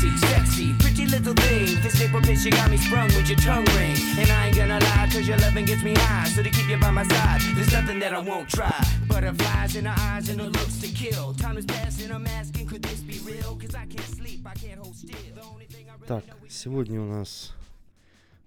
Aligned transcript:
sexy, 0.00 0.26
sexy, 0.26 0.72
pretty 0.78 1.06
little 1.06 1.34
thing. 1.34 1.80
This 1.82 1.98
paper 1.98 2.20
bitch, 2.20 2.44
you 2.44 2.50
got 2.50 2.70
me 2.70 2.76
sprung 2.76 3.08
with 3.08 3.28
your 3.28 3.38
tongue 3.38 3.64
ring. 3.76 3.96
And 4.18 4.30
I 4.30 4.46
ain't 4.46 4.56
gonna 4.56 4.78
lie, 4.78 5.08
cause 5.12 5.26
your 5.28 5.36
loving 5.38 5.66
gets 5.66 5.82
me 5.82 5.94
high. 5.94 6.28
So 6.28 6.42
to 6.42 6.50
keep 6.50 6.68
you 6.68 6.78
by 6.78 6.90
my 6.90 7.04
side, 7.04 7.40
there's 7.54 7.72
nothing 7.72 7.98
that 8.00 8.14
I 8.14 8.20
won't 8.20 8.48
try. 8.48 8.80
Butterflies 9.08 9.76
in 9.76 9.84
her 9.84 9.94
eyes 9.98 10.28
and 10.28 10.40
her 10.40 10.48
looks 10.48 10.78
to 10.80 10.88
kill. 10.88 11.34
Time 11.34 11.58
is 11.58 11.66
passing, 11.66 12.10
I'm 12.10 12.26
asking, 12.26 12.66
could 12.66 12.82
this 12.82 13.00
be 13.00 13.18
real? 13.30 13.56
Cause 13.56 13.74
I 13.74 13.86
can't 13.86 14.10
sleep, 14.16 14.46
I 14.46 14.54
can't 14.54 14.78
hold 14.80 14.94
still. 14.94 15.34
The 15.34 15.42
only 15.42 15.66
thing 15.66 15.86
I 15.88 15.94
really 15.94 16.06
Так, 16.06 16.24
сегодня 16.48 17.00
у 17.00 17.06
нас 17.06 17.52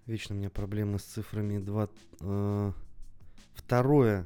вечно 0.07 0.35
у 0.35 0.39
меня 0.39 0.49
проблемы 0.49 0.99
с 0.99 1.03
цифрами. 1.03 1.59
Два, 1.59 1.87
э, 2.21 2.71
2 3.67 4.25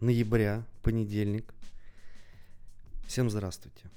ноября, 0.00 0.64
понедельник. 0.82 1.54
Всем 3.06 3.30
здравствуйте. 3.30 3.93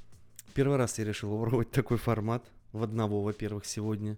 Первый 0.58 0.78
раз 0.78 0.98
я 0.98 1.06
решил 1.06 1.30
попробовать 1.30 1.70
такой 1.70 2.00
формат. 2.00 2.44
В 2.72 2.82
одного, 2.82 3.22
во-первых, 3.22 3.64
сегодня. 3.64 4.18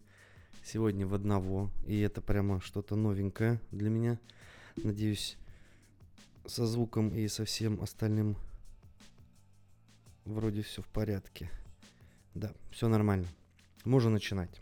Сегодня 0.63 1.05
в 1.05 1.13
одного. 1.13 1.70
И 1.85 1.99
это 1.99 2.21
прямо 2.21 2.61
что-то 2.61 2.95
новенькое 2.95 3.59
для 3.71 3.89
меня. 3.89 4.17
Надеюсь, 4.77 5.35
со 6.45 6.66
звуком 6.66 7.09
и 7.09 7.27
со 7.27 7.44
всем 7.44 7.81
остальным 7.81 8.38
вроде 10.23 10.61
все 10.61 10.81
в 10.81 10.88
порядке. 10.88 11.49
Да, 12.36 12.53
все 12.72 12.88
нормально. 12.88 13.28
Можно 13.83 14.11
начинать. 14.11 14.61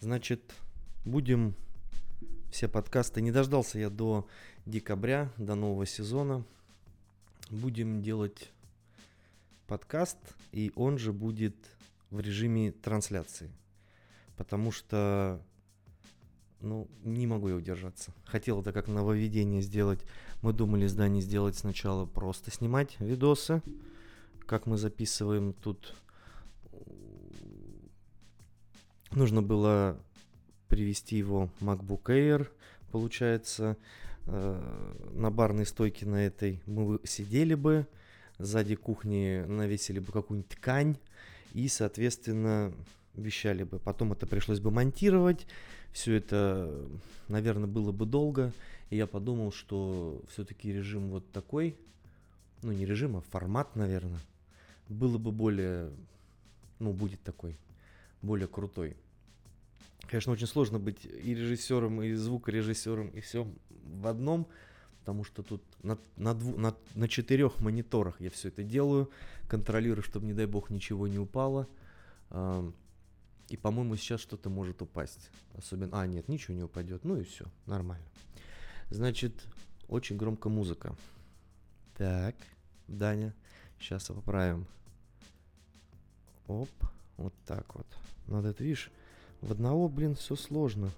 Значит, 0.00 0.52
будем 1.06 1.54
все 2.52 2.68
подкасты. 2.68 3.22
Не 3.22 3.32
дождался 3.32 3.78
я 3.78 3.88
до 3.88 4.28
декабря, 4.66 5.32
до 5.38 5.54
нового 5.54 5.86
сезона. 5.86 6.44
Будем 7.48 8.02
делать 8.02 8.50
подкаст, 9.66 10.18
и 10.52 10.72
он 10.74 10.98
же 10.98 11.12
будет 11.12 11.56
в 12.10 12.20
режиме 12.20 12.72
трансляции. 12.72 13.50
Потому 14.36 14.70
что, 14.70 15.40
ну, 16.60 16.88
не 17.02 17.26
могу 17.26 17.48
я 17.48 17.56
удержаться. 17.56 18.12
Хотел 18.24 18.60
это 18.60 18.72
как 18.72 18.88
нововведение 18.88 19.62
сделать. 19.62 20.00
Мы 20.42 20.52
думали 20.52 20.86
с 20.86 20.94
Даней 20.94 21.20
сделать 21.20 21.56
сначала 21.56 22.06
просто 22.06 22.50
снимать 22.50 22.98
видосы, 23.00 23.62
как 24.46 24.66
мы 24.66 24.76
записываем 24.76 25.52
тут 25.52 25.94
нужно 29.16 29.42
было 29.42 29.98
привести 30.68 31.16
его 31.16 31.50
MacBook 31.60 32.04
Air, 32.06 32.48
получается, 32.90 33.76
э, 34.26 35.10
на 35.12 35.30
барной 35.30 35.66
стойке 35.66 36.06
на 36.06 36.26
этой 36.26 36.62
мы 36.66 36.98
сидели 37.04 37.54
бы, 37.54 37.86
сзади 38.38 38.74
кухни 38.74 39.44
навесили 39.46 39.98
бы 39.98 40.12
какую-нибудь 40.12 40.50
ткань 40.50 40.96
и, 41.52 41.68
соответственно, 41.68 42.72
вещали 43.14 43.64
бы. 43.64 43.78
Потом 43.78 44.12
это 44.12 44.26
пришлось 44.26 44.60
бы 44.60 44.70
монтировать, 44.70 45.46
все 45.92 46.14
это, 46.14 46.88
наверное, 47.28 47.68
было 47.68 47.92
бы 47.92 48.06
долго, 48.06 48.52
и 48.90 48.96
я 48.96 49.06
подумал, 49.06 49.52
что 49.52 50.20
все-таки 50.28 50.72
режим 50.72 51.10
вот 51.10 51.30
такой, 51.30 51.76
ну 52.62 52.72
не 52.72 52.84
режим, 52.86 53.16
а 53.16 53.20
формат, 53.20 53.76
наверное, 53.76 54.18
было 54.88 55.18
бы 55.18 55.30
более, 55.30 55.90
ну 56.80 56.92
будет 56.92 57.22
такой, 57.22 57.56
более 58.22 58.48
крутой. 58.48 58.96
Конечно, 60.08 60.32
очень 60.32 60.46
сложно 60.46 60.78
быть 60.78 61.04
и 61.04 61.34
режиссером, 61.34 62.02
и 62.02 62.12
звукорежиссером, 62.12 63.08
и 63.08 63.20
все 63.20 63.46
в 63.84 64.06
одном, 64.06 64.46
потому 65.04 65.22
что 65.22 65.42
тут 65.42 65.62
на, 65.82 65.98
на, 66.16 66.32
дву- 66.32 66.56
на, 66.56 66.74
на 66.94 67.08
четырех 67.08 67.60
мониторах 67.60 68.18
я 68.22 68.30
все 68.30 68.48
это 68.48 68.62
делаю, 68.62 69.10
контролирую, 69.48 70.02
чтобы, 70.02 70.24
не 70.24 70.32
дай 70.32 70.46
бог, 70.46 70.70
ничего 70.70 71.06
не 71.06 71.18
упало. 71.18 71.68
И, 73.50 73.56
по-моему, 73.58 73.96
сейчас 73.96 74.22
что-то 74.22 74.48
может 74.48 74.80
упасть. 74.80 75.28
Особенно... 75.58 76.00
А, 76.00 76.06
нет, 76.06 76.26
ничего 76.30 76.56
не 76.56 76.62
упадет. 76.62 77.04
Ну 77.04 77.18
и 77.18 77.22
все, 77.24 77.44
нормально. 77.66 78.06
Значит, 78.88 79.34
очень 79.88 80.16
громко 80.16 80.48
музыка. 80.48 80.96
Так, 81.98 82.34
Даня, 82.88 83.34
сейчас 83.78 84.06
поправим. 84.06 84.66
Оп, 86.46 86.70
вот 87.18 87.34
так 87.44 87.74
вот. 87.74 87.86
Надо 88.26 88.48
это, 88.48 88.64
видишь, 88.64 88.90
в 89.42 89.52
одного, 89.52 89.86
блин, 89.90 90.14
все 90.14 90.34
сложно. 90.34 90.90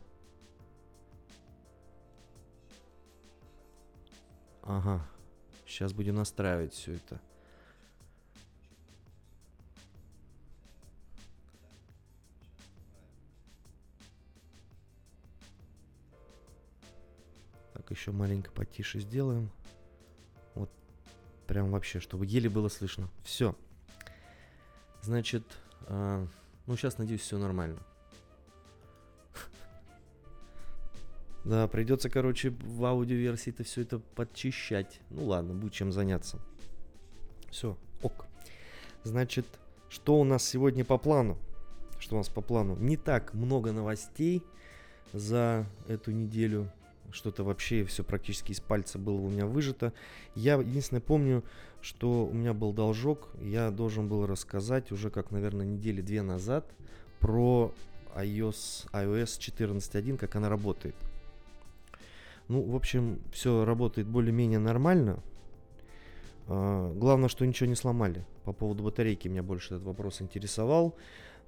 Ага, 4.69 5.01
сейчас 5.65 5.93
будем 5.93 6.17
настраивать 6.17 6.75
все 6.75 6.95
это. 6.95 7.21
Так, 17.75 17.89
еще 17.93 18.11
маленько 18.11 18.51
потише 18.51 18.99
сделаем. 18.99 19.53
Вот, 20.57 20.69
прям 21.47 21.71
вообще, 21.71 22.01
чтобы 22.01 22.27
еле 22.27 22.51
было 22.51 22.69
слышно. 22.69 23.09
Все. 23.23 23.57
Значит, 25.01 25.45
а, 25.83 26.27
ну 26.67 26.77
сейчас, 26.77 26.99
надеюсь, 26.99 27.21
все 27.21 27.39
нормально. 27.39 27.79
Да, 31.47 31.69
придется, 31.69 32.11
короче, 32.11 32.51
в 32.51 32.85
аудиоверсии 32.85 33.51
это 33.51 33.63
все 33.63 33.83
это 33.83 34.01
подчищать. 34.01 35.01
Ну 35.11 35.27
ладно, 35.27 35.55
будет 35.55 35.73
чем 35.73 35.93
заняться. 35.93 36.41
Все, 37.51 37.79
ок. 38.03 38.27
Значит, 39.05 39.47
что 39.89 40.19
у 40.19 40.25
нас 40.25 40.45
сегодня 40.45 40.85
по 40.85 40.99
плану? 40.99 41.39
Что 42.01 42.17
у 42.17 42.19
нас 42.19 42.29
по 42.29 42.41
плану? 42.41 42.75
Не 42.75 42.97
так 42.97 43.33
много 43.33 43.71
новостей 43.71 44.43
за 45.13 45.65
эту 45.87 46.11
неделю. 46.11 46.69
Что-то 47.13 47.45
вообще 47.45 47.85
все 47.85 48.03
практически 48.03 48.51
из 48.51 48.59
пальца 48.59 48.99
было 48.99 49.21
у 49.21 49.31
меня 49.31 49.47
выжито. 49.47 49.93
Я 50.35 50.55
единственное 50.57 51.01
помню, 51.01 51.45
что 51.81 52.27
у 52.27 52.33
меня 52.33 52.55
был 52.55 52.73
должок. 52.73 53.29
Я 53.41 53.71
должен 53.71 54.09
был 54.09 54.27
рассказать 54.27 54.91
уже 54.91 55.11
как, 55.11 55.31
наверное, 55.31 55.65
недели 55.65 56.01
две 56.01 56.23
назад 56.23 56.69
про 57.21 57.73
iOS, 58.17 58.91
iOS 58.91 59.39
14.1, 59.39 60.17
как 60.17 60.35
она 60.35 60.49
работает. 60.49 60.97
Ну, 62.49 62.63
в 62.63 62.77
общем, 62.77 63.21
все 63.33 63.65
работает 63.65 64.07
более-менее 64.07 64.59
нормально. 64.59 65.23
А, 66.47 66.93
Главное, 66.95 67.29
что 67.29 67.45
ничего 67.45 67.69
не 67.69 67.75
сломали. 67.75 68.25
По 68.45 68.53
поводу 68.53 68.85
батарейки 68.85 69.29
меня 69.29 69.43
больше 69.43 69.75
этот 69.75 69.87
вопрос 69.87 70.23
интересовал. 70.23 70.95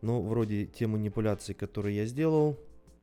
Но 0.00 0.22
вроде 0.22 0.66
те 0.66 0.86
манипуляции, 0.86 1.52
которые 1.52 1.96
я 1.96 2.06
сделал, 2.06 2.56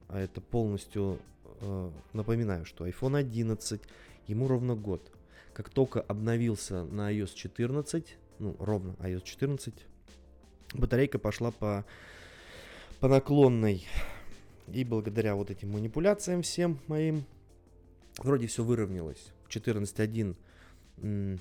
а 0.07 0.19
это 0.19 0.39
полностью 0.39 1.19
э, 1.61 1.91
напоминаю, 2.13 2.65
что 2.65 2.87
iPhone 2.87 3.17
11, 3.17 3.81
ему 4.27 4.47
ровно 4.47 4.75
год. 4.75 5.11
Как 5.53 5.69
только 5.69 6.01
обновился 6.01 6.83
на 6.85 7.13
iOS 7.13 7.33
14, 7.33 8.17
ну, 8.39 8.55
ровно 8.59 8.95
iOS 8.99 9.23
14, 9.23 9.73
батарейка 10.73 11.19
пошла 11.19 11.51
по, 11.51 11.85
по 12.99 13.07
наклонной. 13.07 13.85
И 14.71 14.83
благодаря 14.83 15.35
вот 15.35 15.51
этим 15.51 15.71
манипуляциям 15.71 16.41
всем 16.41 16.79
моим, 16.87 17.23
вроде 18.19 18.47
все 18.47 18.63
выровнялось. 18.63 19.31
14.1 19.49 20.35
м, 21.01 21.39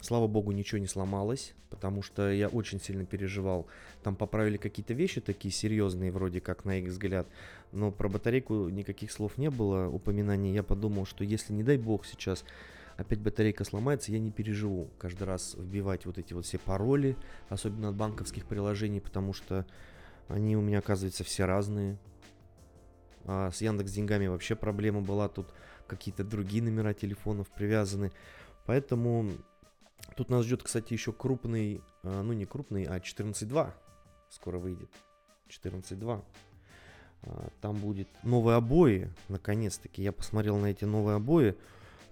Слава 0.00 0.26
богу, 0.26 0.52
ничего 0.52 0.78
не 0.78 0.86
сломалось, 0.86 1.52
потому 1.68 2.02
что 2.02 2.30
я 2.30 2.48
очень 2.48 2.80
сильно 2.80 3.04
переживал. 3.04 3.66
Там 4.02 4.16
поправили 4.16 4.56
какие-то 4.56 4.94
вещи 4.94 5.20
такие 5.20 5.52
серьезные, 5.52 6.10
вроде 6.10 6.40
как 6.40 6.64
на 6.64 6.78
их 6.78 6.88
взгляд, 6.88 7.26
но 7.72 7.92
про 7.92 8.08
батарейку 8.08 8.70
никаких 8.70 9.12
слов 9.12 9.36
не 9.36 9.50
было, 9.50 9.88
упоминаний. 9.88 10.54
Я 10.54 10.62
подумал, 10.62 11.04
что 11.04 11.22
если, 11.22 11.52
не 11.52 11.62
дай 11.62 11.76
бог, 11.76 12.06
сейчас 12.06 12.44
опять 12.96 13.20
батарейка 13.20 13.64
сломается, 13.64 14.10
я 14.10 14.18
не 14.18 14.30
переживу 14.30 14.88
каждый 14.98 15.24
раз 15.24 15.54
вбивать 15.54 16.06
вот 16.06 16.16
эти 16.16 16.32
вот 16.32 16.46
все 16.46 16.58
пароли, 16.58 17.14
особенно 17.50 17.90
от 17.90 17.94
банковских 17.94 18.46
приложений, 18.46 19.00
потому 19.00 19.34
что 19.34 19.66
они 20.28 20.56
у 20.56 20.62
меня, 20.62 20.78
оказывается, 20.78 21.24
все 21.24 21.44
разные. 21.44 21.98
А 23.24 23.50
с 23.50 23.60
Яндекс 23.60 23.92
деньгами 23.92 24.26
вообще 24.26 24.54
проблема 24.54 25.00
была, 25.00 25.28
тут 25.28 25.52
какие-то 25.86 26.24
другие 26.24 26.62
номера 26.62 26.94
телефонов 26.94 27.48
привязаны. 27.48 28.12
Поэтому 28.66 29.30
тут 30.16 30.30
нас 30.30 30.44
ждет, 30.44 30.62
кстати, 30.62 30.92
еще 30.92 31.12
крупный, 31.12 31.82
а, 32.02 32.22
ну 32.22 32.32
не 32.32 32.46
крупный, 32.46 32.84
а 32.84 32.98
14.2 32.98 33.72
скоро 34.30 34.58
выйдет. 34.58 34.90
14.2. 35.48 36.22
А, 37.22 37.48
Там 37.60 37.76
будет 37.76 38.08
новые 38.22 38.56
обои, 38.56 39.10
наконец-таки. 39.28 40.02
Я 40.02 40.12
посмотрел 40.12 40.56
на 40.56 40.66
эти 40.66 40.84
новые 40.84 41.16
обои. 41.16 41.56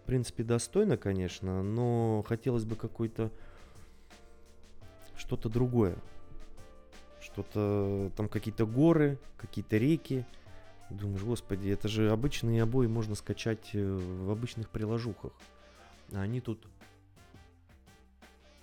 В 0.02 0.06
принципе, 0.06 0.42
достойно, 0.42 0.96
конечно, 0.96 1.62
но 1.62 2.24
хотелось 2.26 2.64
бы 2.64 2.76
какой-то 2.76 3.30
что-то 5.16 5.48
другое. 5.48 5.96
Что-то 7.20 8.10
там 8.16 8.28
какие-то 8.28 8.66
горы, 8.66 9.18
какие-то 9.36 9.76
реки. 9.76 10.24
Думаешь, 10.90 11.22
господи, 11.22 11.68
это 11.68 11.86
же 11.88 12.10
обычные 12.10 12.62
обои 12.62 12.86
можно 12.86 13.14
скачать 13.14 13.70
э, 13.74 13.96
в 14.24 14.30
обычных 14.30 14.70
приложухах. 14.70 15.32
А 16.12 16.22
они 16.22 16.40
тут 16.40 16.66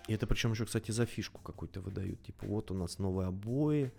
И 0.08 0.14
это 0.14 0.26
причем 0.26 0.52
еще, 0.52 0.66
кстати, 0.66 0.92
за 0.92 1.06
фишку 1.06 1.40
какую-то 1.42 1.82
выдают. 1.82 2.22
Типа, 2.24 2.46
вот 2.48 2.72
у 2.72 2.74
нас 2.74 2.98
новые 2.98 3.28
обои. 3.28 3.92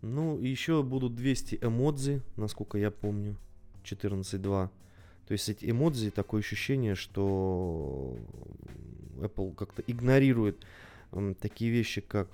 Ну, 0.00 0.36
и 0.38 0.48
еще 0.48 0.82
будут 0.82 1.14
200 1.14 1.60
эмодзи, 1.62 2.22
насколько 2.36 2.76
я 2.76 2.90
помню. 2.90 3.36
14.2. 3.84 4.70
То 5.26 5.32
есть 5.32 5.48
эти 5.48 5.70
эмодзи, 5.70 6.10
такое 6.10 6.40
ощущение, 6.40 6.96
что 6.96 8.16
Apple 9.18 9.54
как-то 9.54 9.82
игнорирует 9.86 10.66
такие 11.40 11.70
вещи, 11.70 12.00
как 12.00 12.28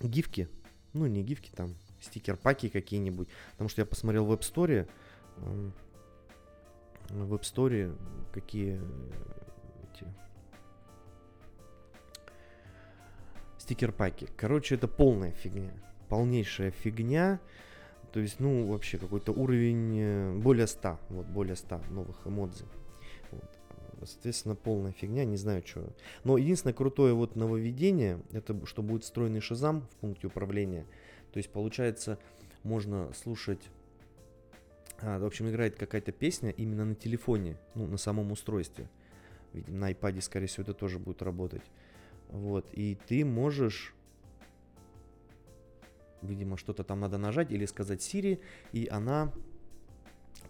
гифки. 0.00 0.48
Ну, 0.92 1.06
не 1.06 1.22
гифки, 1.22 1.50
там, 1.54 1.74
стикер-паки 2.04 2.68
какие-нибудь. 2.68 3.28
Потому 3.52 3.68
что 3.68 3.82
я 3.82 3.86
посмотрел 3.86 4.26
в 4.26 4.32
App 4.32 4.40
Store, 4.40 4.88
в 7.10 7.34
App 7.34 7.42
Store 7.42 7.96
какие 8.32 8.80
эти 9.92 10.06
стикер-паки. 13.58 14.28
Короче, 14.36 14.74
это 14.74 14.88
полная 14.88 15.32
фигня. 15.32 15.72
Полнейшая 16.08 16.70
фигня. 16.70 17.40
То 18.12 18.20
есть, 18.20 18.38
ну, 18.38 18.70
вообще 18.70 18.98
какой-то 18.98 19.32
уровень 19.32 19.98
э, 19.98 20.34
более 20.36 20.68
100, 20.68 21.00
вот, 21.08 21.26
более 21.26 21.56
100 21.56 21.80
новых 21.90 22.16
эмодзи. 22.24 22.64
Вот. 23.32 23.50
Соответственно, 24.04 24.54
полная 24.54 24.92
фигня, 24.92 25.24
не 25.24 25.36
знаю, 25.36 25.62
что. 25.66 25.92
Но 26.22 26.36
единственное 26.36 26.74
крутое 26.74 27.12
вот 27.14 27.34
нововведение, 27.34 28.20
это 28.30 28.54
что 28.66 28.82
будет 28.82 29.02
встроенный 29.02 29.40
шазам 29.40 29.82
в 29.82 29.96
пункте 29.96 30.28
управления. 30.28 30.86
То 31.34 31.38
есть, 31.38 31.50
получается, 31.50 32.16
можно 32.62 33.12
слушать 33.12 33.58
а, 35.00 35.18
в 35.18 35.24
общем, 35.24 35.50
играет 35.50 35.74
какая-то 35.74 36.12
песня 36.12 36.50
именно 36.50 36.84
на 36.84 36.94
телефоне, 36.94 37.56
ну, 37.74 37.88
на 37.88 37.96
самом 37.96 38.30
устройстве. 38.30 38.88
Видимо, 39.52 39.78
на 39.78 39.90
iPad, 39.90 40.20
скорее 40.20 40.46
всего, 40.46 40.62
это 40.62 40.74
тоже 40.74 41.00
будет 41.00 41.22
работать. 41.22 41.64
Вот, 42.28 42.68
и 42.72 42.96
ты 43.08 43.24
можешь 43.24 43.96
видимо, 46.22 46.56
что-то 46.56 46.84
там 46.84 47.00
надо 47.00 47.18
нажать 47.18 47.50
или 47.50 47.66
сказать 47.66 48.00
Siri, 48.00 48.40
и 48.70 48.86
она 48.86 49.32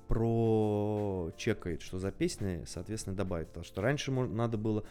прочекает, 0.08 1.80
что 1.80 1.98
за 1.98 2.12
песня, 2.12 2.62
соответственно, 2.66 3.16
добавит. 3.16 3.48
Потому 3.48 3.64
что 3.64 3.80
раньше 3.80 4.12
надо 4.12 4.58
было 4.58 4.84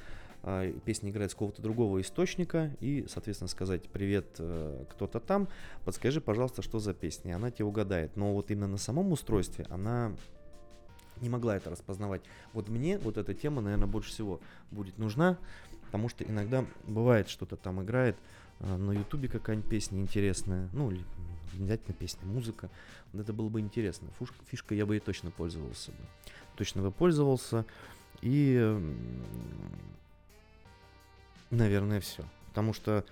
э, 0.43 0.73
песни 0.85 1.09
играть 1.09 1.31
с 1.31 1.33
какого-то 1.33 1.61
другого 1.61 2.01
источника 2.01 2.71
и, 2.79 3.05
соответственно, 3.07 3.47
сказать 3.47 3.89
«Привет, 3.89 4.35
э, 4.39 4.85
кто-то 4.91 5.19
там, 5.19 5.47
подскажи, 5.85 6.21
пожалуйста, 6.21 6.61
что 6.61 6.79
за 6.79 6.93
песня». 6.93 7.35
Она 7.35 7.51
тебе 7.51 7.65
угадает. 7.65 8.15
Но 8.15 8.33
вот 8.33 8.51
именно 8.51 8.67
на 8.67 8.77
самом 8.77 9.11
устройстве 9.11 9.65
она 9.69 10.13
не 11.21 11.29
могла 11.29 11.55
это 11.55 11.69
распознавать. 11.69 12.21
Вот 12.53 12.69
мне 12.69 12.97
вот 12.97 13.17
эта 13.17 13.33
тема, 13.33 13.61
наверное, 13.61 13.87
больше 13.87 14.09
всего 14.09 14.39
будет 14.71 14.97
нужна, 14.97 15.37
потому 15.85 16.09
что 16.09 16.23
иногда 16.23 16.65
бывает 16.87 17.29
что-то 17.29 17.55
там 17.55 17.81
играет, 17.81 18.15
а, 18.59 18.77
на 18.77 18.91
ютубе 18.91 19.27
какая-нибудь 19.27 19.69
песня 19.69 19.99
интересная, 19.99 20.69
ну, 20.73 20.91
или 20.91 21.03
обязательно 21.53 21.93
песня, 21.93 22.25
музыка, 22.25 22.69
вот 23.11 23.21
это 23.21 23.33
было 23.33 23.49
бы 23.49 23.59
интересно. 23.59 24.09
Фушка, 24.17 24.35
фишка 24.45 24.75
я 24.75 24.85
бы 24.85 24.97
и 24.97 24.99
точно 24.99 25.31
пользовался 25.31 25.91
бы. 25.91 25.97
Точно 26.55 26.81
бы 26.81 26.91
пользовался. 26.91 27.65
И, 28.21 28.57
наверное, 31.53 31.99
все. 31.99 32.23
Потому 32.49 32.73
что 32.73 33.05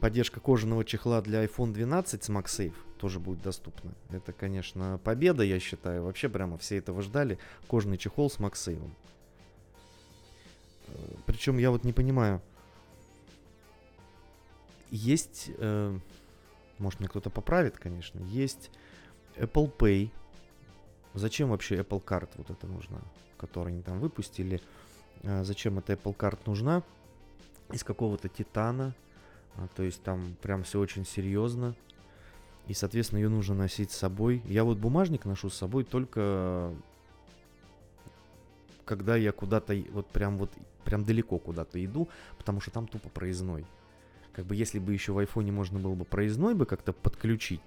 поддержка 0.00 0.40
кожаного 0.40 0.84
чехла 0.84 1.20
для 1.22 1.44
iPhone 1.44 1.72
12 1.72 2.24
с 2.24 2.28
MagSafe 2.28 2.74
тоже 2.98 3.20
будет 3.20 3.42
доступна. 3.42 3.92
Это, 4.10 4.32
конечно, 4.32 5.00
победа, 5.02 5.42
я 5.42 5.58
считаю. 5.60 6.04
Вообще 6.04 6.28
прямо 6.28 6.58
все 6.58 6.78
этого 6.78 7.02
ждали. 7.02 7.38
Кожаный 7.68 7.98
чехол 7.98 8.30
с 8.30 8.38
MagSafe. 8.38 8.90
Э, 10.88 11.14
Причем 11.26 11.58
я 11.58 11.70
вот 11.70 11.84
не 11.84 11.92
понимаю, 11.92 12.40
есть, 14.90 15.50
э, 15.56 15.98
может 16.78 17.00
мне 17.00 17.08
кто-то 17.08 17.30
поправит, 17.30 17.78
конечно, 17.78 18.20
есть 18.20 18.70
Apple 19.36 19.74
Pay. 19.76 20.10
Зачем 21.14 21.50
вообще 21.50 21.76
Apple 21.76 22.04
Card 22.04 22.28
вот 22.36 22.50
это 22.50 22.66
нужна, 22.66 23.00
которую 23.38 23.72
они 23.72 23.82
там 23.82 24.00
выпустили? 24.00 24.60
Э, 25.22 25.44
зачем 25.44 25.78
эта 25.78 25.94
Apple 25.94 26.16
Card 26.16 26.40
нужна? 26.46 26.82
Из 27.72 27.84
какого-то 27.84 28.28
титана, 28.28 28.94
а, 29.56 29.68
то 29.74 29.82
есть 29.82 30.02
там 30.02 30.36
прям 30.42 30.62
все 30.62 30.78
очень 30.78 31.04
серьезно. 31.04 31.74
И, 32.68 32.74
соответственно, 32.74 33.18
ее 33.18 33.28
нужно 33.28 33.54
носить 33.54 33.90
с 33.90 33.96
собой. 33.96 34.42
Я 34.44 34.64
вот 34.64 34.78
бумажник 34.78 35.24
ношу 35.24 35.50
с 35.50 35.54
собой 35.54 35.84
только 35.84 36.72
когда 38.84 39.16
я 39.16 39.32
куда-то, 39.32 39.74
вот 39.90 40.06
прям 40.08 40.36
вот, 40.36 40.50
прям 40.84 41.04
далеко 41.04 41.38
куда-то 41.38 41.82
иду, 41.84 42.08
потому 42.36 42.60
что 42.60 42.70
там 42.70 42.86
тупо 42.86 43.08
проездной. 43.08 43.64
Как 44.32 44.46
бы 44.46 44.56
если 44.56 44.78
бы 44.78 44.92
еще 44.92 45.12
в 45.12 45.18
айфоне 45.18 45.52
можно 45.52 45.78
было 45.78 45.94
бы 45.94 46.04
проездной 46.04 46.54
бы 46.54 46.66
как-то 46.66 46.92
подключить, 46.92 47.60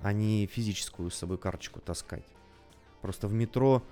а 0.00 0.12
не 0.12 0.46
физическую 0.46 1.10
с 1.10 1.14
собой 1.14 1.38
карточку 1.38 1.80
таскать. 1.80 2.24
Просто 3.02 3.28
в 3.28 3.32
метро 3.32 3.82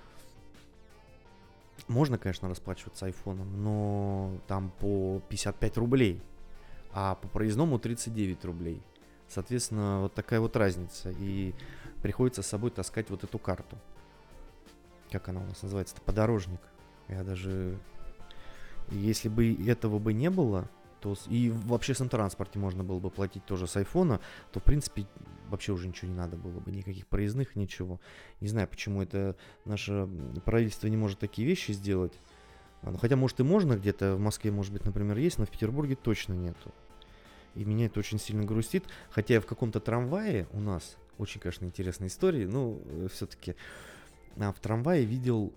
можно, 1.88 2.18
конечно, 2.18 2.48
расплачиваться 2.48 3.06
айфоном, 3.06 3.62
но 3.62 4.38
там 4.46 4.70
по 4.80 5.20
55 5.28 5.76
рублей, 5.76 6.22
а 6.92 7.14
по 7.16 7.28
проездному 7.28 7.78
39 7.78 8.44
рублей. 8.44 8.82
Соответственно, 9.28 10.02
вот 10.02 10.14
такая 10.14 10.40
вот 10.40 10.56
разница. 10.56 11.10
И 11.18 11.54
приходится 12.02 12.42
с 12.42 12.46
собой 12.46 12.70
таскать 12.70 13.10
вот 13.10 13.24
эту 13.24 13.38
карту. 13.38 13.76
Как 15.10 15.28
она 15.28 15.40
у 15.40 15.46
нас 15.46 15.62
называется? 15.62 15.94
Это 15.94 16.04
подорожник. 16.04 16.60
Я 17.08 17.22
даже... 17.22 17.78
Если 18.90 19.28
бы 19.28 19.52
этого 19.66 19.98
бы 19.98 20.12
не 20.12 20.30
было, 20.30 20.68
то 21.06 21.16
и 21.28 21.50
в 21.50 21.72
общественном 21.72 22.10
транспорте 22.10 22.58
можно 22.58 22.82
было 22.82 22.98
бы 22.98 23.10
платить 23.10 23.44
тоже 23.46 23.68
с 23.68 23.76
айфона, 23.76 24.20
то 24.50 24.58
в 24.58 24.64
принципе 24.64 25.06
вообще 25.48 25.72
уже 25.72 25.86
ничего 25.86 26.10
не 26.10 26.16
надо 26.16 26.36
было 26.36 26.58
бы, 26.58 26.72
никаких 26.72 27.06
проездных, 27.06 27.54
ничего. 27.54 28.00
Не 28.40 28.48
знаю, 28.48 28.66
почему 28.66 29.02
это 29.02 29.36
наше 29.64 30.08
правительство 30.44 30.88
не 30.88 30.96
может 30.96 31.20
такие 31.20 31.46
вещи 31.46 31.70
сделать. 31.70 32.18
А, 32.82 32.90
ну, 32.90 32.98
хотя, 32.98 33.14
может, 33.14 33.38
и 33.38 33.44
можно 33.44 33.76
где-то 33.76 34.16
в 34.16 34.18
Москве, 34.18 34.50
может 34.50 34.72
быть, 34.72 34.84
например, 34.84 35.16
есть, 35.16 35.38
но 35.38 35.46
в 35.46 35.50
Петербурге 35.50 35.94
точно 35.94 36.32
нету. 36.32 36.74
И 37.54 37.64
меня 37.64 37.86
это 37.86 38.00
очень 38.00 38.18
сильно 38.18 38.44
грустит. 38.44 38.84
Хотя 39.10 39.34
я 39.34 39.40
в 39.40 39.46
каком-то 39.46 39.78
трамвае 39.78 40.48
у 40.52 40.58
нас, 40.58 40.96
очень, 41.18 41.40
конечно, 41.40 41.66
интересная 41.66 42.08
история, 42.08 42.48
но 42.48 42.80
э, 42.84 43.06
все-таки 43.12 43.54
а, 44.36 44.52
в 44.52 44.58
трамвае 44.58 45.04
видел, 45.04 45.52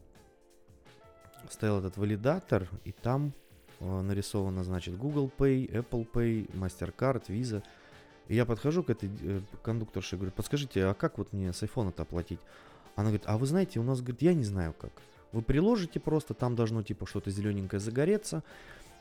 стоял 1.49 1.79
этот 1.79 1.97
валидатор, 1.97 2.69
и 2.83 2.91
там 2.91 3.33
нарисовано, 3.79 4.63
значит, 4.63 4.97
Google 4.97 5.31
Pay, 5.37 5.69
Apple 5.69 6.07
Pay, 6.11 6.51
MasterCard, 6.53 7.27
Visa. 7.27 7.63
И 8.27 8.35
я 8.35 8.45
подхожу 8.45 8.83
к 8.83 8.89
этой 8.89 9.09
э, 9.21 9.41
кондукторше 9.63 10.15
и 10.15 10.19
говорю, 10.19 10.31
подскажите, 10.31 10.85
а 10.85 10.93
как 10.93 11.17
вот 11.17 11.33
мне 11.33 11.51
с 11.51 11.63
айфона-то 11.63 12.03
оплатить? 12.03 12.39
Она 12.95 13.05
говорит, 13.05 13.23
а 13.25 13.37
вы 13.37 13.45
знаете, 13.47 13.79
у 13.79 13.83
нас, 13.83 14.01
говорит, 14.01 14.21
я 14.21 14.33
не 14.33 14.43
знаю 14.43 14.73
как. 14.73 14.91
Вы 15.31 15.41
приложите 15.41 15.99
просто, 15.99 16.33
там 16.33 16.55
должно 16.55 16.83
типа 16.83 17.07
что-то 17.07 17.31
зелененькое 17.31 17.79
загореться. 17.79 18.43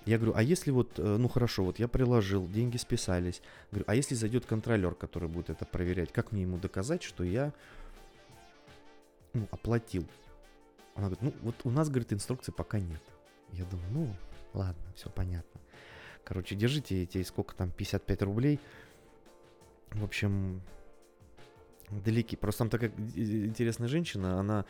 Я 0.06 0.16
говорю, 0.16 0.34
а 0.36 0.42
если 0.42 0.70
вот, 0.70 0.98
э, 0.98 1.16
ну 1.18 1.28
хорошо, 1.28 1.64
вот 1.64 1.78
я 1.78 1.88
приложил, 1.88 2.48
деньги 2.48 2.78
списались. 2.78 3.42
Говорю, 3.70 3.84
а 3.88 3.94
если 3.94 4.14
зайдет 4.14 4.46
контролер, 4.46 4.94
который 4.94 5.28
будет 5.28 5.50
это 5.50 5.66
проверять, 5.66 6.12
как 6.12 6.32
мне 6.32 6.42
ему 6.42 6.56
доказать, 6.56 7.02
что 7.02 7.24
я 7.24 7.52
ну, 9.34 9.46
оплатил? 9.50 10.06
Она 10.94 11.08
говорит, 11.08 11.22
ну 11.22 11.34
вот 11.42 11.54
у 11.64 11.70
нас, 11.70 11.88
говорит, 11.90 12.12
инструкции 12.12 12.52
пока 12.52 12.80
нет. 12.80 13.02
Я 13.52 13.64
думаю, 13.64 13.90
ну 13.90 14.14
Ладно, 14.52 14.92
все 14.94 15.10
понятно. 15.10 15.60
Короче, 16.24 16.54
держите 16.54 17.02
эти, 17.02 17.22
сколько 17.22 17.54
там, 17.54 17.70
55 17.70 18.22
рублей. 18.22 18.60
В 19.92 20.04
общем, 20.04 20.60
далеки. 21.90 22.36
Просто 22.36 22.58
там 22.60 22.70
такая 22.70 22.92
интересная 23.16 23.88
женщина, 23.88 24.38
она 24.38 24.64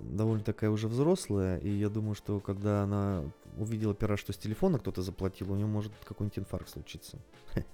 довольно 0.00 0.44
такая 0.44 0.70
уже 0.70 0.88
взрослая, 0.88 1.58
и 1.58 1.68
я 1.68 1.88
думаю, 1.88 2.14
что 2.14 2.40
когда 2.40 2.82
она 2.82 3.24
увидела 3.56 3.94
первый 3.94 4.16
что 4.16 4.32
с 4.32 4.36
телефона 4.36 4.78
кто-то 4.78 5.02
заплатил, 5.02 5.52
у 5.52 5.56
нее 5.56 5.66
может 5.66 5.92
какой-нибудь 6.04 6.38
инфаркт 6.38 6.68
случиться. 6.68 7.18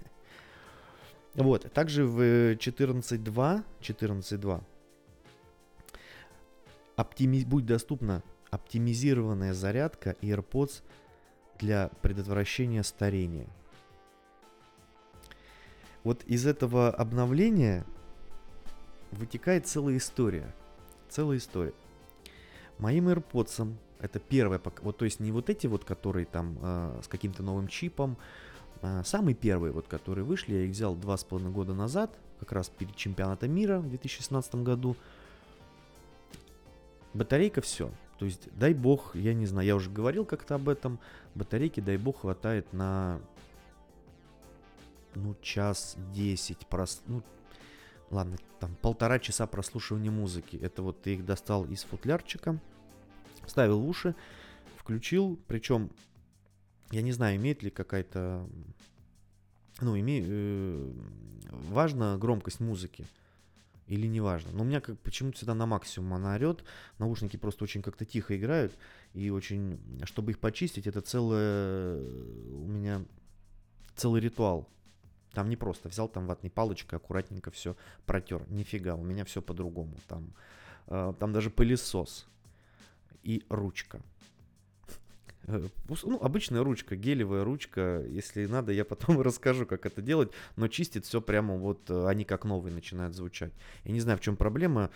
Вот, 1.33 1.71
также 1.71 2.05
в 2.05 2.19
14.2, 2.55 3.63
14.2 3.79 4.63
оптими... 6.97 7.43
будет 7.45 7.65
доступна 7.65 8.21
оптимизированная 8.49 9.53
зарядка 9.53 10.17
AirPods 10.21 10.83
для 11.61 11.89
предотвращения 12.01 12.83
старения. 12.83 13.47
Вот 16.03 16.23
из 16.23 16.47
этого 16.47 16.89
обновления 16.89 17.85
вытекает 19.11 19.67
целая 19.67 19.97
история. 19.97 20.53
Целая 21.09 21.37
история. 21.37 21.73
Моим 22.79 23.09
AirPods, 23.09 23.75
это 23.99 24.19
первое, 24.19 24.59
вот 24.81 24.97
то 24.97 25.05
есть 25.05 25.19
не 25.19 25.31
вот 25.31 25.49
эти 25.49 25.67
вот, 25.67 25.85
которые 25.85 26.25
там 26.25 26.57
э, 26.59 26.99
с 27.03 27.07
каким-то 27.07 27.43
новым 27.43 27.67
чипом, 27.67 28.17
э, 28.81 29.03
самые 29.05 29.35
первые 29.35 29.71
вот, 29.71 29.87
которые 29.87 30.25
вышли, 30.25 30.55
я 30.55 30.63
их 30.63 30.71
взял 30.71 30.95
два 30.95 31.15
с 31.17 31.23
половиной 31.23 31.51
года 31.51 31.75
назад, 31.75 32.17
как 32.39 32.53
раз 32.53 32.69
перед 32.69 32.95
чемпионатом 32.95 33.51
мира 33.51 33.77
в 33.77 33.87
2016 33.89 34.55
году. 34.55 34.95
Батарейка 37.13 37.61
все. 37.61 37.91
То 38.21 38.25
есть, 38.25 38.49
дай 38.55 38.75
бог, 38.75 39.15
я 39.15 39.33
не 39.33 39.47
знаю, 39.47 39.65
я 39.65 39.75
уже 39.75 39.89
говорил 39.89 40.25
как-то 40.25 40.53
об 40.53 40.69
этом, 40.69 40.99
батарейки, 41.33 41.79
дай 41.79 41.97
бог, 41.97 42.19
хватает 42.19 42.71
на, 42.71 43.19
ну, 45.15 45.35
час 45.41 45.97
десять, 46.13 46.67
прос... 46.67 47.01
ну, 47.07 47.23
ладно, 48.11 48.37
там 48.59 48.75
полтора 48.75 49.17
часа 49.17 49.47
прослушивания 49.47 50.11
музыки. 50.11 50.55
Это 50.61 50.83
вот 50.83 51.01
ты 51.01 51.15
их 51.15 51.25
достал 51.25 51.65
из 51.65 51.83
футлярчика, 51.83 52.59
вставил 53.43 53.79
в 53.79 53.89
уши, 53.89 54.13
включил, 54.77 55.39
причем, 55.47 55.89
я 56.91 57.01
не 57.01 57.13
знаю, 57.13 57.37
имеет 57.37 57.63
ли 57.63 57.71
какая-то, 57.71 58.47
ну, 59.79 59.95
име... 59.95 60.23
э, 60.23 60.91
важна 61.71 62.19
громкость 62.19 62.59
музыки 62.59 63.07
или 63.87 64.07
не 64.07 64.21
важно. 64.21 64.51
Но 64.53 64.63
у 64.63 64.65
меня 64.65 64.81
как 64.81 64.99
почему-то 64.99 65.37
всегда 65.37 65.53
на 65.53 65.65
максимум 65.65 66.13
она 66.13 66.35
орет. 66.35 66.63
Наушники 66.97 67.37
просто 67.37 67.63
очень 67.63 67.81
как-то 67.81 68.05
тихо 68.05 68.37
играют. 68.37 68.77
И 69.13 69.29
очень, 69.29 69.79
чтобы 70.05 70.31
их 70.31 70.39
почистить, 70.39 70.87
это 70.87 71.01
целое 71.01 71.97
у 71.97 72.67
меня 72.67 73.03
целый 73.95 74.21
ритуал. 74.21 74.69
Там 75.33 75.49
не 75.49 75.55
просто 75.55 75.89
взял 75.89 76.07
там 76.07 76.27
ватной 76.27 76.49
палочкой, 76.49 76.97
аккуратненько 76.97 77.51
все 77.51 77.75
протер. 78.05 78.43
Нифига, 78.49 78.95
у 78.95 79.03
меня 79.03 79.23
все 79.25 79.41
по-другому. 79.41 79.95
Там, 80.07 80.33
э, 80.87 81.13
там 81.19 81.31
даже 81.31 81.49
пылесос 81.49 82.27
и 83.23 83.43
ручка. 83.49 84.01
Э, 85.47 85.67
ну, 86.03 86.19
обычная 86.21 86.63
ручка, 86.63 86.95
гелевая 86.95 87.43
ручка. 87.43 88.03
Если 88.07 88.45
надо, 88.45 88.71
я 88.71 88.85
потом 88.85 89.21
расскажу, 89.21 89.65
как 89.65 89.85
это 89.85 90.01
делать. 90.01 90.31
Но 90.55 90.67
чистит 90.67 91.05
все 91.05 91.21
прямо 91.21 91.55
вот, 91.55 91.89
э, 91.89 92.07
они 92.07 92.25
как 92.25 92.45
новые 92.45 92.73
начинают 92.73 93.15
звучать. 93.15 93.53
Я 93.83 93.91
не 93.91 93.99
знаю, 93.99 94.17
в 94.17 94.21
чем 94.21 94.35
проблема. 94.35 94.91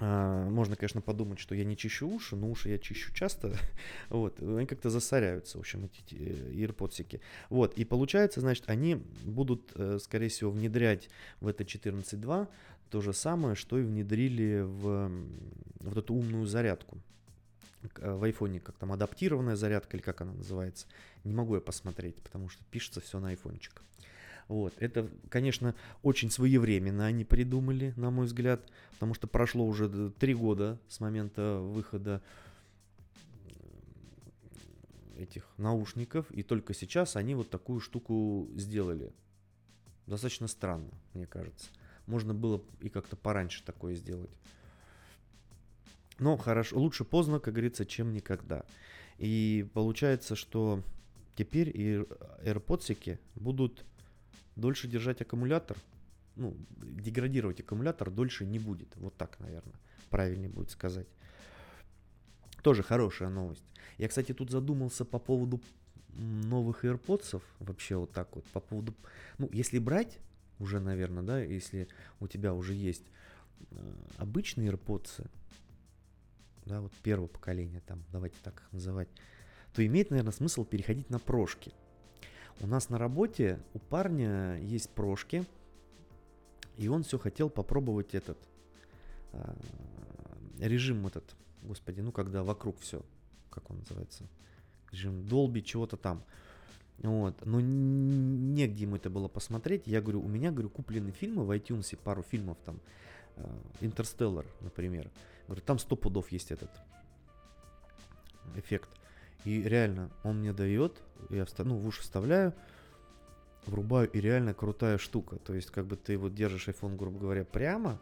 А, 0.00 0.48
можно, 0.48 0.76
конечно, 0.76 1.00
подумать, 1.00 1.40
что 1.40 1.56
я 1.56 1.64
не 1.64 1.76
чищу 1.76 2.08
уши, 2.08 2.36
но 2.36 2.48
уши 2.48 2.68
я 2.68 2.78
чищу 2.78 3.12
часто. 3.12 3.56
вот, 4.08 4.40
они 4.40 4.66
как-то 4.66 4.90
засоряются, 4.90 5.58
в 5.58 5.60
общем, 5.60 5.86
эти 5.86 6.14
AirPodsики. 6.14 7.20
Вот, 7.50 7.74
и 7.74 7.84
получается, 7.84 8.40
значит, 8.40 8.64
они 8.68 9.02
будут, 9.24 9.72
э, 9.74 9.98
скорее 10.00 10.28
всего, 10.28 10.50
внедрять 10.50 11.08
в 11.40 11.48
это 11.48 11.64
14.2 11.64 12.48
то 12.90 13.00
же 13.00 13.12
самое, 13.12 13.54
что 13.54 13.78
и 13.78 13.82
внедрили 13.82 14.62
в 14.64 15.10
вот 15.80 15.96
эту 15.96 16.14
умную 16.14 16.46
зарядку. 16.46 16.98
Э, 17.96 18.14
в 18.14 18.24
айфоне, 18.24 18.60
как 18.60 18.76
там 18.76 18.92
адаптированная 18.92 19.56
зарядка 19.56 19.96
или 19.96 20.02
как 20.02 20.20
она 20.20 20.32
называется. 20.32 20.86
Не 21.24 21.32
могу 21.32 21.54
я 21.54 21.60
посмотреть, 21.60 22.16
потому 22.16 22.48
что 22.48 22.64
пишется 22.70 23.00
все 23.00 23.20
на 23.20 23.28
айфончик. 23.28 23.82
Вот. 24.48 24.74
Это, 24.78 25.08
конечно, 25.28 25.74
очень 26.02 26.30
своевременно 26.30 27.06
они 27.06 27.24
придумали, 27.24 27.92
на 27.96 28.10
мой 28.10 28.26
взгляд, 28.26 28.62
потому 28.92 29.14
что 29.14 29.26
прошло 29.26 29.66
уже 29.66 30.10
три 30.10 30.34
года 30.34 30.78
с 30.88 31.00
момента 31.00 31.58
выхода 31.60 32.22
этих 35.16 35.44
наушников, 35.56 36.30
и 36.30 36.42
только 36.42 36.74
сейчас 36.74 37.16
они 37.16 37.34
вот 37.34 37.50
такую 37.50 37.80
штуку 37.80 38.48
сделали. 38.54 39.12
Достаточно 40.06 40.48
странно, 40.48 40.90
мне 41.12 41.26
кажется. 41.26 41.66
Можно 42.06 42.32
было 42.32 42.62
и 42.80 42.88
как-то 42.88 43.16
пораньше 43.16 43.62
такое 43.64 43.94
сделать. 43.94 44.30
Но 46.18 46.36
хорошо, 46.36 46.78
лучше 46.78 47.04
поздно, 47.04 47.38
как 47.38 47.54
говорится, 47.54 47.84
чем 47.84 48.12
никогда. 48.12 48.64
И 49.18 49.68
получается, 49.74 50.36
что 50.36 50.82
теперь 51.36 51.68
и 51.68 52.04
AirPods 52.44 53.18
будут 53.36 53.84
дольше 54.56 54.88
держать 54.88 55.20
аккумулятор. 55.20 55.76
Ну, 56.36 56.56
деградировать 56.70 57.60
аккумулятор 57.60 58.10
дольше 58.10 58.44
не 58.44 58.58
будет. 58.58 58.88
Вот 58.96 59.16
так, 59.16 59.38
наверное, 59.40 59.74
правильнее 60.10 60.48
будет 60.48 60.70
сказать. 60.70 61.06
Тоже 62.62 62.82
хорошая 62.82 63.28
новость. 63.28 63.64
Я, 63.98 64.08
кстати, 64.08 64.32
тут 64.32 64.50
задумался 64.50 65.04
по 65.04 65.18
поводу 65.18 65.60
новых 66.18 66.84
AirPods. 66.84 67.40
Вообще 67.60 67.96
вот 67.96 68.12
так 68.12 68.34
вот. 68.34 68.44
По 68.46 68.60
поводу... 68.60 68.94
Ну, 69.38 69.48
если 69.52 69.78
брать 69.78 70.18
уже, 70.58 70.80
наверное, 70.80 71.22
да, 71.22 71.40
если 71.40 71.88
у 72.20 72.26
тебя 72.26 72.54
уже 72.54 72.74
есть 72.74 73.04
э, 73.70 73.94
обычные 74.16 74.70
AirPods, 74.70 75.28
да, 76.68 76.80
вот 76.80 76.92
первого 77.02 77.26
поколения, 77.26 77.82
там, 77.86 78.04
давайте 78.12 78.36
так 78.42 78.60
их 78.60 78.72
называть, 78.72 79.08
то 79.72 79.84
имеет, 79.84 80.10
наверное, 80.10 80.32
смысл 80.32 80.64
переходить 80.64 81.10
на 81.10 81.18
прошки. 81.18 81.72
У 82.60 82.66
нас 82.66 82.88
на 82.88 82.98
работе 82.98 83.60
у 83.74 83.78
парня 83.78 84.58
есть 84.58 84.90
прошки, 84.90 85.44
и 86.76 86.88
он 86.88 87.02
все 87.02 87.18
хотел 87.18 87.50
попробовать 87.50 88.14
этот 88.14 88.38
э, 89.32 89.54
режим 90.60 91.06
этот, 91.06 91.24
господи, 91.62 92.00
ну 92.00 92.12
когда 92.12 92.42
вокруг 92.42 92.78
все, 92.80 93.02
как 93.50 93.70
он 93.70 93.78
называется, 93.78 94.24
режим 94.90 95.26
долби 95.26 95.62
чего-то 95.62 95.96
там. 95.96 96.22
Вот. 96.98 97.46
Но 97.46 97.60
негде 97.60 98.82
ему 98.82 98.96
это 98.96 99.08
было 99.08 99.28
посмотреть. 99.28 99.86
Я 99.86 100.00
говорю, 100.00 100.20
у 100.20 100.28
меня, 100.28 100.50
говорю, 100.50 100.68
куплены 100.68 101.12
фильмы 101.12 101.44
в 101.44 101.50
iTunes, 101.50 101.96
пару 101.96 102.22
фильмов 102.22 102.58
там. 102.64 102.80
Интерстеллар, 103.80 104.46
например. 104.60 105.10
Говорю, 105.46 105.62
там 105.62 105.78
сто 105.78 105.96
пудов 105.96 106.30
есть 106.30 106.50
этот 106.50 106.70
эффект. 108.56 108.88
И 109.44 109.62
реально, 109.62 110.10
он 110.24 110.40
мне 110.40 110.52
дает, 110.52 111.00
я 111.30 111.44
вста- 111.44 111.64
ну, 111.64 111.76
в 111.76 111.86
уши 111.86 112.02
вставляю, 112.02 112.52
врубаю, 113.66 114.10
и 114.10 114.20
реально 114.20 114.54
крутая 114.54 114.98
штука. 114.98 115.36
То 115.36 115.54
есть, 115.54 115.70
как 115.70 115.86
бы 115.86 115.96
ты 115.96 116.18
вот 116.18 116.34
держишь 116.34 116.68
iPhone, 116.68 116.96
грубо 116.96 117.18
говоря, 117.18 117.44
прямо, 117.44 117.98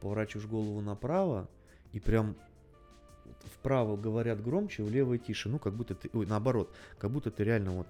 поворачиваешь 0.00 0.48
голову 0.48 0.80
направо, 0.80 1.48
и 1.92 2.00
прям 2.00 2.36
вправо 3.54 3.96
говорят 3.96 4.42
громче, 4.42 4.82
влево 4.82 5.18
тише. 5.18 5.48
Ну, 5.48 5.58
как 5.58 5.74
будто 5.74 5.94
ты, 5.94 6.10
ой, 6.12 6.26
наоборот, 6.26 6.74
как 6.98 7.10
будто 7.10 7.30
ты 7.30 7.44
реально 7.44 7.72
вот 7.72 7.86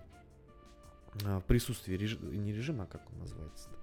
а, 1.24 1.40
в 1.40 1.44
присутствии, 1.44 1.96
не 1.96 2.52
режима, 2.52 2.84
а 2.84 2.86
как 2.86 3.02
он 3.12 3.20
называется 3.20 3.68
-то? 3.70 3.81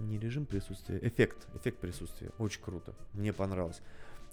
Не 0.00 0.18
режим 0.18 0.46
присутствия, 0.46 0.98
эффект, 1.02 1.46
эффект 1.54 1.78
присутствия. 1.78 2.30
Очень 2.38 2.62
круто, 2.62 2.94
мне 3.12 3.32
понравилось. 3.32 3.80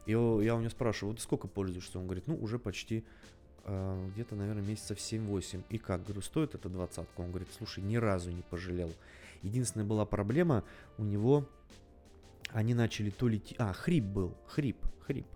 И 0.05 0.11
я 0.11 0.17
у 0.19 0.59
него 0.59 0.69
спрашиваю, 0.69 1.13
вот 1.13 1.21
сколько 1.21 1.47
пользуешься? 1.47 1.99
Он 1.99 2.05
говорит, 2.05 2.27
ну, 2.27 2.35
уже 2.35 2.59
почти 2.59 3.03
э, 3.65 4.09
где-то, 4.13 4.35
наверное, 4.35 4.63
месяцев 4.63 4.97
7-8. 4.97 5.63
И 5.69 5.77
как? 5.77 6.03
Говорю, 6.03 6.21
стоит 6.21 6.55
это 6.55 6.69
двадцатку? 6.69 7.23
Он 7.23 7.29
говорит, 7.29 7.49
слушай, 7.57 7.83
ни 7.83 7.97
разу 7.97 8.31
не 8.31 8.41
пожалел. 8.41 8.91
Единственная 9.41 9.85
была 9.85 10.05
проблема, 10.05 10.63
у 10.97 11.03
него 11.03 11.47
они 12.51 12.73
начали 12.73 13.09
то 13.09 13.27
ли... 13.27 13.41
А, 13.57 13.73
хрип 13.73 14.05
был, 14.05 14.33
хрип, 14.47 14.77
хрип. 15.01 15.27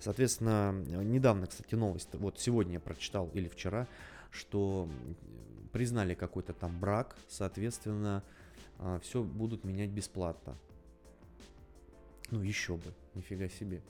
Соответственно, 0.00 0.72
недавно, 0.72 1.46
кстати, 1.46 1.74
новость, 1.74 2.08
вот 2.14 2.40
сегодня 2.40 2.74
я 2.74 2.80
прочитал 2.80 3.30
или 3.34 3.48
вчера, 3.48 3.86
что 4.30 4.88
признали 5.72 6.14
какой-то 6.14 6.52
там 6.52 6.78
брак, 6.78 7.16
соответственно, 7.28 8.22
все 9.02 9.22
будут 9.22 9.64
менять 9.64 9.90
бесплатно. 9.90 10.56
Ну, 12.30 12.42
еще 12.42 12.76
бы, 12.76 12.92
нифига 13.14 13.48
себе. 13.48 13.82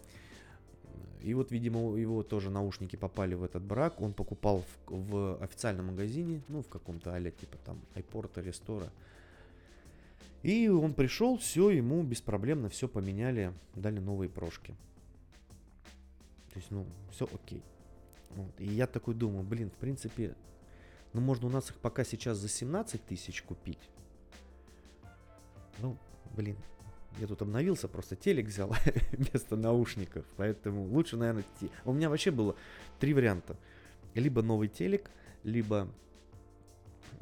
И 1.22 1.32
вот, 1.32 1.50
видимо, 1.50 1.96
его 1.96 2.22
тоже 2.22 2.50
наушники 2.50 2.96
попали 2.96 3.34
в 3.34 3.42
этот 3.42 3.62
брак. 3.62 4.00
Он 4.00 4.12
покупал 4.12 4.62
в, 4.86 5.08
в 5.10 5.42
официальном 5.42 5.86
магазине, 5.86 6.42
ну, 6.48 6.62
в 6.62 6.68
каком-то 6.68 7.14
а 7.14 7.30
типа 7.30 7.56
там 7.64 7.80
айпорта, 7.94 8.42
рестора. 8.42 8.90
И 10.42 10.68
он 10.68 10.92
пришел, 10.92 11.38
все, 11.38 11.70
ему 11.70 12.02
беспроблемно 12.02 12.68
все 12.68 12.86
поменяли, 12.86 13.54
дали 13.74 14.00
новые 14.00 14.28
прошки. 14.28 14.74
То 16.52 16.58
есть, 16.58 16.70
ну, 16.70 16.84
все 17.10 17.26
окей. 17.32 17.62
Вот. 18.36 18.52
И 18.60 18.66
я 18.66 18.86
такой 18.86 19.14
думаю, 19.14 19.44
блин, 19.44 19.70
в 19.70 19.78
принципе, 19.78 20.36
ну, 21.14 21.22
можно 21.22 21.46
у 21.46 21.50
нас 21.50 21.70
их 21.70 21.76
пока 21.76 22.04
сейчас 22.04 22.36
за 22.36 22.50
17 22.50 23.02
тысяч 23.06 23.42
купить. 23.42 23.78
Ну, 25.84 25.98
блин, 26.34 26.56
я 27.18 27.26
тут 27.26 27.42
обновился, 27.42 27.88
просто 27.88 28.16
телек 28.16 28.46
взял 28.46 28.74
вместо 29.12 29.54
наушников, 29.54 30.24
поэтому 30.38 30.86
лучше, 30.86 31.18
наверное, 31.18 31.44
те... 31.60 31.68
У 31.84 31.92
меня 31.92 32.08
вообще 32.08 32.30
было 32.30 32.56
три 32.98 33.12
варианта. 33.12 33.58
Либо 34.14 34.40
новый 34.40 34.68
телек, 34.68 35.10
либо 35.42 35.90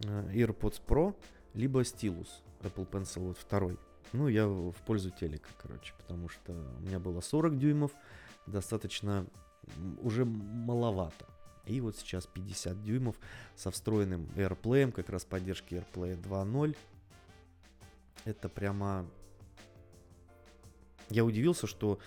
э, 0.04 0.33
AirPods 0.33 0.81
Pro, 0.87 1.16
либо 1.54 1.81
Stylus 1.81 2.28
Apple 2.61 2.88
Pencil, 2.88 3.26
вот 3.26 3.37
второй. 3.37 3.76
Ну, 4.12 4.28
я 4.28 4.47
в 4.47 4.76
пользу 4.87 5.11
телека, 5.11 5.49
короче, 5.61 5.92
потому 5.99 6.28
что 6.28 6.52
у 6.52 6.83
меня 6.83 7.00
было 7.00 7.21
40 7.21 7.59
дюймов, 7.59 7.90
достаточно 8.47 9.26
уже 10.02 10.25
маловато. 10.25 11.26
И 11.66 11.81
вот 11.81 11.97
сейчас 11.97 12.28
50 12.28 12.81
дюймов 12.85 13.16
со 13.57 13.73
встроенным 13.73 14.28
AirPlay, 14.37 14.92
как 14.92 15.09
раз 15.09 15.25
поддержки 15.25 15.75
AirPlay 15.75 16.16
2.0 16.23 16.76
это 18.25 18.49
прямо... 18.49 19.07
Я 21.09 21.25
удивился, 21.25 21.66
что 21.66 21.99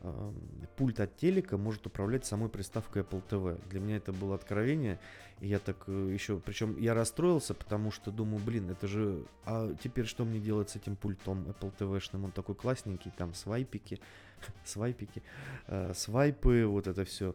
э, 0.00 0.32
пульт 0.76 1.00
от 1.00 1.16
телека 1.16 1.56
может 1.56 1.86
управлять 1.86 2.24
самой 2.24 2.48
приставкой 2.48 3.02
Apple 3.02 3.22
TV. 3.28 3.68
Для 3.70 3.80
меня 3.80 3.96
это 3.96 4.12
было 4.12 4.34
откровение. 4.34 5.00
И 5.40 5.48
я 5.48 5.58
так 5.58 5.84
э, 5.88 6.10
еще, 6.12 6.38
причем 6.38 6.78
я 6.78 6.94
расстроился, 6.94 7.54
потому 7.54 7.90
что 7.90 8.10
думаю, 8.10 8.40
блин, 8.44 8.70
это 8.70 8.86
же, 8.86 9.24
а 9.44 9.74
теперь 9.82 10.06
что 10.06 10.24
мне 10.24 10.38
делать 10.38 10.70
с 10.70 10.76
этим 10.76 10.94
пультом 10.94 11.44
Apple 11.48 11.72
TV-шным? 11.76 12.24
Он 12.24 12.30
такой 12.30 12.54
классненький, 12.54 13.12
там 13.16 13.34
свайпики, 13.34 14.00
свайпики, 14.64 15.22
э, 15.66 15.92
свайпы, 15.94 16.66
вот 16.66 16.86
это 16.86 17.04
все. 17.04 17.34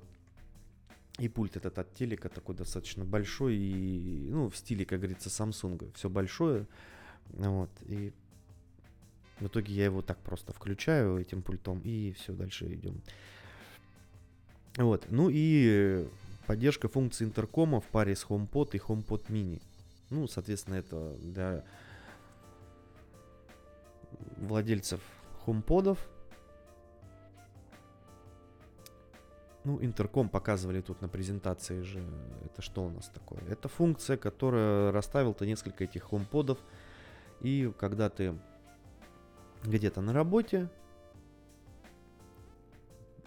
И 1.20 1.28
пульт 1.30 1.58
этот 1.58 1.80
от 1.80 1.94
телека 1.96 2.30
такой 2.30 2.56
достаточно 2.56 3.04
большой 3.04 3.56
и, 3.56 4.30
ну, 4.30 4.50
в 4.50 4.56
стиле, 4.56 4.86
как 4.86 5.00
говорится, 5.00 5.30
Samsung. 5.30 5.92
Все 5.96 6.10
большое. 6.10 6.68
Вот. 7.30 7.70
И 7.86 8.14
в 9.40 9.48
итоге 9.48 9.74
я 9.74 9.86
его 9.86 10.02
так 10.02 10.18
просто 10.20 10.54
включаю 10.54 11.20
этим 11.20 11.42
пультом 11.42 11.80
и 11.84 12.12
все, 12.14 12.34
дальше 12.34 12.74
идем. 12.74 13.02
Вот. 14.78 15.06
Ну 15.10 15.30
и 15.32 16.08
поддержка 16.46 16.88
функции 16.88 17.26
интеркома 17.26 17.80
в 17.80 17.86
паре 17.86 18.16
с 18.16 18.26
HomePod 18.26 18.70
и 18.74 18.78
HomePod 18.78 19.28
Mini. 19.28 19.62
Ну, 20.10 20.28
соответственно, 20.28 20.76
это 20.76 21.16
для 21.18 21.64
владельцев 24.38 25.02
HomePodов. 25.46 25.98
Ну, 29.64 29.84
интерком 29.84 30.30
показывали 30.30 30.80
тут 30.80 31.02
на 31.02 31.10
презентации 31.10 31.82
же. 31.82 32.02
Это 32.46 32.62
что 32.62 32.86
у 32.86 32.90
нас 32.90 33.10
такое? 33.10 33.42
Это 33.50 33.68
функция, 33.68 34.16
которая 34.16 34.92
расставил 34.94 35.34
ты 35.34 35.46
несколько 35.46 35.84
этих 35.84 36.06
HomePodов. 36.12 36.58
И 37.42 37.72
когда 37.78 38.10
ты 38.10 38.38
где-то 39.64 40.02
на 40.02 40.14
работе, 40.14 40.70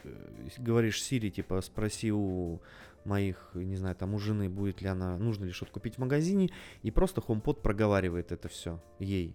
э, 0.05 0.49
говоришь 0.59 1.03
Сири, 1.03 1.31
типа, 1.31 1.61
спроси 1.61 2.13
у 2.13 2.61
моих, 3.05 3.51
не 3.55 3.77
знаю, 3.77 3.97
там 3.97 4.15
у 4.15 4.19
жены, 4.19 4.49
будет 4.49 4.83
ли 4.83 4.89
она, 4.89 5.17
нужно 5.17 5.45
ли 5.45 5.53
что-то 5.53 5.73
купить 5.73 5.97
в 5.97 5.99
магазине, 5.99 6.51
и 6.83 6.91
просто 6.91 7.21
HomePod 7.21 7.63
проговаривает 7.63 8.33
это 8.33 8.49
все 8.49 8.81
ей 8.99 9.35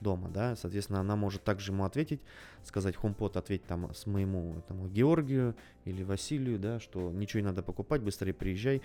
дома, 0.00 0.28
да, 0.28 0.56
соответственно, 0.56 1.00
она 1.00 1.16
может 1.16 1.42
также 1.42 1.72
ему 1.72 1.84
ответить, 1.84 2.20
сказать 2.64 2.94
HomePod, 2.94 3.38
ответь 3.38 3.64
там 3.64 3.92
с 3.94 4.06
моему 4.06 4.56
этому 4.58 4.88
Георгию 4.88 5.56
или 5.84 6.02
Василию, 6.02 6.58
да, 6.58 6.80
что 6.80 7.10
ничего 7.10 7.40
не 7.40 7.46
надо 7.46 7.62
покупать, 7.62 8.02
быстрее 8.02 8.32
приезжай, 8.32 8.82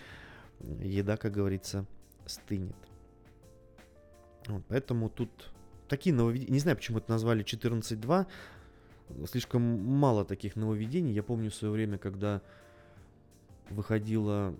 еда, 0.79 1.17
как 1.17 1.33
говорится, 1.33 1.85
стынет. 2.25 2.75
Вот, 4.47 4.63
поэтому 4.67 5.09
тут 5.09 5.29
такие 5.87 6.15
нововведения, 6.15 6.53
не 6.53 6.59
знаю, 6.59 6.77
почему 6.77 6.97
это 6.97 7.11
назвали 7.11 7.43
14.2, 7.43 8.27
слишком 9.27 9.61
мало 9.61 10.25
таких 10.25 10.55
нововведений. 10.55 11.13
Я 11.13 11.23
помню 11.23 11.51
в 11.51 11.55
свое 11.55 11.73
время, 11.73 11.97
когда 11.97 12.41
выходила 13.69 14.55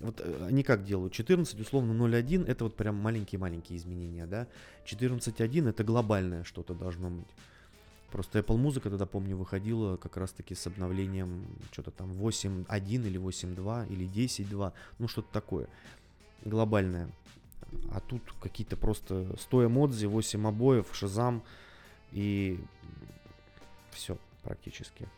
вот 0.00 0.20
э, 0.20 0.46
они 0.46 0.62
как 0.62 0.84
делают? 0.84 1.12
14, 1.12 1.58
условно, 1.60 1.92
0.1 1.92 2.46
это 2.46 2.64
вот 2.64 2.76
прям 2.76 2.96
маленькие-маленькие 2.96 3.78
изменения, 3.78 4.26
да? 4.26 4.46
14.1 4.86 5.68
это 5.68 5.84
глобальное 5.84 6.44
что-то 6.44 6.74
должно 6.74 7.10
быть. 7.10 7.28
Просто 8.10 8.38
Apple 8.38 8.56
Музыка 8.56 8.90
тогда, 8.90 9.06
помню, 9.06 9.36
выходила 9.36 9.96
как 9.96 10.16
раз-таки 10.16 10.54
с 10.54 10.66
обновлением 10.66 11.46
что-то 11.72 11.90
там 11.90 12.12
8.1 12.12 13.06
или 13.06 13.20
8.2 13.20 13.88
или 13.88 14.06
10.2, 14.06 14.72
ну 14.98 15.08
что-то 15.08 15.32
такое 15.32 15.68
глобальное. 16.44 17.08
А 17.90 18.00
тут 18.00 18.22
какие-то 18.40 18.76
просто 18.76 19.36
100 19.38 19.66
эмодзи, 19.66 20.06
8 20.06 20.46
обоев, 20.46 20.88
шазам 20.92 21.42
и 22.12 22.58
все 23.90 24.18
практически. 24.42 25.08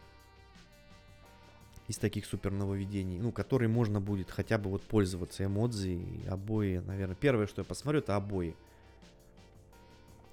Из 1.88 1.98
таких 1.98 2.26
супер 2.26 2.50
нововведений, 2.50 3.18
ну, 3.18 3.30
которые 3.30 3.68
можно 3.68 4.00
будет 4.00 4.30
хотя 4.30 4.58
бы 4.58 4.70
вот 4.70 4.82
пользоваться 4.82 5.44
эмодзи 5.44 5.88
и 5.88 6.26
обои, 6.26 6.78
наверное. 6.78 7.14
Первое, 7.14 7.46
что 7.46 7.60
я 7.60 7.64
посмотрю, 7.64 8.00
это 8.00 8.16
обои. 8.16 8.56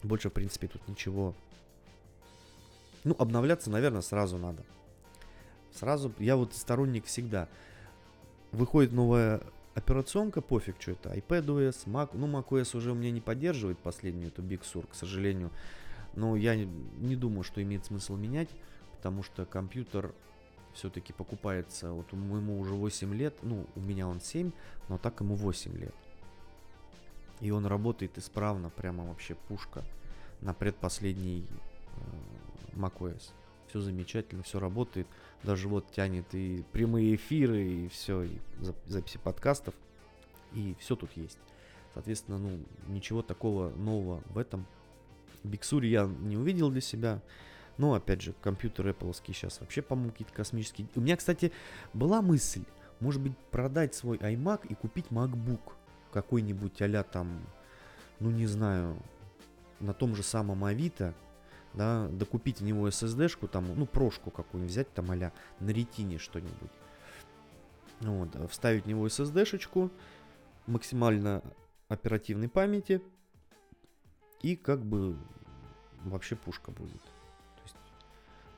Больше, 0.02 0.30
в 0.30 0.34
принципе, 0.34 0.68
тут 0.68 0.88
ничего. 0.88 1.36
Ну, 3.04 3.16
обновляться, 3.20 3.70
наверное, 3.70 4.02
сразу 4.02 4.38
надо. 4.38 4.64
Сразу, 5.74 6.12
я 6.20 6.36
вот 6.36 6.54
сторонник 6.54 7.06
всегда. 7.06 7.48
Выходит 8.52 8.92
новая 8.92 9.42
Операционка 9.76 10.42
пофиг, 10.42 10.76
что 10.80 10.92
это, 10.92 11.14
iPadOS, 11.16 11.88
Mac, 11.88 12.12
ну 12.14 12.28
macOS 12.28 12.78
уже 12.78 12.92
у 12.92 12.96
меня 12.96 13.10
не 13.10 13.22
поддерживает 13.22 13.80
последнюю 13.80 14.28
эту 14.28 14.44
Big 14.44 14.62
Sur, 14.62 14.88
к 14.88 14.94
сожалению. 14.94 15.50
Но 16.16 16.36
я 16.36 16.56
не, 16.56 17.16
думаю, 17.16 17.44
что 17.44 17.62
имеет 17.64 17.86
смысл 17.86 18.16
менять, 18.16 18.50
потому 18.98 19.24
что 19.24 19.46
компьютер 19.46 20.14
все-таки 20.74 21.12
покупается, 21.12 21.92
вот 21.92 22.12
ему 22.14 22.60
уже 22.60 22.74
8 22.74 23.16
лет, 23.16 23.34
ну 23.42 23.66
у 23.76 23.80
меня 23.80 24.08
он 24.08 24.22
7, 24.22 24.52
но 24.90 25.00
так 25.00 25.20
ему 25.22 25.34
8 25.36 25.76
лет. 25.76 25.96
И 27.40 27.50
он 27.50 27.66
работает 27.66 28.18
исправно, 28.20 28.70
прямо 28.70 29.06
вообще 29.06 29.34
пушка 29.34 29.84
на 30.42 30.54
предпоследний 30.54 31.48
э, 31.96 32.78
macOS 32.78 33.32
все 33.74 33.82
замечательно, 33.82 34.44
все 34.44 34.60
работает. 34.60 35.08
Даже 35.44 35.68
вот 35.68 35.92
тянет 35.92 36.26
и 36.34 36.64
прямые 36.72 37.16
эфиры, 37.16 37.64
и 37.64 37.88
все, 37.90 38.24
и 38.24 38.38
записи 38.88 39.18
подкастов, 39.18 39.74
и 40.54 40.76
все 40.80 40.96
тут 40.96 41.12
есть. 41.16 41.38
Соответственно, 41.94 42.38
ну, 42.38 42.60
ничего 42.88 43.22
такого 43.22 43.70
нового 43.72 44.22
в 44.30 44.38
этом 44.38 44.66
Биксуре 45.44 45.90
я 45.90 46.06
не 46.06 46.38
увидел 46.38 46.70
для 46.70 46.82
себя. 46.82 47.22
Но, 47.78 47.94
опять 47.94 48.22
же, 48.22 48.34
компьютер 48.42 48.88
Apple 48.88 49.16
сейчас 49.26 49.60
вообще, 49.60 49.82
по-моему, 49.82 50.12
какие-то 50.12 50.34
космические. 50.34 50.88
У 50.96 51.02
меня, 51.02 51.18
кстати, 51.18 51.52
была 51.94 52.22
мысль, 52.22 52.64
может 53.00 53.22
быть, 53.22 53.38
продать 53.52 53.96
свой 53.96 54.18
iMac 54.18 54.68
и 54.70 54.76
купить 54.76 55.08
MacBook 55.10 55.74
какой-нибудь 56.12 56.82
а 56.82 57.04
там, 57.04 57.42
ну, 58.20 58.30
не 58.30 58.46
знаю, 58.46 58.96
на 59.80 59.94
том 59.94 60.16
же 60.16 60.24
самом 60.24 60.64
Авито, 60.64 61.14
да, 61.74 62.08
докупить 62.10 62.60
в 62.60 62.64
него 62.64 62.88
SSD-шку, 62.88 63.48
там, 63.48 63.66
ну, 63.76 63.86
прошку 63.86 64.32
какую-нибудь 64.32 64.72
взять, 64.72 64.94
там, 64.94 65.12
а 65.12 65.32
на 65.60 65.70
ретине 65.70 66.18
что-нибудь. 66.18 66.72
Вот, 68.02 68.52
вставить 68.52 68.84
в 68.84 68.88
него 68.88 69.08
SSD-шечку, 69.08 69.90
максимально 70.68 71.42
оперативной 71.88 72.50
памяти, 72.50 73.02
и 74.42 74.56
как 74.56 74.84
бы 74.84 75.18
вообще 76.04 76.36
пушка 76.36 76.72
будет. 76.72 77.02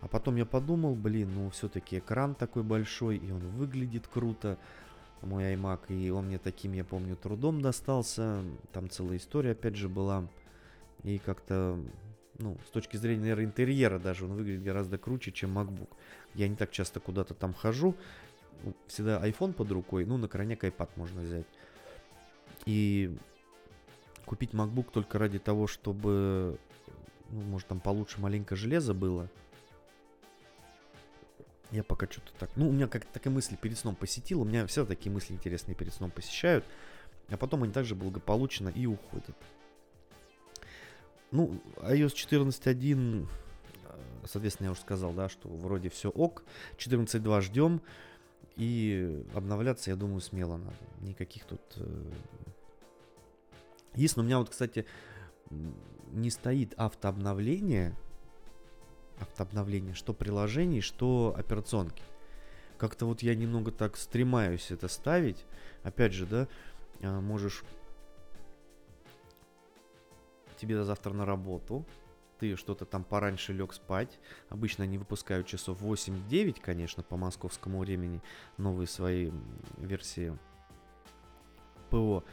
а 0.02 0.08
потом 0.08 0.36
я 0.36 0.46
подумал, 0.46 0.96
блин, 0.96 1.32
ну 1.34 1.50
все-таки 1.52 2.00
экран 2.00 2.36
такой 2.36 2.64
большой, 2.64 3.18
и 3.18 3.32
он 3.32 3.40
выглядит 3.52 4.08
круто, 4.08 4.58
мой 5.22 5.56
iMac, 5.56 5.88
и 5.90 6.10
он 6.10 6.28
мне 6.28 6.38
таким, 6.38 6.74
я 6.74 6.84
помню, 6.84 7.16
трудом 7.16 7.62
достался, 7.62 8.44
там 8.72 8.90
целая 8.90 9.18
история 9.18 9.52
опять 9.52 9.76
же 9.76 9.90
была, 9.90 10.28
и 11.04 11.18
как-то 11.18 11.80
ну, 12.40 12.58
с 12.68 12.72
точки 12.72 12.98
зрения, 12.98 13.22
наверное, 13.22 13.46
интерьера 13.46 14.00
даже 14.00 14.26
он 14.26 14.34
выглядит 14.34 14.64
гораздо 14.64 14.98
круче, 14.98 15.32
чем 15.32 15.58
MacBook. 15.58 15.90
Я 16.34 16.48
не 16.48 16.56
так 16.56 16.72
часто 16.72 17.00
куда-то 17.00 17.34
там 17.34 17.54
хожу, 17.54 17.96
ну, 18.64 18.74
всегда 18.88 19.26
iPhone 19.26 19.54
под 19.54 19.72
рукой, 19.72 20.06
ну, 20.06 20.18
на 20.18 20.28
крайняк 20.28 20.64
iPad 20.64 20.90
можно 20.96 21.22
взять. 21.22 21.46
И 22.66 23.16
купить 24.26 24.52
MacBook 24.52 24.88
только 24.92 25.20
ради 25.20 25.40
того, 25.40 25.68
чтобы, 25.68 26.58
ну, 27.30 27.42
может, 27.42 27.68
там 27.68 27.80
получше 27.80 28.20
маленько 28.20 28.56
железа 28.56 28.94
было. 28.94 29.30
Я 31.72 31.84
пока 31.84 32.08
что-то 32.08 32.32
так... 32.40 32.50
Ну, 32.56 32.70
у 32.70 32.72
меня 32.72 32.88
как 32.88 33.06
такая 33.06 33.34
мысль 33.34 33.58
перед 33.58 33.78
сном 33.78 33.96
посетила. 33.96 34.42
У 34.42 34.46
меня 34.46 34.66
все 34.68 34.86
такие 34.86 35.12
мысли 35.12 35.34
интересные 35.34 35.76
перед 35.76 35.94
сном 35.94 36.12
посещают. 36.12 36.64
А 37.30 37.38
потом 37.38 37.64
они 37.64 37.74
также 37.74 37.96
благополучно 37.96 38.70
и 38.70 38.86
уходят. 38.86 39.36
Ну, 41.36 41.62
iOS 41.82 42.14
14.1, 42.14 43.28
э, 43.84 43.98
соответственно, 44.24 44.68
я 44.68 44.72
уже 44.72 44.80
сказал, 44.80 45.12
да, 45.12 45.28
что 45.28 45.50
вроде 45.50 45.90
все 45.90 46.10
ок. 46.10 46.44
14.2 46.78 47.42
ждем. 47.42 47.82
И 48.56 49.22
обновляться, 49.34 49.90
я 49.90 49.98
думаю, 49.98 50.22
смело 50.22 50.56
надо. 50.56 50.78
Никаких 51.02 51.44
тут... 51.44 51.60
Э, 51.76 52.12
Есть, 53.96 54.16
но 54.16 54.24
у 54.24 54.26
меня 54.26 54.40
вот, 54.40 54.50
кстати, 54.50 54.86
не 56.14 56.30
стоит 56.30 56.74
автообновление. 56.78 57.94
Автообновление, 59.20 59.94
что 59.94 60.14
приложений, 60.14 60.80
что 60.80 61.36
операционки. 61.38 62.04
Как-то 62.78 63.08
вот 63.08 63.24
я 63.24 63.36
немного 63.36 63.74
так 63.74 63.98
стремаюсь 63.98 64.72
это 64.72 64.88
ставить. 64.88 65.46
Опять 65.84 66.14
же, 66.14 66.26
да, 66.26 66.48
э, 67.02 67.20
можешь 67.20 67.66
тебе 70.56 70.84
завтра 70.84 71.14
на 71.14 71.26
работу, 71.26 71.86
ты 72.40 72.56
что-то 72.56 72.86
там 72.86 73.04
пораньше 73.04 73.54
лег 73.54 73.74
спать. 73.74 74.20
Обычно 74.50 74.84
они 74.84 74.98
выпускают 74.98 75.48
часов 75.48 75.82
8-9, 75.82 76.60
конечно, 76.62 77.04
по 77.04 77.18
московскому 77.18 77.80
времени, 77.80 78.22
новые 78.58 78.88
свои 78.88 79.32
версии 79.78 80.38
ПО. 81.90 82.24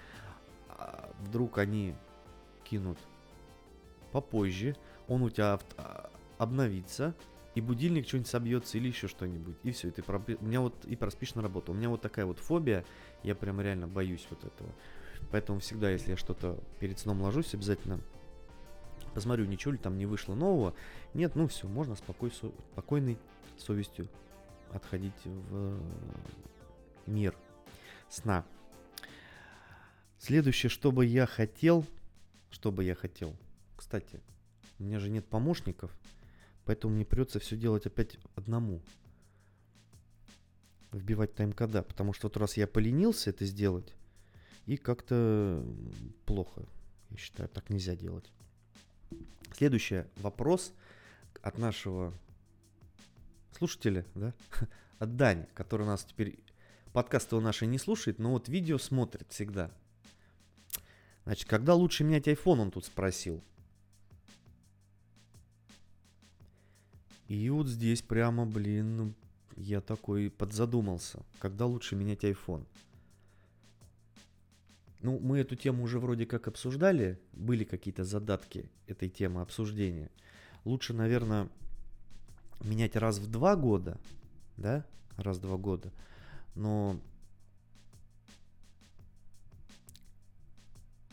А 0.68 1.10
вдруг 1.20 1.58
они 1.58 1.94
кинут 2.64 2.98
попозже, 4.10 4.76
он 5.08 5.22
у 5.22 5.30
тебя 5.30 5.58
а, 5.76 6.10
обновится, 6.38 7.14
и 7.54 7.60
будильник 7.60 8.08
что-нибудь 8.08 8.30
собьется 8.30 8.78
или 8.78 8.88
еще 8.88 9.08
что-нибудь. 9.08 9.56
И 9.62 9.72
все, 9.72 9.88
и 9.88 9.90
ты 9.90 10.02
пропи... 10.02 10.36
у 10.40 10.44
меня 10.44 10.60
вот 10.60 10.84
и 10.84 10.96
проспишь 10.96 11.34
на 11.34 11.42
работу. 11.42 11.72
У 11.72 11.74
меня 11.74 11.88
вот 11.90 12.00
такая 12.00 12.24
вот 12.24 12.38
фобия, 12.38 12.84
я 13.22 13.34
прям 13.34 13.60
реально 13.60 13.86
боюсь 13.86 14.26
вот 14.30 14.44
этого. 14.44 14.70
Поэтому 15.32 15.60
всегда, 15.60 15.90
если 15.90 16.10
я 16.10 16.16
что-то 16.16 16.62
перед 16.78 16.98
сном 16.98 17.22
ложусь, 17.22 17.54
обязательно 17.54 18.00
посмотрю, 19.14 19.46
ничего 19.46 19.72
ли 19.72 19.78
там 19.78 19.96
не 19.96 20.04
вышло 20.04 20.34
нового. 20.34 20.74
Нет, 21.14 21.34
ну 21.36 21.48
все, 21.48 21.66
можно 21.66 21.96
спокой, 21.96 22.30
спокойной 22.30 23.18
совестью 23.56 24.08
отходить 24.72 25.24
в 25.24 25.80
мир 27.06 27.34
сна. 28.10 28.44
Следующее, 30.18 30.68
что 30.68 30.92
бы 30.92 31.06
я 31.06 31.26
хотел, 31.26 31.86
что 32.50 32.70
бы 32.70 32.84
я 32.84 32.94
хотел. 32.94 33.34
Кстати, 33.76 34.20
у 34.78 34.84
меня 34.84 35.00
же 35.00 35.08
нет 35.08 35.26
помощников, 35.26 35.90
поэтому 36.66 36.94
мне 36.94 37.06
придется 37.06 37.40
все 37.40 37.56
делать 37.56 37.86
опять 37.86 38.18
одному. 38.34 38.82
Вбивать 40.92 41.34
тайм-кода, 41.34 41.82
потому 41.82 42.12
что 42.12 42.26
вот 42.28 42.36
раз 42.36 42.58
я 42.58 42.66
поленился 42.66 43.30
это 43.30 43.46
сделать, 43.46 43.94
и 44.66 44.76
как-то 44.76 45.64
плохо, 46.26 46.66
я 47.10 47.16
считаю, 47.16 47.48
так 47.48 47.70
нельзя 47.70 47.96
делать. 47.96 48.30
Следующий 49.54 50.04
вопрос 50.16 50.72
от 51.42 51.58
нашего 51.58 52.14
слушателя, 53.56 54.06
да, 54.14 54.32
от 54.98 55.16
Дани, 55.16 55.46
который 55.54 55.86
нас 55.86 56.04
теперь 56.04 56.38
подкасты 56.92 57.36
у 57.36 57.40
наши 57.40 57.66
не 57.66 57.78
слушает, 57.78 58.18
но 58.18 58.32
вот 58.32 58.48
видео 58.48 58.78
смотрит 58.78 59.30
всегда. 59.30 59.70
Значит, 61.24 61.48
когда 61.48 61.74
лучше 61.74 62.04
менять 62.04 62.28
iPhone, 62.28 62.60
он 62.60 62.70
тут 62.70 62.84
спросил. 62.84 63.42
И 67.28 67.48
вот 67.48 67.68
здесь 67.68 68.02
прямо, 68.02 68.44
блин, 68.44 69.14
я 69.56 69.80
такой 69.80 70.30
подзадумался. 70.30 71.22
Когда 71.38 71.66
лучше 71.66 71.96
менять 71.96 72.24
iPhone? 72.24 72.66
Ну, 75.02 75.18
мы 75.18 75.38
эту 75.38 75.56
тему 75.56 75.82
уже 75.82 75.98
вроде 75.98 76.26
как 76.26 76.46
обсуждали. 76.48 77.18
Были 77.32 77.64
какие-то 77.64 78.04
задатки 78.04 78.70
этой 78.86 79.08
темы 79.08 79.42
обсуждения. 79.42 80.10
Лучше, 80.64 80.94
наверное, 80.94 81.48
менять 82.60 82.94
раз 82.94 83.18
в 83.18 83.28
два 83.28 83.56
года, 83.56 83.98
да? 84.56 84.86
Раз 85.16 85.38
в 85.38 85.40
два 85.40 85.56
года. 85.56 85.92
Но 86.54 87.00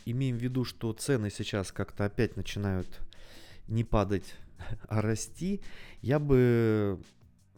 имеем 0.05 0.37
в 0.37 0.41
виду, 0.41 0.65
что 0.65 0.93
цены 0.93 1.31
сейчас 1.31 1.71
как-то 1.71 2.05
опять 2.05 2.35
начинают 2.35 2.87
не 3.67 3.83
падать, 3.83 4.35
а 4.87 5.01
расти, 5.01 5.61
я 6.01 6.19
бы, 6.19 6.99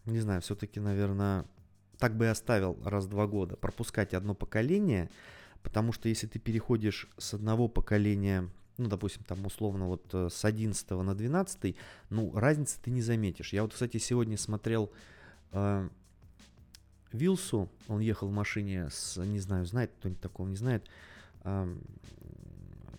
не 0.05 0.19
знаю, 0.19 0.41
все-таки, 0.41 0.79
наверное, 0.79 1.45
так 1.97 2.15
бы 2.15 2.25
и 2.25 2.29
оставил 2.29 2.79
раз 2.83 3.05
в 3.05 3.09
два 3.09 3.27
года. 3.27 3.55
Пропускать 3.57 4.13
одно 4.13 4.33
поколение, 4.33 5.09
потому 5.63 5.93
что 5.93 6.09
если 6.09 6.27
ты 6.27 6.39
переходишь 6.39 7.07
с 7.17 7.33
одного 7.33 7.67
поколения, 7.67 8.49
ну, 8.77 8.87
допустим, 8.87 9.23
там 9.23 9.45
условно 9.45 9.87
вот 9.87 10.13
э, 10.13 10.29
с 10.31 10.43
11 10.45 10.89
на 10.89 11.15
12, 11.15 11.75
ну, 12.09 12.33
разницы 12.33 12.79
ты 12.81 12.91
не 12.91 13.01
заметишь. 13.01 13.53
Я 13.53 13.63
вот, 13.63 13.73
кстати, 13.73 13.97
сегодня 13.97 14.37
смотрел 14.37 14.91
э, 15.51 15.89
Вилсу, 17.11 17.69
он 17.87 17.99
ехал 17.99 18.27
в 18.27 18.33
машине 18.33 18.89
с, 18.89 19.21
не 19.23 19.39
знаю, 19.39 19.65
знает 19.65 19.91
кто-нибудь 19.99 20.21
такого, 20.21 20.47
не 20.47 20.55
знает, 20.55 20.85
э, 21.43 21.75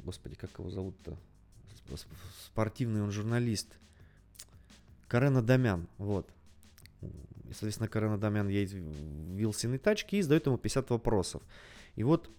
господи, 0.04 0.36
как 0.36 0.50
его 0.58 0.70
зовут-то? 0.70 1.16
Спортивный 2.46 3.02
он 3.02 3.10
журналист. 3.10 3.78
Карен 5.08 5.36
Адамян, 5.36 5.88
вот. 5.98 6.28
И, 7.02 7.52
соответственно, 7.52 7.88
Карен 7.88 8.12
Адамян 8.12 8.48
едет 8.48 8.72
в 8.72 9.34
Вилсиной 9.34 9.78
тачке 9.78 10.18
и 10.18 10.22
задает 10.22 10.46
ему 10.46 10.56
50 10.56 10.90
вопросов. 10.90 11.42
И 11.96 12.02
вот 12.02 12.30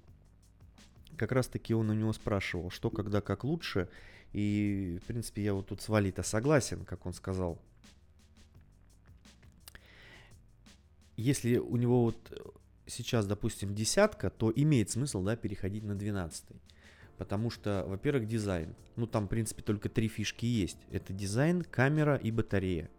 как 1.17 1.31
раз-таки 1.31 1.73
он 1.73 1.89
у 1.89 1.93
него 1.93 2.13
спрашивал, 2.13 2.69
что, 2.69 2.89
когда, 2.89 3.21
как 3.21 3.43
лучше. 3.43 3.89
И, 4.33 4.99
в 5.03 5.07
принципе, 5.07 5.43
я 5.43 5.53
вот 5.53 5.67
тут 5.67 5.81
с 5.81 5.89
Валита 5.89 6.23
согласен, 6.23 6.85
как 6.85 7.05
он 7.05 7.13
сказал. 7.13 7.61
Если 11.15 11.57
у 11.57 11.77
него 11.77 12.03
вот 12.05 12.17
сейчас, 12.87 13.25
допустим, 13.25 13.75
десятка, 13.75 14.29
то 14.29 14.51
имеет 14.55 14.89
смысл, 14.89 15.21
да, 15.23 15.35
переходить 15.35 15.83
на 15.83 15.95
двенадцатый. 15.95 16.57
Потому 17.17 17.49
что, 17.49 17.85
во-первых, 17.87 18.27
дизайн. 18.27 18.75
Ну, 18.95 19.05
там, 19.05 19.27
в 19.27 19.29
принципе, 19.29 19.61
только 19.61 19.87
три 19.87 20.07
фишки 20.07 20.45
есть. 20.45 20.79
Это 20.91 21.13
дизайн, 21.13 21.61
камера 21.63 22.15
и 22.15 22.31
батарея. 22.31 22.89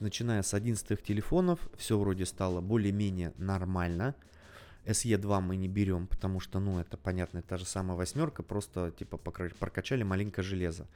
Начиная 0.00 0.42
с 0.42 0.54
11 0.54 1.02
телефонов, 1.02 1.68
все 1.76 1.98
вроде 1.98 2.24
стало 2.26 2.60
более-менее 2.60 3.32
нормально. 3.36 4.14
SE2 4.86 5.40
мы 5.40 5.56
не 5.56 5.68
берем, 5.68 6.06
потому 6.06 6.40
что, 6.40 6.58
ну, 6.58 6.80
это 6.80 6.96
понятно, 6.96 7.42
та 7.42 7.56
же 7.56 7.64
самая 7.64 7.96
восьмерка, 7.96 8.42
просто, 8.42 8.90
типа, 8.90 9.16
прокачали 9.16 10.02
маленькое 10.02 10.44
железо. 10.44 10.86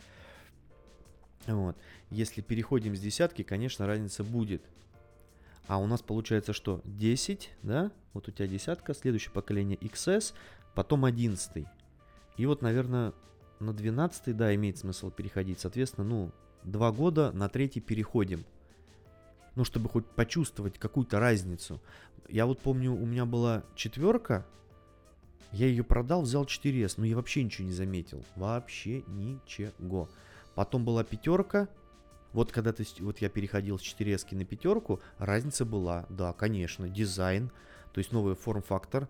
Вот. 1.47 1.77
Если 2.11 2.41
переходим 2.41 2.97
с 2.97 3.01
десятки, 3.01 3.43
конечно, 3.43 3.87
разница 3.87 4.25
будет. 4.25 4.63
А 5.69 5.79
у 5.79 5.87
нас 5.87 6.03
получается 6.03 6.53
что? 6.53 6.81
10, 6.85 7.51
да? 7.63 7.91
Вот 8.13 8.29
у 8.29 8.31
тебя 8.31 8.47
десятка, 8.47 8.95
следующее 8.95 9.33
поколение 9.33 9.77
XS, 9.79 10.33
потом 10.75 11.05
11. 11.05 11.67
И 12.37 12.47
вот, 12.47 12.63
наверное, 12.63 13.13
на 13.61 13.73
12 13.73 14.37
да, 14.37 14.55
имеет 14.55 14.79
смысл 14.79 15.11
переходить. 15.11 15.61
Соответственно, 15.61 16.07
ну, 16.07 16.33
два 16.65 16.93
года 16.93 17.33
на 17.33 17.49
третий 17.49 17.81
переходим. 17.81 18.45
Ну, 19.57 19.65
чтобы 19.65 19.89
хоть 19.89 20.07
почувствовать 20.07 20.79
какую-то 20.79 21.19
разницу. 21.19 21.81
Я 22.29 22.47
вот 22.47 22.61
помню, 22.61 22.93
у 22.93 23.05
меня 23.05 23.25
была 23.25 23.65
четверка, 23.75 24.47
я 25.53 25.67
ее 25.67 25.85
продал, 25.85 26.23
взял 26.23 26.45
4S, 26.45 26.95
но 26.99 27.05
я 27.05 27.17
вообще 27.17 27.43
ничего 27.43 27.67
не 27.67 27.73
заметил. 27.73 28.25
Вообще 28.37 29.03
ничего. 29.09 30.09
Потом 30.55 30.85
была 30.85 31.05
пятерка. 31.05 31.69
Вот 32.33 32.53
когда 32.53 32.73
ты, 32.73 32.85
вот 33.01 33.19
я 33.19 33.31
переходил 33.31 33.79
с 33.79 33.83
4S 33.83 34.35
на 34.35 34.45
пятерку, 34.45 35.01
разница 35.19 35.65
была, 35.65 36.05
да, 36.11 36.35
конечно, 36.35 36.89
дизайн, 36.89 37.51
то 37.95 37.99
есть 37.99 38.13
новый 38.13 38.35
форм-фактор, 38.35 39.09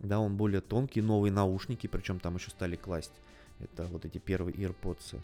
да, 0.00 0.18
он 0.18 0.36
более 0.36 0.60
тонкий, 0.60 1.00
новые 1.00 1.30
наушники, 1.30 1.86
причем 1.86 2.18
там 2.18 2.34
еще 2.34 2.50
стали 2.50 2.74
класть. 2.74 3.12
Это 3.60 3.84
вот 3.84 4.04
эти 4.04 4.18
первые 4.18 4.56
AirPods. 4.56 5.20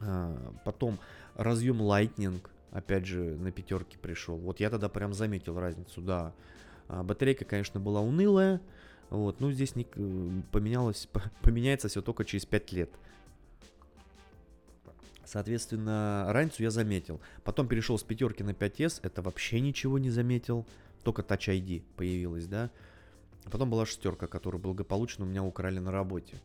А, 0.00 0.54
потом 0.64 0.98
разъем 1.34 1.80
Lightning, 1.82 2.40
опять 2.70 3.06
же, 3.06 3.36
на 3.36 3.50
пятерке 3.50 3.98
пришел. 3.98 4.36
Вот 4.36 4.60
я 4.60 4.70
тогда 4.70 4.88
прям 4.88 5.14
заметил 5.14 5.58
разницу, 5.58 6.00
да. 6.00 6.32
А, 6.88 7.02
батарейка, 7.02 7.44
конечно, 7.44 7.80
была 7.80 8.00
унылая. 8.00 8.60
Вот, 9.10 9.40
ну 9.40 9.50
здесь 9.50 9.74
не, 9.74 9.84
поменялось, 10.52 11.08
поменяется 11.42 11.88
все 11.88 12.02
только 12.02 12.24
через 12.24 12.44
5 12.46 12.72
лет. 12.72 12.90
Соответственно, 15.24 16.26
разницу 16.28 16.62
я 16.62 16.70
заметил. 16.70 17.20
Потом 17.44 17.68
перешел 17.68 17.98
с 17.98 18.02
пятерки 18.02 18.42
на 18.42 18.50
5S, 18.50 19.00
это 19.02 19.20
вообще 19.20 19.60
ничего 19.60 19.98
не 19.98 20.10
заметил 20.10 20.66
только 21.02 21.22
Touch 21.22 21.48
ID 21.48 21.82
появилась, 21.96 22.46
да. 22.46 22.70
Потом 23.44 23.70
была 23.70 23.86
шестерка, 23.86 24.26
которую 24.26 24.60
благополучно 24.60 25.24
у 25.24 25.28
меня 25.28 25.42
украли 25.42 25.78
на 25.78 25.90
работе. 25.90 26.36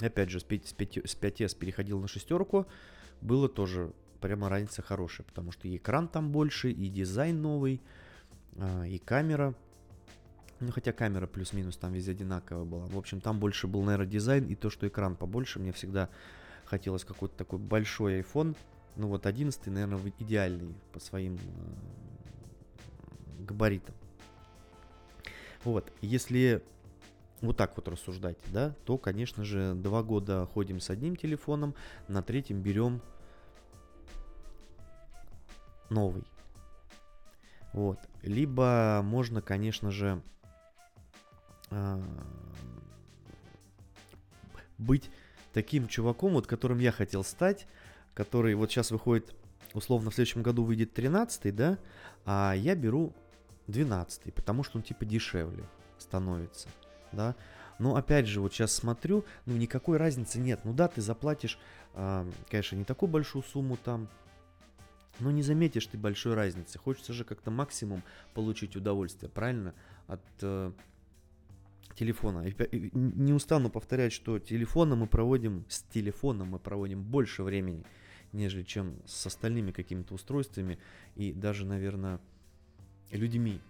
Опять 0.00 0.30
же, 0.30 0.40
с 0.40 0.44
5, 0.44 0.68
с 0.68 0.72
5, 0.72 0.98
с 1.06 1.16
5S 1.16 1.56
переходил 1.56 2.00
на 2.00 2.08
шестерку. 2.08 2.66
Было 3.20 3.48
тоже 3.48 3.92
прямо 4.20 4.48
разница 4.48 4.82
хорошая, 4.82 5.26
потому 5.26 5.52
что 5.52 5.68
и 5.68 5.76
экран 5.76 6.08
там 6.08 6.32
больше, 6.32 6.70
и 6.70 6.88
дизайн 6.88 7.40
новый, 7.40 7.80
а, 8.56 8.84
и 8.84 8.98
камера. 8.98 9.54
Ну, 10.60 10.72
хотя 10.72 10.92
камера 10.92 11.26
плюс-минус 11.26 11.76
там 11.76 11.92
везде 11.92 12.12
одинаковая 12.12 12.64
была. 12.64 12.86
В 12.86 12.96
общем, 12.96 13.20
там 13.20 13.38
больше 13.38 13.66
был, 13.66 13.82
наверное, 13.82 14.06
дизайн, 14.06 14.46
и 14.46 14.54
то, 14.54 14.70
что 14.70 14.88
экран 14.88 15.14
побольше. 15.14 15.58
Мне 15.58 15.72
всегда 15.72 16.08
хотелось 16.64 17.04
какой-то 17.04 17.36
такой 17.36 17.58
большой 17.58 18.20
iPhone. 18.20 18.56
Ну 18.96 19.08
вот 19.08 19.26
11, 19.26 19.66
наверное, 19.66 20.00
идеальный 20.18 20.74
по 20.92 21.00
своим 21.00 21.38
а, 21.38 23.44
габаритом. 23.44 23.94
Вот, 25.64 25.92
если 26.00 26.62
вот 27.46 27.56
так 27.56 27.76
вот 27.76 27.88
рассуждать, 27.88 28.36
да, 28.52 28.74
то, 28.84 28.98
конечно 28.98 29.44
же, 29.44 29.74
два 29.74 30.02
года 30.02 30.46
ходим 30.46 30.80
с 30.80 30.90
одним 30.90 31.16
телефоном, 31.16 31.74
на 32.08 32.22
третьем 32.22 32.60
берем 32.62 33.00
новый. 35.90 36.24
Вот. 37.72 37.98
Либо 38.22 39.00
можно, 39.02 39.42
конечно 39.42 39.90
же, 39.90 40.22
а, 41.70 42.00
быть 44.78 45.10
таким 45.52 45.88
чуваком, 45.88 46.34
вот 46.34 46.46
которым 46.46 46.78
я 46.78 46.92
хотел 46.92 47.24
стать, 47.24 47.66
который 48.14 48.54
вот 48.54 48.70
сейчас 48.70 48.90
выходит, 48.90 49.34
условно, 49.72 50.10
в 50.10 50.14
следующем 50.14 50.42
году 50.42 50.64
выйдет 50.64 50.92
13 50.94 51.54
да, 51.54 51.78
а 52.24 52.54
я 52.54 52.74
беру 52.74 53.12
12 53.66 54.32
потому 54.34 54.62
что 54.62 54.78
он 54.78 54.82
типа 54.82 55.04
дешевле 55.04 55.64
становится, 55.98 56.68
да. 57.14 57.36
Но 57.78 57.96
опять 57.96 58.26
же, 58.26 58.40
вот 58.40 58.52
сейчас 58.52 58.72
смотрю, 58.72 59.24
ну 59.46 59.56
никакой 59.56 59.96
разницы 59.96 60.38
нет. 60.38 60.60
Ну 60.64 60.72
да, 60.72 60.88
ты 60.88 61.00
заплатишь, 61.00 61.58
э, 61.94 62.30
конечно, 62.50 62.76
не 62.76 62.84
такую 62.84 63.10
большую 63.10 63.42
сумму 63.42 63.76
там, 63.76 64.08
но 65.20 65.30
не 65.30 65.42
заметишь 65.42 65.86
ты 65.86 65.98
большой 65.98 66.34
разницы. 66.34 66.78
Хочется 66.78 67.12
же 67.12 67.24
как-то 67.24 67.50
максимум 67.50 68.02
получить 68.32 68.76
удовольствие, 68.76 69.30
правильно? 69.30 69.74
От 70.06 70.22
э, 70.42 70.72
телефона. 71.94 72.46
И, 72.46 72.90
не 72.92 73.32
устану 73.32 73.70
повторять, 73.70 74.12
что 74.12 74.38
телефоном 74.38 75.00
мы 75.00 75.06
проводим, 75.06 75.64
с 75.68 75.82
телефоном 75.82 76.50
мы 76.50 76.58
проводим 76.58 77.02
больше 77.02 77.42
времени, 77.42 77.84
нежели 78.32 78.62
чем 78.62 78.96
с 79.06 79.26
остальными 79.26 79.70
какими-то 79.70 80.14
устройствами 80.14 80.78
и 81.14 81.32
даже, 81.32 81.64
наверное, 81.64 82.20
людьми. 83.10 83.60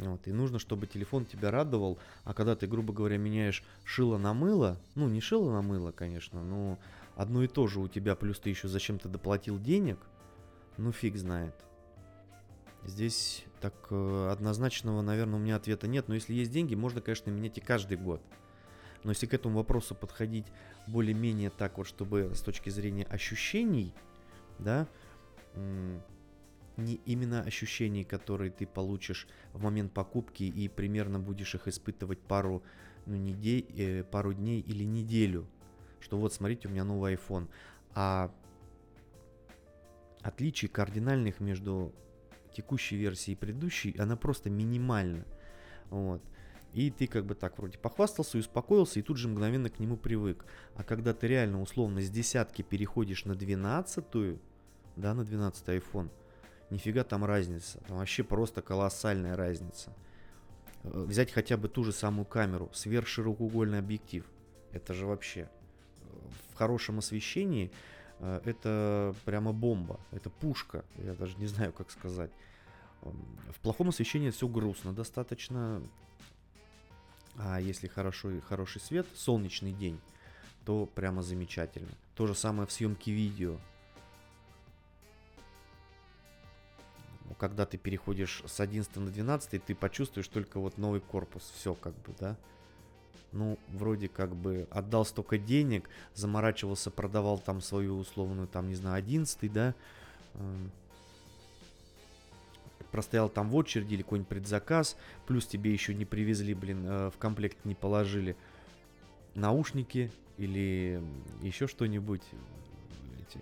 Вот, 0.00 0.26
и 0.26 0.32
нужно, 0.32 0.58
чтобы 0.58 0.86
телефон 0.86 1.26
тебя 1.26 1.50
радовал, 1.50 1.98
а 2.24 2.32
когда 2.32 2.56
ты, 2.56 2.66
грубо 2.66 2.94
говоря, 2.94 3.18
меняешь 3.18 3.62
шило 3.84 4.16
на 4.16 4.32
мыло, 4.32 4.80
ну 4.94 5.08
не 5.08 5.20
шило 5.20 5.52
на 5.52 5.60
мыло, 5.60 5.92
конечно, 5.92 6.42
но 6.42 6.78
одно 7.16 7.42
и 7.42 7.48
то 7.48 7.66
же 7.66 7.80
у 7.80 7.88
тебя, 7.88 8.16
плюс 8.16 8.40
ты 8.40 8.48
еще 8.48 8.66
зачем-то 8.66 9.10
доплатил 9.10 9.58
денег, 9.58 9.98
ну 10.78 10.90
фиг 10.90 11.16
знает. 11.16 11.54
Здесь 12.82 13.44
так 13.60 13.74
э, 13.90 14.28
однозначного, 14.32 15.02
наверное, 15.02 15.38
у 15.38 15.42
меня 15.42 15.56
ответа 15.56 15.86
нет, 15.86 16.08
но 16.08 16.14
если 16.14 16.32
есть 16.32 16.50
деньги, 16.50 16.74
можно, 16.74 17.02
конечно, 17.02 17.28
менять 17.28 17.58
и 17.58 17.60
каждый 17.60 17.98
год. 17.98 18.22
Но 19.04 19.10
если 19.10 19.26
к 19.26 19.34
этому 19.34 19.58
вопросу 19.58 19.94
подходить 19.94 20.46
более-менее 20.86 21.50
так 21.50 21.76
вот, 21.76 21.86
чтобы 21.86 22.32
с 22.34 22.40
точки 22.40 22.70
зрения 22.70 23.04
ощущений, 23.04 23.94
да, 24.58 24.88
не 26.76 26.94
именно 27.06 27.42
ощущений, 27.42 28.04
которые 28.04 28.50
ты 28.50 28.66
получишь 28.66 29.26
в 29.52 29.62
момент 29.62 29.92
покупки 29.92 30.44
и 30.44 30.68
примерно 30.68 31.18
будешь 31.18 31.54
их 31.54 31.68
испытывать 31.68 32.20
пару, 32.20 32.62
ну, 33.06 33.16
недель, 33.16 33.66
э, 33.76 34.04
пару 34.04 34.32
дней 34.32 34.60
или 34.60 34.84
неделю, 34.84 35.46
что 36.00 36.18
вот 36.18 36.32
смотрите, 36.32 36.68
у 36.68 36.70
меня 36.70 36.84
новый 36.84 37.14
iPhone, 37.14 37.48
а 37.94 38.32
отличий 40.22 40.68
кардинальных 40.68 41.40
между 41.40 41.94
текущей 42.54 42.96
версией 42.96 43.36
и 43.36 43.38
предыдущей, 43.38 43.94
она 43.98 44.16
просто 44.16 44.50
минимальна. 44.50 45.24
Вот. 45.90 46.22
И 46.72 46.90
ты 46.90 47.06
как 47.06 47.26
бы 47.26 47.34
так 47.34 47.58
вроде 47.58 47.78
похвастался 47.78 48.38
и 48.38 48.40
успокоился, 48.40 49.00
и 49.00 49.02
тут 49.02 49.16
же 49.16 49.28
мгновенно 49.28 49.70
к 49.70 49.80
нему 49.80 49.96
привык. 49.96 50.44
А 50.76 50.84
когда 50.84 51.12
ты 51.12 51.26
реально 51.26 51.60
условно 51.60 52.00
с 52.00 52.10
десятки 52.10 52.62
переходишь 52.62 53.24
на 53.24 53.34
двенадцатую, 53.34 54.40
да, 54.96 55.14
на 55.14 55.24
12 55.24 55.68
iPhone, 55.68 56.10
нифига 56.70 57.04
там 57.04 57.24
разница. 57.24 57.80
Там 57.86 57.98
вообще 57.98 58.22
просто 58.22 58.62
колоссальная 58.62 59.36
разница. 59.36 59.92
Э, 60.82 61.04
взять 61.06 61.32
хотя 61.32 61.56
бы 61.56 61.68
ту 61.68 61.84
же 61.84 61.92
самую 61.92 62.24
камеру, 62.24 62.70
сверхширокоугольный 62.72 63.78
объектив. 63.78 64.24
Это 64.72 64.94
же 64.94 65.06
вообще 65.06 65.40
э, 65.40 66.04
в 66.50 66.54
хорошем 66.54 66.98
освещении 66.98 67.70
э, 68.18 68.40
это 68.44 69.14
прямо 69.24 69.52
бомба, 69.52 70.00
это 70.10 70.30
пушка, 70.30 70.84
я 70.98 71.14
даже 71.14 71.36
не 71.36 71.46
знаю, 71.46 71.72
как 71.72 71.90
сказать. 71.90 72.30
В 73.02 73.60
плохом 73.62 73.88
освещении 73.88 74.28
все 74.28 74.46
грустно 74.46 74.92
достаточно, 74.92 75.82
а 77.36 77.58
если 77.58 77.86
хорошо, 77.86 78.30
хороший 78.46 78.80
свет, 78.82 79.06
солнечный 79.14 79.72
день, 79.72 79.98
то 80.66 80.84
прямо 80.84 81.22
замечательно. 81.22 81.88
То 82.14 82.26
же 82.26 82.34
самое 82.34 82.66
в 82.66 82.72
съемке 82.72 83.10
видео. 83.12 83.58
Когда 87.40 87.64
ты 87.64 87.78
переходишь 87.78 88.42
с 88.46 88.60
11 88.60 88.94
на 88.96 89.10
12, 89.10 89.64
ты 89.64 89.74
почувствуешь 89.74 90.28
только 90.28 90.60
вот 90.60 90.76
новый 90.76 91.00
корпус. 91.00 91.50
Все 91.56 91.74
как 91.74 91.94
бы, 91.94 92.14
да. 92.20 92.36
Ну, 93.32 93.58
вроде 93.68 94.08
как 94.08 94.36
бы 94.36 94.68
отдал 94.70 95.06
столько 95.06 95.38
денег, 95.38 95.88
заморачивался, 96.14 96.90
продавал 96.90 97.38
там 97.38 97.62
свою 97.62 97.96
условную, 97.96 98.46
там, 98.46 98.68
не 98.68 98.74
знаю, 98.74 98.96
11, 98.96 99.50
да. 99.50 99.74
Эм, 100.34 100.70
простоял 102.92 103.30
там 103.30 103.48
в 103.48 103.56
очереди 103.56 103.94
или 103.94 104.02
какой-нибудь 104.02 104.28
предзаказ, 104.28 104.98
плюс 105.26 105.46
тебе 105.46 105.72
еще 105.72 105.94
не 105.94 106.04
привезли, 106.04 106.52
блин, 106.52 106.84
э, 106.86 107.10
в 107.10 107.16
комплект 107.16 107.64
не 107.64 107.74
положили 107.74 108.36
наушники 109.34 110.12
или 110.36 111.02
еще 111.40 111.66
что-нибудь, 111.68 112.22
эти, 113.20 113.40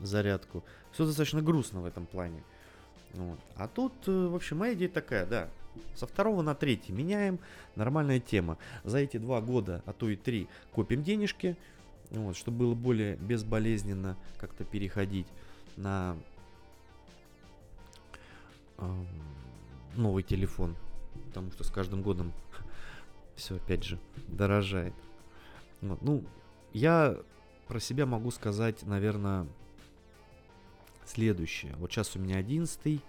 зарядку. 0.00 0.64
Все 0.90 1.06
достаточно 1.06 1.40
грустно 1.40 1.82
в 1.82 1.84
этом 1.84 2.06
плане. 2.06 2.42
Вот. 3.14 3.38
А 3.56 3.68
тут, 3.68 3.92
э, 4.06 4.26
в 4.26 4.34
общем, 4.34 4.58
моя 4.58 4.74
идея 4.74 4.88
такая, 4.88 5.26
да, 5.26 5.48
со 5.94 6.06
второго 6.06 6.42
на 6.42 6.54
третий 6.54 6.92
меняем, 6.92 7.38
нормальная 7.76 8.20
тема. 8.20 8.58
За 8.84 8.98
эти 8.98 9.16
два 9.16 9.40
года, 9.40 9.82
а 9.86 9.92
то 9.92 10.08
и 10.08 10.16
три, 10.16 10.48
копим 10.72 11.02
денежки, 11.02 11.56
вот, 12.10 12.36
чтобы 12.36 12.58
было 12.58 12.74
более 12.74 13.16
безболезненно 13.16 14.16
как-то 14.38 14.64
переходить 14.64 15.26
на 15.76 16.16
э, 18.78 19.04
новый 19.96 20.22
телефон. 20.22 20.76
Потому 21.26 21.52
что 21.52 21.64
с 21.64 21.70
каждым 21.70 22.02
годом 22.02 22.32
все 23.36 23.56
опять 23.56 23.84
же 23.84 23.98
дорожает. 24.28 24.94
Вот, 25.80 26.00
ну, 26.02 26.24
я 26.72 27.18
про 27.68 27.80
себя 27.80 28.06
могу 28.06 28.30
сказать, 28.30 28.82
наверное, 28.82 29.46
следующее. 31.12 31.74
Вот 31.76 31.92
сейчас 31.92 32.16
у 32.16 32.18
меня 32.18 32.36
11 32.38 33.00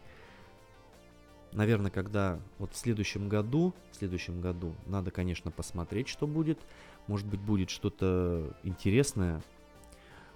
Наверное, 1.53 1.91
когда 1.91 2.39
вот 2.57 2.73
в 2.73 2.77
следующем 2.77 3.29
году, 3.29 3.75
в 3.91 3.97
следующем 3.97 4.41
году 4.41 4.73
надо, 4.87 5.11
конечно, 5.11 5.51
посмотреть, 5.51 6.07
что 6.07 6.25
будет. 6.25 6.59
Может 7.05 7.27
быть, 7.27 7.39
будет 7.39 7.69
что-то 7.69 8.57
интересное. 8.63 9.41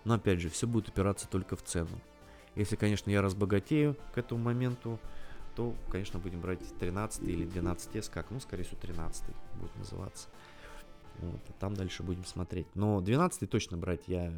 Но 0.04 0.14
опять 0.14 0.40
же, 0.40 0.50
все 0.50 0.68
будет 0.68 0.90
упираться 0.90 1.28
только 1.28 1.56
в 1.56 1.64
цену. 1.64 2.00
Если, 2.56 2.76
конечно, 2.76 3.10
я 3.10 3.22
разбогатею 3.22 3.96
к 4.14 4.18
этому 4.18 4.44
моменту, 4.44 5.00
то, 5.56 5.74
конечно, 5.90 6.20
будем 6.20 6.40
брать 6.40 6.60
13 6.80 7.24
или 7.24 7.46
12 7.46 7.96
S, 7.96 8.10
как, 8.10 8.30
ну, 8.30 8.40
скорее 8.40 8.64
всего, 8.64 8.78
13 8.80 9.24
будет 9.60 9.76
называться. 9.76 10.28
Вот, 11.20 11.42
а 11.50 11.54
там 11.60 11.74
дальше 11.74 12.04
будем 12.04 12.26
смотреть. 12.26 12.68
Но 12.76 13.02
12 13.02 13.50
точно 13.50 13.78
брать 13.78 14.02
я 14.08 14.32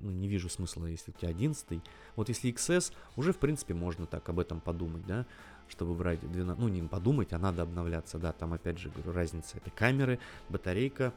ну, 0.00 0.10
не 0.10 0.28
вижу 0.28 0.48
смысла, 0.48 0.86
если 0.86 1.12
у 1.12 1.14
тебя 1.14 1.28
11. 1.28 1.80
Вот 2.16 2.28
если 2.28 2.52
XS, 2.52 2.92
уже 3.16 3.32
в 3.32 3.38
принципе 3.38 3.74
можно 3.74 4.06
так 4.06 4.28
об 4.28 4.40
этом 4.40 4.60
подумать, 4.60 5.06
да, 5.06 5.26
чтобы 5.68 5.94
брать 5.94 6.20
12. 6.20 6.60
Ну, 6.60 6.68
не 6.68 6.82
подумать, 6.82 7.32
а 7.32 7.38
надо 7.38 7.62
обновляться, 7.62 8.18
да, 8.18 8.32
там 8.32 8.52
опять 8.52 8.78
же 8.78 8.90
говорю, 8.90 9.12
разница 9.12 9.56
это 9.56 9.70
камеры, 9.70 10.18
батарейка 10.48 11.12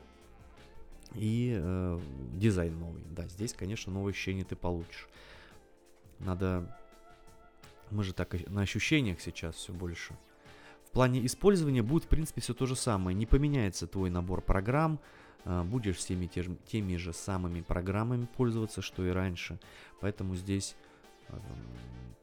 и 1.16 1.58
э, 1.60 2.00
дизайн 2.34 2.78
новый. 2.80 3.02
Да, 3.12 3.28
здесь, 3.28 3.54
конечно, 3.54 3.92
новое 3.92 4.12
ощущение 4.12 4.46
ты 4.46 4.56
получишь. 4.56 5.08
Надо... 6.20 6.78
Мы 7.90 8.04
же 8.04 8.14
так 8.14 8.36
на 8.50 8.62
ощущениях 8.62 9.22
сейчас 9.22 9.56
все 9.56 9.72
больше 9.72 10.14
плане 10.98 11.24
использования 11.28 11.84
будет, 11.84 12.06
в 12.06 12.08
принципе, 12.08 12.42
все 12.42 12.56
то 12.56 12.66
же 12.66 12.76
самое. 12.76 13.16
Не 13.16 13.28
поменяется 13.28 13.86
твой 13.86 14.10
набор 14.10 14.42
программ, 14.42 15.00
а, 15.46 15.64
будешь 15.64 15.98
всеми 15.98 16.26
те, 16.26 16.44
теми 16.66 16.96
же 16.96 17.14
самыми 17.14 17.62
программами 17.62 18.26
пользоваться, 18.26 18.82
что 18.82 19.06
и 19.06 19.12
раньше. 19.12 19.60
Поэтому 20.02 20.36
здесь 20.36 20.76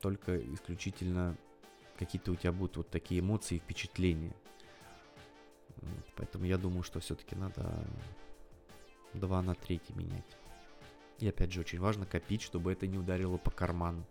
только 0.00 0.36
исключительно 0.54 1.36
какие-то 2.00 2.32
у 2.32 2.34
тебя 2.34 2.50
будут 2.50 2.76
вот 2.76 2.90
такие 2.90 3.20
эмоции 3.20 3.56
и 3.56 3.58
впечатления. 3.60 4.34
Поэтому 6.16 6.44
я 6.44 6.58
думаю, 6.58 6.82
что 6.82 6.98
все-таки 6.98 7.36
надо 7.36 7.86
2 9.12 9.42
на 9.42 9.54
3 9.54 9.80
менять. 9.90 10.36
И 11.20 11.28
опять 11.28 11.52
же, 11.52 11.60
очень 11.60 11.78
важно 11.78 12.06
копить, 12.06 12.42
чтобы 12.42 12.72
это 12.72 12.88
не 12.88 12.98
ударило 12.98 13.36
по 13.36 13.52
карману. 13.52 14.04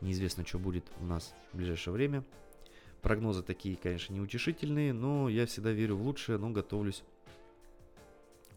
Неизвестно, 0.00 0.46
что 0.46 0.60
будет 0.60 0.84
у 1.00 1.04
нас 1.04 1.34
в 1.52 1.56
ближайшее 1.56 1.92
время. 1.92 2.22
Прогнозы 3.02 3.42
такие, 3.42 3.76
конечно, 3.76 4.12
неутешительные, 4.12 4.92
но 4.92 5.28
я 5.28 5.46
всегда 5.46 5.70
верю 5.70 5.96
в 5.96 6.02
лучшее, 6.02 6.38
но 6.38 6.50
готовлюсь 6.50 7.02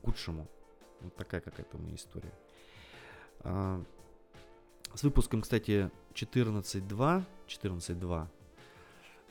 к 0.01 0.05
худшему. 0.05 0.47
Вот 1.01 1.15
такая 1.15 1.41
какая-то 1.41 1.77
у 1.77 1.79
меня 1.79 1.95
история. 1.95 2.33
А, 3.39 3.83
с 4.93 5.03
выпуском, 5.03 5.41
кстати, 5.41 5.89
14.2, 6.13 7.23
14.2 7.47 8.27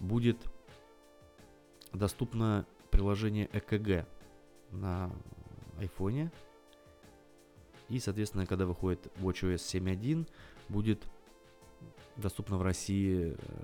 будет 0.01 0.38
доступно 1.92 2.66
приложение 2.90 3.48
ЭКГ 3.53 4.07
на 4.70 5.11
айфоне. 5.79 6.31
И, 7.88 7.98
соответственно, 7.98 8.46
когда 8.46 8.64
выходит 8.64 9.07
WatchOS 9.16 9.57
7.1, 9.57 10.27
будет 10.68 11.07
доступно 12.16 12.57
в 12.57 12.62
России 12.62 13.37
э, 13.37 13.62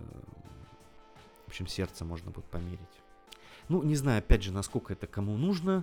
в 1.48 1.50
общем, 1.50 1.66
сердце 1.66 2.04
можно 2.04 2.30
будет 2.30 2.44
померить. 2.44 2.78
Ну, 3.70 3.82
не 3.82 3.96
знаю, 3.96 4.18
опять 4.18 4.42
же, 4.42 4.52
насколько 4.52 4.92
это 4.92 5.06
кому 5.06 5.34
нужно. 5.38 5.82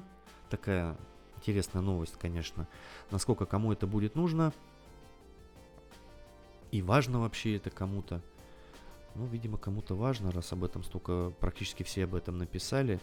Такая 0.52 0.96
интересная 1.38 1.82
новость, 1.82 2.14
конечно. 2.20 2.68
Насколько 3.10 3.48
кому 3.48 3.74
это 3.74 3.88
будет 3.88 4.14
нужно. 4.14 4.54
И 6.70 6.84
важно 6.84 7.20
вообще 7.20 7.56
это 7.56 7.72
кому-то. 7.72 8.22
Ну, 9.16 9.26
видимо, 9.26 9.58
кому-то 9.58 9.96
важно, 9.96 10.32
раз 10.32 10.54
об 10.54 10.64
этом 10.64 10.84
столько, 10.84 11.34
практически 11.40 11.82
все 11.82 12.04
об 12.04 12.14
этом 12.14 12.38
написали. 12.38 13.00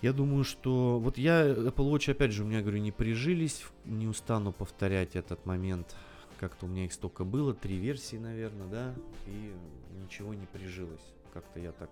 Я 0.00 0.12
думаю, 0.12 0.42
что 0.42 0.98
вот 0.98 1.18
я 1.18 1.46
Apple 1.46 1.88
Watch, 1.88 2.10
опять 2.10 2.32
же, 2.32 2.42
у 2.42 2.46
меня, 2.48 2.62
говорю, 2.62 2.78
не 2.78 2.90
прижились, 2.90 3.62
не 3.84 4.08
устану 4.08 4.50
повторять 4.50 5.14
этот 5.14 5.46
момент. 5.46 5.94
Как-то 6.42 6.66
у 6.66 6.68
меня 6.68 6.86
их 6.86 6.92
столько 6.92 7.22
было, 7.22 7.54
три 7.54 7.76
версии, 7.76 8.16
наверное, 8.16 8.66
да, 8.66 8.94
и 9.28 9.54
ничего 10.02 10.34
не 10.34 10.46
прижилось. 10.46 11.14
Как-то 11.32 11.60
я 11.60 11.70
так 11.70 11.88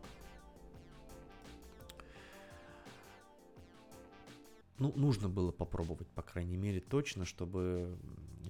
ну, 4.79 4.93
нужно 4.97 5.29
было 5.29 5.53
попробовать, 5.53 6.09
по 6.09 6.23
крайней 6.23 6.57
мере, 6.57 6.81
точно, 6.81 7.25
чтобы 7.25 7.97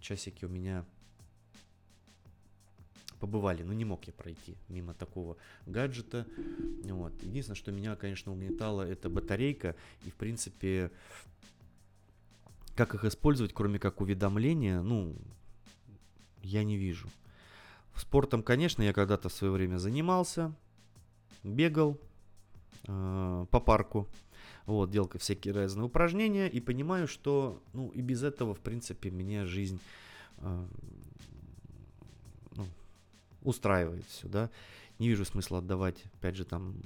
часики 0.00 0.46
у 0.46 0.48
меня 0.48 0.86
побывали. 3.18 3.62
Ну, 3.62 3.74
не 3.74 3.84
мог 3.84 4.02
я 4.06 4.14
пройти 4.14 4.56
мимо 4.68 4.94
такого 4.94 5.36
гаджета. 5.66 6.26
Вот. 6.84 7.12
Единственное, 7.22 7.56
что 7.56 7.72
меня, 7.72 7.94
конечно, 7.94 8.32
угнетало, 8.32 8.88
это 8.88 9.10
батарейка. 9.10 9.76
И, 10.06 10.10
в 10.10 10.14
принципе, 10.14 10.92
как 12.74 12.94
их 12.94 13.04
использовать, 13.04 13.52
кроме 13.52 13.78
как 13.78 14.00
уведомления, 14.00 14.80
ну, 14.80 15.14
я 16.42 16.64
не 16.64 16.76
вижу. 16.76 17.08
Спортом, 17.94 18.42
конечно, 18.42 18.82
я 18.82 18.92
когда-то 18.92 19.28
в 19.28 19.32
свое 19.32 19.52
время 19.52 19.76
занимался, 19.76 20.54
бегал 21.42 21.98
э, 22.86 23.46
по 23.50 23.60
парку. 23.60 24.08
Вот, 24.66 24.90
делал 24.90 25.10
всякие 25.18 25.52
разные 25.52 25.84
упражнения 25.84 26.48
и 26.48 26.60
понимаю, 26.60 27.08
что, 27.08 27.62
ну, 27.72 27.88
и 27.88 28.00
без 28.00 28.22
этого, 28.22 28.54
в 28.54 28.60
принципе, 28.60 29.10
меня 29.10 29.44
жизнь 29.44 29.80
э, 30.38 30.66
ну, 32.56 32.66
устраивает 33.42 34.04
все, 34.06 34.28
да. 34.28 34.50
Не 34.98 35.08
вижу 35.08 35.24
смысла 35.24 35.58
отдавать, 35.58 36.04
опять 36.14 36.36
же, 36.36 36.44
там, 36.44 36.76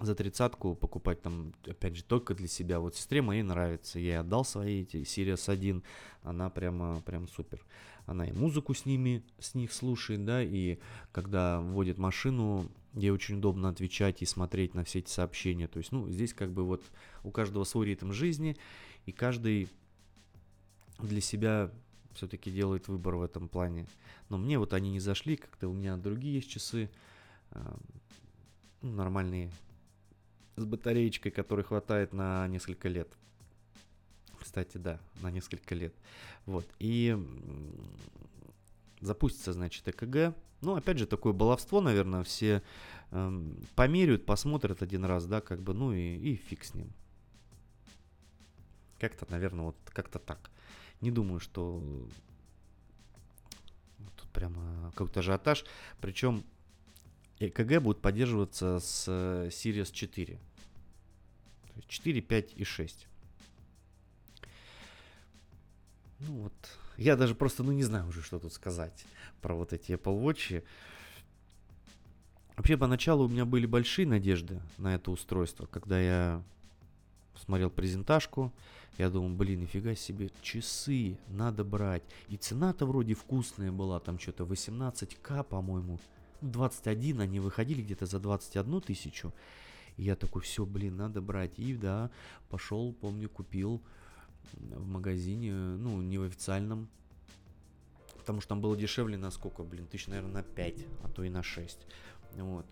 за 0.00 0.14
тридцатку 0.14 0.74
покупать 0.74 1.22
там, 1.22 1.52
опять 1.66 1.96
же, 1.96 2.04
только 2.04 2.34
для 2.34 2.48
себя. 2.48 2.80
Вот 2.80 2.96
сестре 2.96 3.22
моей 3.22 3.42
нравится, 3.42 3.98
я 3.98 4.20
отдал 4.20 4.44
свои 4.44 4.82
эти 4.82 4.96
Sirius 4.98 5.50
1, 5.50 5.82
она 6.22 6.50
прямо, 6.50 7.00
прям 7.02 7.28
супер. 7.28 7.64
Она 8.06 8.26
и 8.26 8.32
музыку 8.32 8.74
с 8.74 8.86
ними, 8.86 9.22
с 9.38 9.54
них 9.54 9.72
слушает, 9.72 10.24
да, 10.24 10.42
и 10.42 10.78
когда 11.12 11.60
вводит 11.60 11.98
машину, 11.98 12.68
Ей 12.94 13.10
очень 13.10 13.38
удобно 13.38 13.70
отвечать 13.70 14.20
и 14.20 14.26
смотреть 14.26 14.74
на 14.74 14.84
все 14.84 14.98
эти 14.98 15.08
сообщения. 15.08 15.66
То 15.66 15.78
есть, 15.78 15.92
ну, 15.92 16.10
здесь 16.10 16.34
как 16.34 16.52
бы 16.52 16.64
вот 16.64 16.82
у 17.24 17.30
каждого 17.30 17.64
свой 17.64 17.86
ритм 17.86 18.12
жизни, 18.12 18.56
и 19.06 19.12
каждый 19.12 19.68
для 20.98 21.22
себя 21.22 21.70
все-таки 22.12 22.50
делает 22.50 22.88
выбор 22.88 23.16
в 23.16 23.22
этом 23.22 23.48
плане. 23.48 23.86
Но 24.28 24.36
мне 24.36 24.58
вот 24.58 24.74
они 24.74 24.90
не 24.90 25.00
зашли, 25.00 25.36
как-то 25.36 25.68
у 25.68 25.72
меня 25.72 25.96
другие 25.96 26.34
есть 26.36 26.50
часы, 26.50 26.90
э, 27.52 27.74
ну, 28.82 28.92
нормальные, 28.92 29.50
с 30.56 30.64
батареечкой, 30.66 31.32
которой 31.32 31.62
хватает 31.62 32.12
на 32.12 32.46
несколько 32.48 32.90
лет. 32.90 33.08
Кстати, 34.42 34.76
да, 34.76 34.98
на 35.20 35.30
несколько 35.30 35.74
лет. 35.74 35.94
Вот, 36.46 36.66
и 36.78 37.16
запустится, 39.00 39.52
значит, 39.52 39.86
ЭКГ, 39.86 40.34
ну, 40.62 40.76
опять 40.76 40.98
же, 40.98 41.06
такое 41.06 41.32
баловство, 41.32 41.80
наверное, 41.80 42.22
все 42.22 42.62
эм, 43.10 43.56
померяют, 43.74 44.24
посмотрят 44.24 44.82
один 44.82 45.04
раз, 45.04 45.26
да, 45.26 45.40
как 45.40 45.60
бы, 45.60 45.74
ну 45.74 45.92
и, 45.92 46.16
и 46.16 46.36
фиг 46.36 46.64
с 46.64 46.74
ним. 46.74 46.92
Как-то, 48.98 49.26
наверное, 49.28 49.66
вот 49.66 49.76
как-то 49.86 50.18
так. 50.18 50.50
Не 51.00 51.10
думаю, 51.10 51.40
что 51.40 51.82
тут 54.16 54.28
прямо 54.30 54.92
какой-то 54.92 55.18
ажиотаж. 55.20 55.64
Причем 56.00 56.44
ЭКГ 57.40 57.82
будет 57.82 58.00
поддерживаться 58.00 58.78
с 58.78 59.08
Sirius 59.48 59.92
4. 59.92 60.38
4, 61.88 62.20
5 62.20 62.52
и 62.54 62.64
6. 62.64 63.08
Ну 66.26 66.42
вот, 66.42 66.52
я 66.96 67.16
даже 67.16 67.34
просто, 67.34 67.62
ну 67.62 67.72
не 67.72 67.82
знаю 67.82 68.08
уже, 68.08 68.22
что 68.22 68.38
тут 68.38 68.52
сказать 68.52 69.04
про 69.40 69.54
вот 69.54 69.72
эти 69.72 69.92
Apple 69.92 70.22
Watch. 70.22 70.62
Вообще, 72.56 72.76
поначалу 72.76 73.24
у 73.24 73.28
меня 73.28 73.44
были 73.44 73.66
большие 73.66 74.06
надежды 74.06 74.60
на 74.78 74.94
это 74.94 75.10
устройство. 75.10 75.66
Когда 75.66 76.00
я 76.00 76.42
смотрел 77.34 77.70
презентажку, 77.70 78.52
я 78.98 79.08
думал, 79.08 79.30
блин, 79.30 79.62
нифига 79.62 79.94
себе, 79.94 80.30
часы 80.42 81.18
надо 81.28 81.64
брать. 81.64 82.02
И 82.28 82.36
цена-то 82.36 82.86
вроде 82.86 83.14
вкусная 83.14 83.72
была, 83.72 83.98
там 84.00 84.18
что-то 84.18 84.44
18к, 84.44 85.44
по-моему. 85.44 85.98
21, 86.42 87.20
они 87.20 87.40
выходили 87.40 87.82
где-то 87.82 88.06
за 88.06 88.20
21 88.20 88.80
тысячу. 88.82 89.32
И 89.96 90.02
я 90.04 90.14
такой, 90.14 90.42
все, 90.42 90.66
блин, 90.66 90.96
надо 90.96 91.20
брать. 91.22 91.58
И 91.58 91.74
да, 91.74 92.10
пошел, 92.48 92.92
помню, 92.92 93.28
купил 93.28 93.82
в 94.52 94.86
магазине, 94.86 95.52
ну, 95.52 96.00
не 96.02 96.18
в 96.18 96.22
официальном, 96.22 96.88
потому 98.18 98.40
что 98.40 98.50
там 98.50 98.60
было 98.60 98.76
дешевле 98.76 99.16
на 99.16 99.30
сколько, 99.30 99.62
блин, 99.62 99.86
тысяч, 99.86 100.06
наверное, 100.06 100.32
на 100.32 100.42
5, 100.42 100.74
а 101.02 101.08
то 101.08 101.24
и 101.24 101.30
на 101.30 101.42
6, 101.42 101.78
вот. 102.36 102.66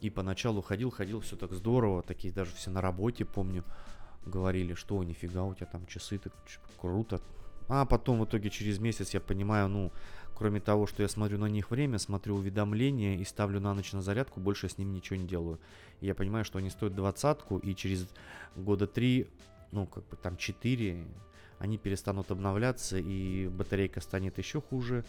И 0.00 0.10
поначалу 0.10 0.62
ходил, 0.62 0.90
ходил, 0.90 1.20
все 1.20 1.36
так 1.36 1.52
здорово, 1.52 2.02
такие 2.02 2.32
даже 2.34 2.52
все 2.54 2.70
на 2.70 2.80
работе, 2.80 3.24
помню, 3.24 3.64
говорили, 4.26 4.74
что 4.74 5.02
нифига, 5.02 5.44
у 5.44 5.54
тебя 5.54 5.66
там 5.66 5.86
часы, 5.86 6.18
так 6.18 6.32
круто. 6.80 7.20
А 7.68 7.84
потом 7.86 8.20
в 8.20 8.24
итоге 8.24 8.50
через 8.50 8.78
месяц 8.78 9.14
я 9.14 9.20
понимаю, 9.20 9.68
ну, 9.68 9.92
кроме 10.34 10.60
того, 10.60 10.86
что 10.86 11.02
я 11.02 11.08
смотрю 11.08 11.38
на 11.38 11.46
них 11.46 11.70
время, 11.70 11.98
смотрю 11.98 12.36
уведомления 12.36 13.16
и 13.16 13.24
ставлю 13.24 13.60
на 13.60 13.74
ночь 13.74 13.92
на 13.92 14.02
зарядку, 14.02 14.40
больше 14.40 14.68
с 14.68 14.78
ними 14.78 14.94
ничего 14.94 15.16
не 15.16 15.26
делаю. 15.26 15.60
И 16.00 16.06
я 16.06 16.14
понимаю, 16.14 16.44
что 16.44 16.58
они 16.58 16.70
стоят 16.70 16.94
двадцатку, 16.94 17.58
и 17.58 17.74
через 17.74 18.08
года 18.56 18.86
три 18.86 19.28
ну, 19.72 19.86
как 19.86 20.06
бы 20.08 20.16
там 20.16 20.36
4, 20.36 21.04
они 21.58 21.78
перестанут 21.78 22.30
обновляться, 22.30 22.98
и 22.98 23.48
батарейка 23.48 24.00
станет 24.00 24.38
еще 24.38 24.60
хуже. 24.60 25.04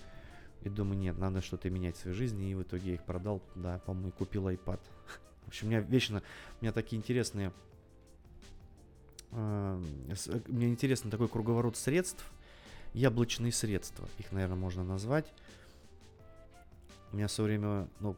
И 0.62 0.70
думаю, 0.70 0.98
нет, 0.98 1.18
надо 1.18 1.42
что-то 1.42 1.70
менять 1.70 1.98
в 1.98 2.00
своей 2.00 2.16
жизни, 2.16 2.50
и 2.50 2.56
в 2.56 2.64
итоге 2.64 2.90
я 2.90 2.94
их 2.96 3.04
продал, 3.04 3.42
да, 3.56 3.80
по-моему, 3.80 4.10
и 4.10 4.12
купил 4.12 4.48
iPad. 4.48 4.80
В 5.46 5.48
общем, 5.50 5.68
у 5.68 5.70
меня 5.72 5.82
вечно, 5.82 6.24
у 6.62 6.64
меня 6.64 6.72
такие 6.72 6.98
интересные, 6.98 7.52
э, 9.32 9.82
мне 10.48 10.70
интересно 10.70 11.12
такой 11.12 11.28
круговорот 11.28 11.76
средств, 11.76 12.24
яблочные 12.94 13.52
средства, 13.52 14.08
их, 14.20 14.32
наверное, 14.32 14.56
можно 14.56 14.86
назвать. 14.86 15.26
У 17.12 17.18
меня 17.18 17.28
все 17.28 17.44
время, 17.44 17.90
ну, 18.00 18.16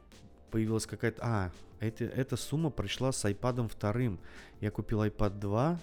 появилась 0.52 0.86
какая-то... 0.86 1.22
А, 1.24 1.52
это, 1.80 2.06
эта 2.06 2.38
сумма 2.38 2.70
пришла 2.70 3.12
с 3.12 3.26
iPad 3.26 3.68
вторым. 3.68 4.20
Я 4.62 4.72
купил 4.72 5.04
iPad 5.04 5.40
2 5.40 5.80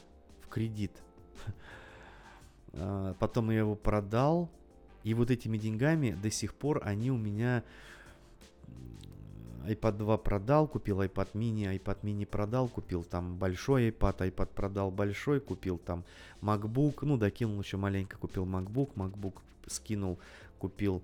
кредит. 0.52 0.92
А, 2.74 3.14
потом 3.18 3.50
я 3.50 3.58
его 3.58 3.74
продал. 3.74 4.48
И 5.04 5.12
вот 5.12 5.30
этими 5.30 5.58
деньгами 5.58 6.16
до 6.22 6.30
сих 6.30 6.54
пор 6.54 6.80
они 6.84 7.10
у 7.10 7.18
меня 7.18 7.64
iPad 9.66 9.98
2 9.98 10.16
продал, 10.18 10.66
купил 10.68 11.02
iPad 11.02 11.28
mini, 11.34 11.78
iPad 11.78 11.98
mini 12.02 12.24
продал, 12.24 12.68
купил 12.68 13.04
там 13.04 13.36
большой 13.36 13.90
iPad, 13.90 14.30
iPad 14.30 14.46
продал 14.54 14.90
большой, 14.90 15.40
купил 15.40 15.78
там 15.78 16.04
MacBook, 16.40 17.00
ну 17.02 17.16
докинул 17.16 17.60
еще 17.60 17.76
маленько, 17.76 18.16
купил 18.16 18.46
MacBook, 18.46 18.94
MacBook 18.94 19.34
скинул, 19.66 20.18
купил, 20.58 21.02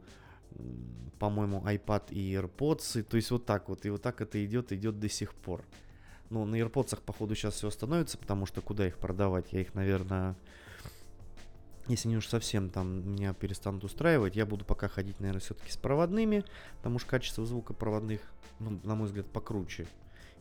по-моему, 1.19 1.63
iPad 1.67 2.05
и 2.11 2.35
AirPods, 2.35 3.03
то 3.03 3.17
есть 3.17 3.31
вот 3.31 3.45
так 3.45 3.69
вот, 3.69 3.85
и 3.85 3.91
вот 3.91 4.03
так 4.03 4.21
это 4.21 4.45
идет, 4.45 4.73
идет 4.73 4.99
до 4.99 5.09
сих 5.09 5.35
пор. 5.35 5.63
Ну, 6.31 6.45
на 6.45 6.57
AirPods, 6.57 7.01
походу, 7.03 7.35
сейчас 7.35 7.55
все 7.55 7.69
остановится, 7.69 8.19
потому 8.19 8.45
что 8.47 8.61
куда 8.61 8.87
их 8.87 8.99
продавать? 8.99 9.53
Я 9.53 9.61
их, 9.61 9.75
наверное, 9.75 10.37
если 11.89 12.09
не 12.09 12.19
уж 12.19 12.27
совсем 12.27 12.69
там 12.69 13.13
меня 13.13 13.33
перестанут 13.33 13.83
устраивать, 13.83 14.37
я 14.37 14.45
буду 14.45 14.65
пока 14.65 14.89
ходить, 14.89 15.21
наверное, 15.21 15.41
все-таки 15.41 15.71
с 15.73 15.77
проводными, 15.79 16.45
потому 16.77 16.99
что 16.99 17.09
качество 17.09 17.47
звука 17.47 17.73
проводных, 17.73 18.21
ну, 18.59 18.79
на 18.85 18.95
мой 18.95 19.07
взгляд, 19.07 19.27
покруче. 19.27 19.87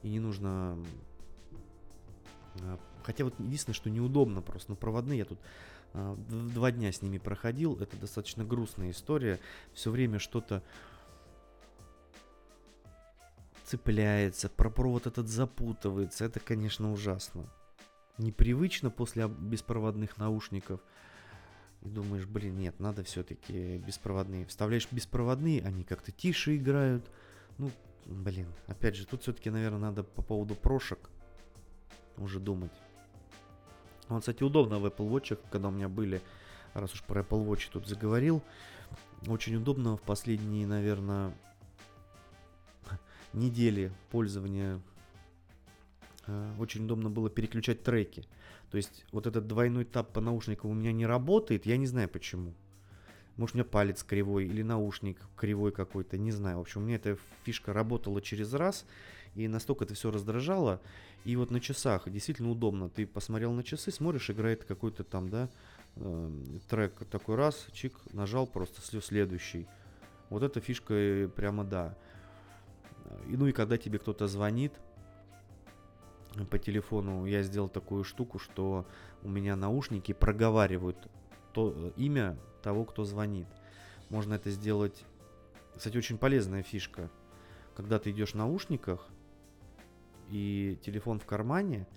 И 0.04 0.10
не 0.10 0.20
нужно... 0.20 0.78
А, 2.62 2.78
хотя 3.04 3.24
вот 3.24 3.40
единственное, 3.40 3.76
что 3.76 3.90
неудобно 3.90 4.42
просто, 4.42 4.72
но 4.72 4.76
проводные 4.76 5.20
я 5.20 5.26
тут 5.26 5.40
а, 5.94 6.16
два 6.28 6.72
дня 6.72 6.92
с 6.92 7.02
ними 7.02 7.18
проходил, 7.18 7.78
это 7.80 7.96
достаточно 7.96 8.44
грустная 8.44 8.92
история. 8.92 9.40
Все 9.74 9.90
время 9.90 10.20
что-то 10.20 10.64
цепляется, 13.68 14.48
про 14.50 14.70
провод 14.70 15.08
этот 15.08 15.28
запутывается. 15.28 16.24
Это, 16.26 16.40
конечно, 16.40 16.92
ужасно. 16.92 17.46
Непривычно 18.18 18.90
после 18.90 19.28
беспроводных 19.28 20.18
наушников. 20.18 20.80
И 21.82 21.90
думаешь, 21.90 22.26
блин, 22.26 22.58
нет, 22.58 22.80
надо 22.80 23.04
все-таки 23.04 23.78
беспроводные. 23.78 24.46
Вставляешь 24.46 24.88
беспроводные, 24.90 25.62
они 25.64 25.84
как-то 25.84 26.12
тише 26.12 26.56
играют. 26.56 27.06
Ну, 27.58 27.70
блин, 28.06 28.48
опять 28.68 28.96
же, 28.96 29.06
тут 29.06 29.22
все-таки, 29.24 29.50
наверное, 29.50 29.80
надо 29.80 30.04
по 30.04 30.22
поводу 30.22 30.56
прошек 30.56 31.10
уже 32.18 32.40
думать. 32.40 32.74
Вот, 34.08 34.22
кстати, 34.22 34.44
удобно 34.44 34.80
в 34.80 34.86
Apple 34.86 35.10
Watch, 35.10 35.38
когда 35.52 35.68
у 35.68 35.72
меня 35.72 35.90
были, 35.90 36.22
раз 36.74 36.94
уж 36.94 37.04
про 37.04 37.22
Apple 37.22 37.46
Watch 37.46 37.70
тут 37.72 37.86
заговорил, 37.86 38.42
очень 39.28 39.58
удобно 39.58 39.98
в 39.98 40.02
последние, 40.02 40.66
наверное, 40.66 41.34
недели 43.34 43.92
пользования 44.12 44.82
э, 46.26 46.54
очень 46.60 46.86
удобно 46.86 47.10
было 47.10 47.30
переключать 47.30 47.84
треки. 47.84 48.26
То 48.72 48.78
есть 48.78 49.06
вот 49.12 49.28
этот 49.28 49.48
двойной 49.48 49.86
тап 49.86 50.12
по 50.12 50.22
наушникам 50.22 50.72
у 50.72 50.74
меня 50.74 50.92
не 50.92 51.06
работает, 51.06 51.66
я 51.66 51.78
не 51.78 51.88
знаю 51.88 52.10
почему. 52.10 52.54
Может, 53.38 53.56
у 53.56 53.60
меня 53.60 53.66
палец 53.66 54.04
кривой 54.04 54.46
или 54.46 54.64
наушник 54.64 55.20
кривой 55.36 55.72
какой-то, 55.72 56.18
не 56.18 56.32
знаю. 56.32 56.58
В 56.58 56.62
общем, 56.62 56.82
у 56.82 56.86
меня 56.86 56.96
эта 56.96 57.18
фишка 57.44 57.72
работала 57.72 58.20
через 58.20 58.52
раз, 58.54 58.86
и 59.36 59.48
настолько 59.48 59.86
это 59.86 59.94
все 59.94 60.10
раздражало. 60.10 60.82
И 61.24 61.36
вот 61.36 61.52
на 61.52 61.60
часах 61.60 62.10
действительно 62.10 62.50
удобно. 62.50 62.90
Ты 62.90 63.06
посмотрел 63.06 63.54
на 63.54 63.64
часы, 63.64 63.92
смотришь, 63.92 64.30
играет 64.32 64.64
какой-то 64.64 65.04
там, 65.04 65.30
да, 65.30 65.50
э, 65.98 66.32
трек 66.68 66.94
такой 67.12 67.36
раз, 67.36 67.68
чик, 67.74 67.94
нажал 68.12 68.48
просто 68.48 68.82
следующий. 69.02 69.68
Вот 70.30 70.42
эта 70.42 70.60
фишка 70.60 70.94
э, 70.96 71.28
прямо 71.28 71.64
да. 71.64 71.96
И, 73.28 73.38
ну 73.38 73.48
и 73.48 73.52
когда 73.52 73.78
тебе 73.78 74.00
кто-то 74.00 74.28
звонит 74.28 74.74
по 76.50 76.60
телефону, 76.60 77.26
я 77.26 77.42
сделал 77.44 77.70
такую 77.70 78.04
штуку, 78.04 78.40
что 78.40 78.86
у 79.24 79.30
меня 79.30 79.56
наушники 79.56 80.14
проговаривают 80.14 80.98
то 81.54 81.74
э, 81.76 81.92
имя 81.96 82.38
того, 82.62 82.86
кто 82.86 83.04
звонит. 83.04 83.48
Можно 84.10 84.36
это 84.36 84.52
сделать. 84.52 85.06
Кстати, 85.76 85.98
очень 85.98 86.18
полезная 86.18 86.64
фишка. 86.64 87.10
Когда 87.76 88.00
ты 88.00 88.12
идешь 88.12 88.32
в 88.32 88.36
наушниках 88.36 89.08
и 90.30 90.78
телефон 90.84 91.20
в 91.20 91.26
кармане, 91.26 91.88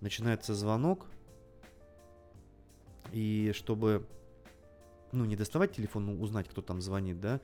начинается 0.00 0.54
звонок, 0.54 1.06
и 3.12 3.52
чтобы 3.54 4.06
ну, 5.12 5.24
не 5.24 5.36
доставать 5.36 5.72
телефон, 5.72 6.06
ну, 6.06 6.20
узнать, 6.20 6.48
кто 6.48 6.62
там 6.62 6.80
звонит, 6.80 7.20
да, 7.20 7.40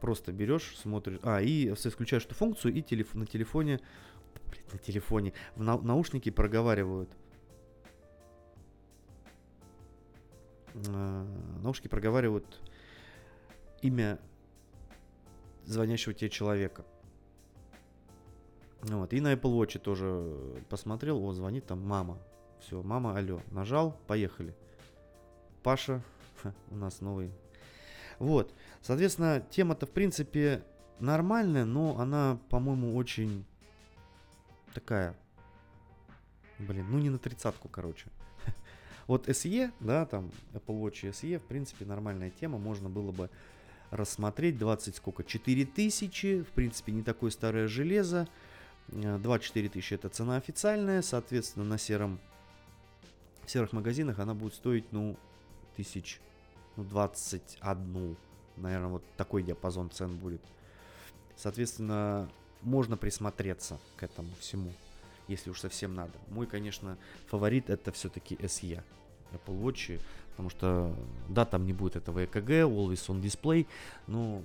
просто 0.00 0.32
берешь, 0.32 0.76
смотришь, 0.76 1.18
а, 1.22 1.40
и 1.40 1.72
включаешь 1.72 2.24
эту 2.24 2.34
функцию, 2.34 2.74
и 2.74 2.82
телеф, 2.82 3.14
на 3.14 3.26
телефоне, 3.26 3.80
блин, 4.50 4.64
на 4.72 4.78
телефоне, 4.78 5.32
в 5.56 5.62
на, 5.62 5.78
наушники 5.78 6.30
проговаривают 6.30 7.10
э, 10.74 11.26
наушники 11.62 11.88
проговаривают 11.88 12.60
имя 13.82 14.18
звонящего 15.64 16.14
тебе 16.14 16.30
человека. 16.30 16.84
Вот. 18.82 19.12
И 19.12 19.20
на 19.20 19.32
Apple 19.32 19.58
Watch 19.58 19.78
тоже 19.78 20.62
посмотрел, 20.68 21.22
о, 21.22 21.32
звонит 21.32 21.66
там 21.66 21.80
мама. 21.82 22.18
Все, 22.60 22.82
мама, 22.82 23.16
алло, 23.16 23.40
нажал, 23.50 23.96
поехали. 24.06 24.54
Паша, 25.62 26.02
у 26.70 26.76
нас 26.76 27.00
новый. 27.00 27.32
Вот, 28.18 28.52
соответственно, 28.82 29.44
тема-то 29.50 29.86
в 29.86 29.90
принципе 29.90 30.64
нормальная, 30.98 31.64
но 31.64 31.98
она, 31.98 32.38
по-моему, 32.48 32.96
очень 32.96 33.44
такая, 34.74 35.14
блин, 36.58 36.86
ну 36.90 36.98
не 36.98 37.10
на 37.10 37.18
тридцатку, 37.18 37.68
короче. 37.68 38.06
Вот 39.06 39.26
SE, 39.28 39.72
да, 39.80 40.04
там 40.04 40.30
Apple 40.52 40.80
Watch 40.80 41.10
SE, 41.10 41.38
в 41.38 41.44
принципе, 41.44 41.86
нормальная 41.86 42.30
тема, 42.30 42.58
можно 42.58 42.90
было 42.90 43.10
бы 43.10 43.30
рассмотреть. 43.90 44.58
20 44.58 44.96
сколько? 44.96 45.24
4000, 45.24 46.42
в 46.42 46.48
принципе, 46.48 46.92
не 46.92 47.02
такое 47.02 47.30
старое 47.30 47.68
железо. 47.68 48.28
24 48.88 49.68
тысячи 49.68 49.94
это 49.94 50.08
цена 50.08 50.36
официальная, 50.36 51.02
соответственно, 51.02 51.64
на 51.64 51.78
сером, 51.78 52.18
в 53.44 53.50
серых 53.50 53.72
магазинах 53.72 54.18
она 54.18 54.34
будет 54.34 54.54
стоить, 54.54 54.92
ну, 54.92 55.16
тысяч, 55.76 56.20
ну, 56.78 56.84
21, 56.84 58.16
наверное, 58.56 58.88
вот 58.88 59.04
такой 59.16 59.42
диапазон 59.42 59.90
цен 59.90 60.16
будет. 60.16 60.40
Соответственно, 61.36 62.28
можно 62.62 62.96
присмотреться 62.96 63.78
к 63.96 64.02
этому 64.02 64.30
всему 64.40 64.72
если 65.28 65.50
уж 65.50 65.60
совсем 65.60 65.94
надо. 65.94 66.12
Мой, 66.30 66.46
конечно, 66.46 66.98
фаворит 67.26 67.70
это 67.70 67.92
все-таки 67.92 68.34
SE. 68.36 68.82
Apple 69.30 69.60
Watch, 69.60 70.00
потому 70.30 70.48
что, 70.48 70.96
да, 71.28 71.44
там 71.44 71.66
не 71.66 71.74
будет 71.74 71.96
этого 71.96 72.24
EKG, 72.24 72.62
Always 72.62 73.06
on 73.08 73.20
Display, 73.20 73.66
но 74.06 74.42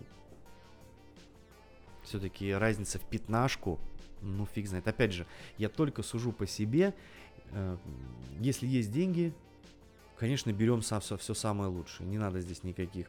все-таки 2.04 2.52
разница 2.52 3.00
в 3.00 3.04
пятнашку, 3.04 3.80
ну 4.22 4.46
фиг 4.46 4.68
знает. 4.68 4.86
Опять 4.90 5.14
же, 5.14 5.26
я 5.58 5.70
только 5.70 6.04
сужу 6.04 6.34
по 6.34 6.46
себе, 6.46 6.94
э, 7.52 7.78
если 8.42 8.68
есть 8.68 8.92
деньги, 8.92 9.34
конечно, 10.18 10.52
берем 10.52 10.82
все, 10.82 11.00
все 11.00 11.34
самое 11.34 11.70
лучшее, 11.70 12.08
не 12.08 12.18
надо 12.18 12.42
здесь 12.42 12.64
никаких 12.64 13.08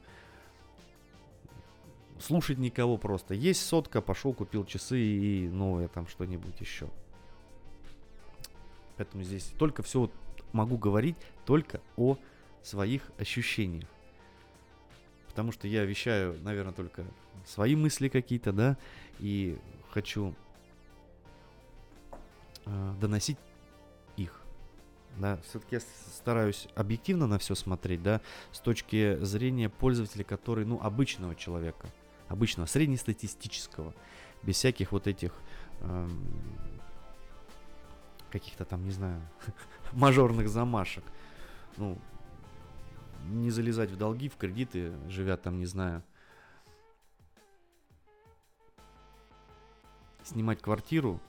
слушать 2.18 2.58
никого 2.58 2.96
просто. 2.96 3.34
Есть 3.34 3.66
сотка, 3.66 4.00
пошел, 4.00 4.32
купил 4.32 4.64
часы 4.64 5.00
и 5.00 5.48
новое 5.48 5.88
там 5.88 6.06
что-нибудь 6.06 6.60
еще. 6.60 6.88
Поэтому 8.96 9.22
здесь 9.24 9.52
только 9.58 9.82
все 9.82 10.00
вот 10.00 10.12
могу 10.52 10.78
говорить 10.78 11.16
только 11.44 11.80
о 11.96 12.16
своих 12.62 13.10
ощущениях. 13.18 13.88
Потому 15.28 15.50
что 15.50 15.66
я 15.66 15.84
вещаю, 15.84 16.38
наверное, 16.42 16.72
только 16.72 17.04
свои 17.44 17.74
мысли 17.74 18.08
какие-то, 18.08 18.52
да, 18.52 18.76
и 19.18 19.58
хочу 19.90 20.32
э, 22.66 22.94
доносить. 23.00 23.36
Да, 25.18 25.38
все-таки 25.48 25.78
стараюсь 25.78 26.68
объективно 26.74 27.26
на 27.26 27.38
все 27.38 27.54
смотреть, 27.54 28.02
да, 28.02 28.20
с 28.52 28.58
точки 28.58 29.16
зрения 29.22 29.68
пользователя, 29.68 30.24
который, 30.24 30.64
ну, 30.64 30.80
обычного 30.82 31.36
человека, 31.36 31.88
обычного, 32.28 32.66
среднестатистического, 32.66 33.94
без 34.42 34.56
всяких 34.56 34.90
вот 34.90 35.06
этих 35.06 35.32
эм, 35.82 36.26
каких-то 38.30 38.64
там, 38.64 38.84
не 38.84 38.90
знаю, 38.90 39.22
мажорных 39.92 40.48
замашек. 40.48 41.04
Ну, 41.76 41.96
не 43.28 43.50
залезать 43.50 43.90
в 43.90 43.96
долги, 43.96 44.28
в 44.28 44.36
кредиты, 44.36 44.92
живя 45.08 45.36
там, 45.36 45.58
не 45.58 45.66
знаю, 45.66 46.02
снимать 50.24 50.60
квартиру, 50.60 51.20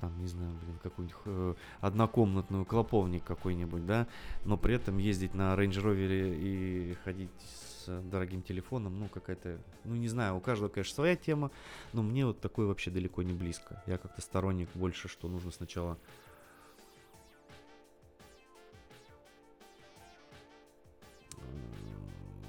там, 0.00 0.18
не 0.20 0.28
знаю, 0.28 0.52
блин, 0.62 0.78
какую-нибудь 0.82 1.20
э, 1.24 1.54
однокомнатную, 1.80 2.64
клоповник 2.64 3.24
какой-нибудь, 3.24 3.86
да, 3.86 4.06
но 4.44 4.56
при 4.56 4.74
этом 4.74 4.98
ездить 4.98 5.34
на 5.34 5.54
Range 5.54 5.70
Rover 5.70 6.36
и 6.36 6.94
ходить 7.04 7.30
с 7.40 8.00
дорогим 8.02 8.42
телефоном, 8.42 8.98
ну, 8.98 9.08
какая-то, 9.08 9.58
ну, 9.84 9.94
не 9.96 10.08
знаю, 10.08 10.36
у 10.36 10.40
каждого, 10.40 10.68
конечно, 10.68 10.94
своя 10.94 11.16
тема, 11.16 11.50
но 11.92 12.02
мне 12.02 12.26
вот 12.26 12.40
такое 12.40 12.66
вообще 12.66 12.90
далеко 12.90 13.22
не 13.22 13.32
близко. 13.32 13.82
Я 13.86 13.98
как-то 13.98 14.20
сторонник 14.20 14.68
больше, 14.74 15.08
что 15.08 15.28
нужно 15.28 15.50
сначала 15.50 15.98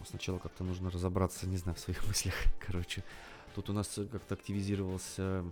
сначала 0.09 0.39
как-то 0.39 0.63
нужно 0.63 0.89
разобраться, 0.89 1.47
не 1.47 1.57
знаю, 1.57 1.75
в 1.75 1.79
своих 1.79 2.05
мыслях. 2.07 2.33
Короче, 2.65 3.03
тут 3.55 3.69
у 3.69 3.73
нас 3.73 3.99
как-то 4.11 4.35
активизировался 4.35 5.45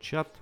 чат, 0.00 0.34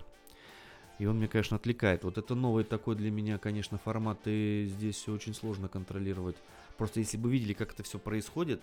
и 0.98 1.06
он 1.06 1.18
мне, 1.18 1.28
конечно, 1.28 1.56
отвлекает. 1.56 2.04
Вот 2.04 2.18
это 2.18 2.34
новый 2.34 2.64
такой 2.64 2.96
для 2.96 3.10
меня, 3.10 3.38
конечно, 3.38 3.78
формат, 3.78 4.18
и 4.26 4.66
здесь 4.70 4.96
все 4.96 5.12
очень 5.12 5.34
сложно 5.34 5.68
контролировать. 5.68 6.36
Просто 6.78 7.00
если 7.00 7.16
бы 7.16 7.30
видели, 7.30 7.52
как 7.52 7.72
это 7.72 7.82
все 7.82 7.98
происходит, 7.98 8.62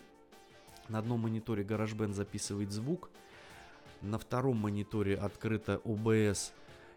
на 0.89 1.00
одном 1.00 1.22
мониторе 1.22 1.64
GarageBand 1.64 2.14
записывает 2.14 2.72
звук, 2.72 3.10
на 4.02 4.18
втором 4.18 4.58
мониторе 4.58 5.16
открыто 5.16 5.80
OBS 5.86 6.52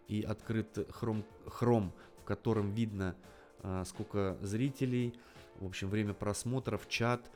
и 0.09 0.23
открыт 0.23 0.77
Chrome, 0.77 1.25
Chrome 1.47 1.91
в 2.21 2.25
котором 2.25 2.73
видно, 2.73 3.15
а, 3.63 3.85
сколько 3.85 4.37
зрителей, 4.43 5.15
в 5.61 5.67
общем, 5.67 5.89
время 5.89 6.15
просмотров, 6.15 6.89
чат. 6.89 7.31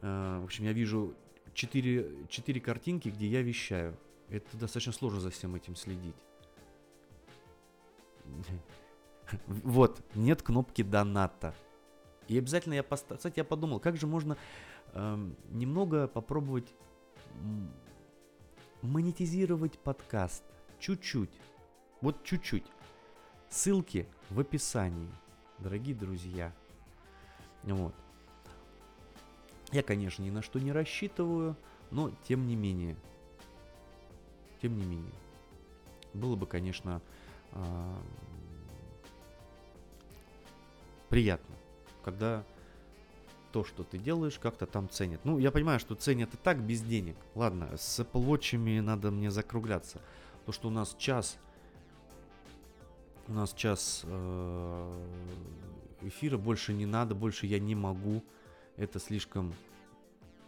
Э, 0.00 0.38
в 0.40 0.44
общем, 0.44 0.64
я 0.64 0.72
вижу 0.72 1.14
4, 1.54 2.26
4 2.28 2.60
картинки, 2.60 3.08
где 3.08 3.26
я 3.26 3.42
вещаю. 3.42 3.96
Это 4.30 4.56
достаточно 4.56 4.92
сложно 4.92 5.20
за 5.20 5.30
всем 5.30 5.54
этим 5.54 5.76
следить. 5.76 6.16
Вот, 9.46 10.02
нет 10.16 10.42
кнопки 10.42 10.82
доната. 10.82 11.54
И 12.26 12.36
обязательно 12.36 12.74
я 12.74 12.82
поставил... 12.82 13.18
Кстати, 13.18 13.38
я 13.38 13.44
подумал, 13.44 13.78
как 13.78 13.96
же 13.96 14.08
можно 14.08 14.36
эм, 14.92 15.36
немного 15.50 16.08
попробовать 16.08 16.74
монетизировать 18.82 19.78
подкаст. 19.78 20.42
Чуть-чуть. 20.80 21.30
Вот 22.00 22.24
чуть-чуть. 22.24 22.64
Ссылки 23.48 24.08
в 24.30 24.40
описании, 24.40 25.08
дорогие 25.58 25.94
друзья. 25.94 26.52
Вот. 27.62 27.94
Я, 29.72 29.82
конечно, 29.82 30.22
ни 30.22 30.30
на 30.30 30.42
что 30.42 30.58
не 30.58 30.72
рассчитываю, 30.72 31.56
но 31.90 32.10
тем 32.26 32.46
не 32.46 32.56
менее. 32.56 32.96
Тем 34.62 34.78
не 34.78 34.84
менее. 34.84 35.12
Было 36.12 36.36
бы, 36.36 36.46
конечно, 36.46 37.00
э, 37.52 37.96
приятно, 41.08 41.54
когда 42.04 42.44
то, 43.52 43.64
что 43.64 43.82
ты 43.82 43.98
делаешь, 43.98 44.38
как-то 44.38 44.66
там 44.66 44.88
ценят. 44.88 45.24
Ну, 45.24 45.38
я 45.38 45.50
понимаю, 45.50 45.80
что 45.80 45.94
ценят 45.94 46.34
и 46.34 46.36
так 46.36 46.60
без 46.60 46.82
денег. 46.82 47.16
Ладно, 47.34 47.76
с 47.76 48.00
Apple 48.00 48.24
Watch 48.24 48.80
надо 48.80 49.10
мне 49.10 49.30
закругляться. 49.30 50.00
То, 50.46 50.52
что 50.52 50.68
у 50.68 50.70
нас 50.70 50.94
час 50.98 51.38
У 53.28 53.32
нас 53.32 53.52
час 53.52 54.02
э, 54.04 55.06
эфира, 56.02 56.38
больше 56.38 56.72
не 56.72 56.86
надо, 56.86 57.14
больше 57.14 57.46
я 57.46 57.58
не 57.58 57.74
могу. 57.74 58.22
Это 58.76 58.98
слишком... 58.98 59.52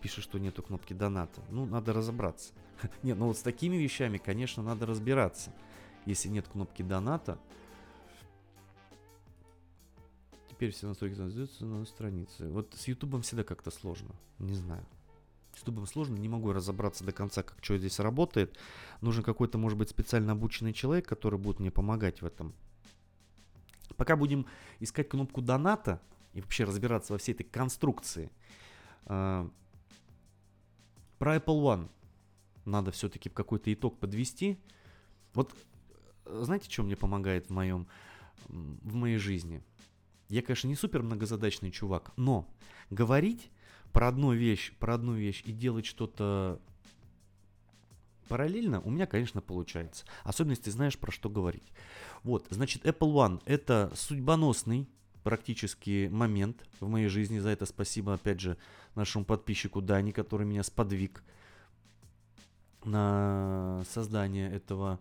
Пишет, 0.02 0.24
что 0.24 0.38
нету 0.38 0.62
кнопки 0.62 0.92
доната. 0.92 1.40
Ну, 1.50 1.64
надо 1.64 1.92
разобраться. 1.92 2.52
Не, 3.02 3.14
ну 3.14 3.28
вот 3.28 3.38
с 3.38 3.42
такими 3.42 3.76
вещами, 3.76 4.18
конечно, 4.18 4.62
надо 4.62 4.84
разбираться. 4.84 5.52
Если 6.04 6.28
нет 6.28 6.48
кнопки 6.48 6.82
доната, 6.82 7.38
теперь 10.50 10.72
все 10.72 10.88
настройки 10.88 11.14
создаются 11.14 11.64
на 11.64 11.84
странице. 11.86 12.48
Вот 12.48 12.74
с 12.76 12.88
Ютубом 12.88 13.22
всегда 13.22 13.44
как-то 13.44 13.70
сложно. 13.70 14.14
Не 14.40 14.54
знаю. 14.54 14.84
С 15.54 15.60
Ютубом 15.60 15.86
сложно, 15.86 16.16
не 16.16 16.28
могу 16.28 16.52
разобраться 16.52 17.04
до 17.04 17.12
конца, 17.12 17.44
как 17.44 17.58
что 17.62 17.78
здесь 17.78 18.00
работает. 18.00 18.58
Нужен 19.00 19.22
какой-то, 19.22 19.58
может 19.58 19.78
быть, 19.78 19.90
специально 19.90 20.32
обученный 20.32 20.72
человек, 20.72 21.06
который 21.06 21.38
будет 21.38 21.60
мне 21.60 21.70
помогать 21.70 22.22
в 22.22 22.26
этом. 22.26 22.54
Пока 23.96 24.16
будем 24.16 24.46
искать 24.80 25.08
кнопку 25.08 25.42
доната 25.42 26.00
и 26.32 26.40
вообще 26.40 26.64
разбираться 26.64 27.12
во 27.12 27.18
всей 27.18 27.32
этой 27.32 27.44
конструкции, 27.44 28.32
э, 29.06 29.48
про 31.22 31.36
Apple 31.36 31.62
One 31.62 31.88
надо 32.64 32.90
все-таки 32.90 33.28
какой-то 33.28 33.72
итог 33.72 34.00
подвести. 34.00 34.58
Вот 35.34 35.54
знаете, 36.24 36.68
что 36.68 36.82
мне 36.82 36.96
помогает 36.96 37.46
в 37.46 37.50
моем 37.50 37.86
в 38.48 38.96
моей 38.96 39.18
жизни? 39.18 39.62
Я, 40.28 40.42
конечно, 40.42 40.66
не 40.66 40.74
супер 40.74 41.04
многозадачный 41.04 41.70
чувак, 41.70 42.10
но 42.16 42.48
говорить 42.90 43.52
про 43.92 44.08
одну 44.08 44.32
вещь, 44.32 44.72
про 44.80 44.94
одну 44.94 45.14
вещь 45.14 45.44
и 45.46 45.52
делать 45.52 45.86
что-то 45.86 46.60
параллельно 48.26 48.80
у 48.80 48.90
меня, 48.90 49.06
конечно, 49.06 49.40
получается. 49.40 50.04
Особенно, 50.24 50.54
если 50.54 50.70
знаешь, 50.70 50.98
про 50.98 51.12
что 51.12 51.30
говорить. 51.30 51.72
Вот, 52.24 52.48
значит, 52.50 52.84
Apple 52.84 53.12
One 53.12 53.42
это 53.46 53.92
судьбоносный 53.94 54.88
практически 55.22 56.08
момент 56.10 56.64
в 56.80 56.88
моей 56.88 57.08
жизни. 57.08 57.38
За 57.38 57.50
это 57.50 57.66
спасибо, 57.66 58.14
опять 58.14 58.40
же, 58.40 58.56
нашему 58.94 59.24
подписчику 59.24 59.80
Дани, 59.80 60.12
который 60.12 60.46
меня 60.46 60.62
сподвиг 60.62 61.22
на 62.84 63.84
создание 63.88 64.50
этого 64.50 64.98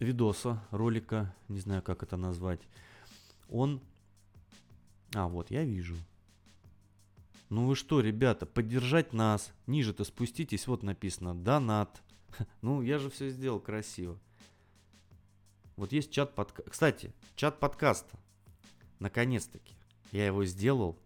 видоса, 0.00 0.62
ролика, 0.70 1.34
не 1.48 1.60
знаю, 1.60 1.82
как 1.82 2.02
это 2.02 2.16
назвать. 2.16 2.60
Он... 3.48 3.80
А, 5.14 5.26
вот, 5.26 5.50
я 5.50 5.64
вижу. 5.64 5.96
Ну 7.48 7.66
вы 7.66 7.76
что, 7.76 8.00
ребята, 8.00 8.44
поддержать 8.44 9.12
нас. 9.12 9.52
Ниже-то 9.66 10.04
спуститесь, 10.04 10.66
вот 10.66 10.82
написано 10.82 11.34
донат. 11.34 12.02
Ну, 12.60 12.82
я 12.82 12.98
же 12.98 13.08
все 13.08 13.30
сделал 13.30 13.58
красиво. 13.58 14.18
Вот 15.78 15.92
есть 15.92 16.10
чат 16.10 16.34
подкаста. 16.34 16.70
Кстати, 16.70 17.14
чат 17.36 17.60
подкаста. 17.60 18.18
Наконец-таки. 18.98 19.76
Я 20.10 20.26
его 20.26 20.44
сделал. 20.44 20.98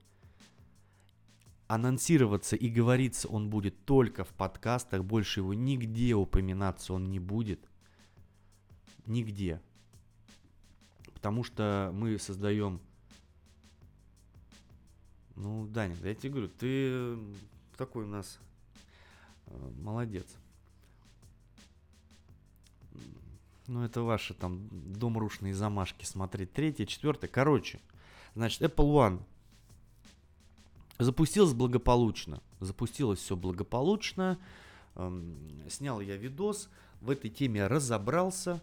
Анонсироваться 1.67 2.57
и 2.57 2.71
говориться 2.71 3.29
он 3.29 3.51
будет 3.51 3.85
только 3.85 4.25
в 4.25 4.31
подкастах. 4.31 5.05
Больше 5.05 5.41
его 5.41 5.53
нигде 5.53 6.15
упоминаться 6.15 6.95
он 6.95 7.05
не 7.11 7.19
будет. 7.19 7.69
Нигде. 9.05 9.61
Потому 11.13 11.45
что 11.45 11.91
мы 11.93 12.19
создаем 12.19 12.81
ну, 15.37 15.67
Даня, 15.67 15.97
я 16.03 16.15
тебе 16.15 16.31
говорю, 16.31 16.49
ты 16.49 17.19
такой 17.77 18.05
у 18.05 18.09
нас 18.09 18.39
э, 19.47 19.71
молодец. 19.77 20.27
Ну, 23.69 23.85
это 23.85 24.03
ваши 24.03 24.35
там 24.35 24.69
домрушные 24.71 25.55
замашки 25.55 26.05
смотреть. 26.05 26.53
Третье, 26.53 26.85
четвертое. 26.85 27.29
Короче, 27.29 27.81
значит, 28.35 28.61
Apple 28.63 28.93
One 28.93 29.23
запустилась 30.99 31.53
благополучно. 31.53 32.43
Запустилось 32.61 33.21
все 33.21 33.37
благополучно. 33.37 34.39
Эм, 34.97 35.63
снял 35.69 36.01
я 36.01 36.17
видос. 36.17 36.69
В 37.01 37.11
этой 37.11 37.31
теме 37.31 37.67
разобрался. 37.67 38.63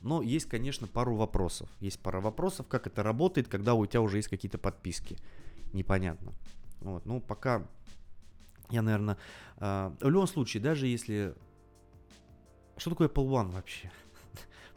Но 0.00 0.22
есть, 0.22 0.46
конечно, 0.46 0.86
пару 0.86 1.14
вопросов. 1.14 1.68
Есть 1.80 2.00
пара 2.00 2.20
вопросов, 2.20 2.66
как 2.66 2.86
это 2.86 3.02
работает, 3.02 3.48
когда 3.48 3.74
у 3.74 3.84
тебя 3.86 4.00
уже 4.00 4.16
есть 4.16 4.28
какие-то 4.28 4.58
подписки 4.58 5.16
непонятно. 5.72 6.32
Вот, 6.80 7.04
ну, 7.04 7.20
пока 7.20 7.66
я, 8.70 8.82
наверное, 8.82 9.18
э, 9.58 9.92
в 10.00 10.08
любом 10.08 10.26
случае, 10.26 10.62
даже 10.62 10.86
если... 10.86 11.34
Что 12.76 12.90
такое 12.90 13.08
Apple 13.08 13.28
One 13.28 13.50
вообще? 13.50 13.90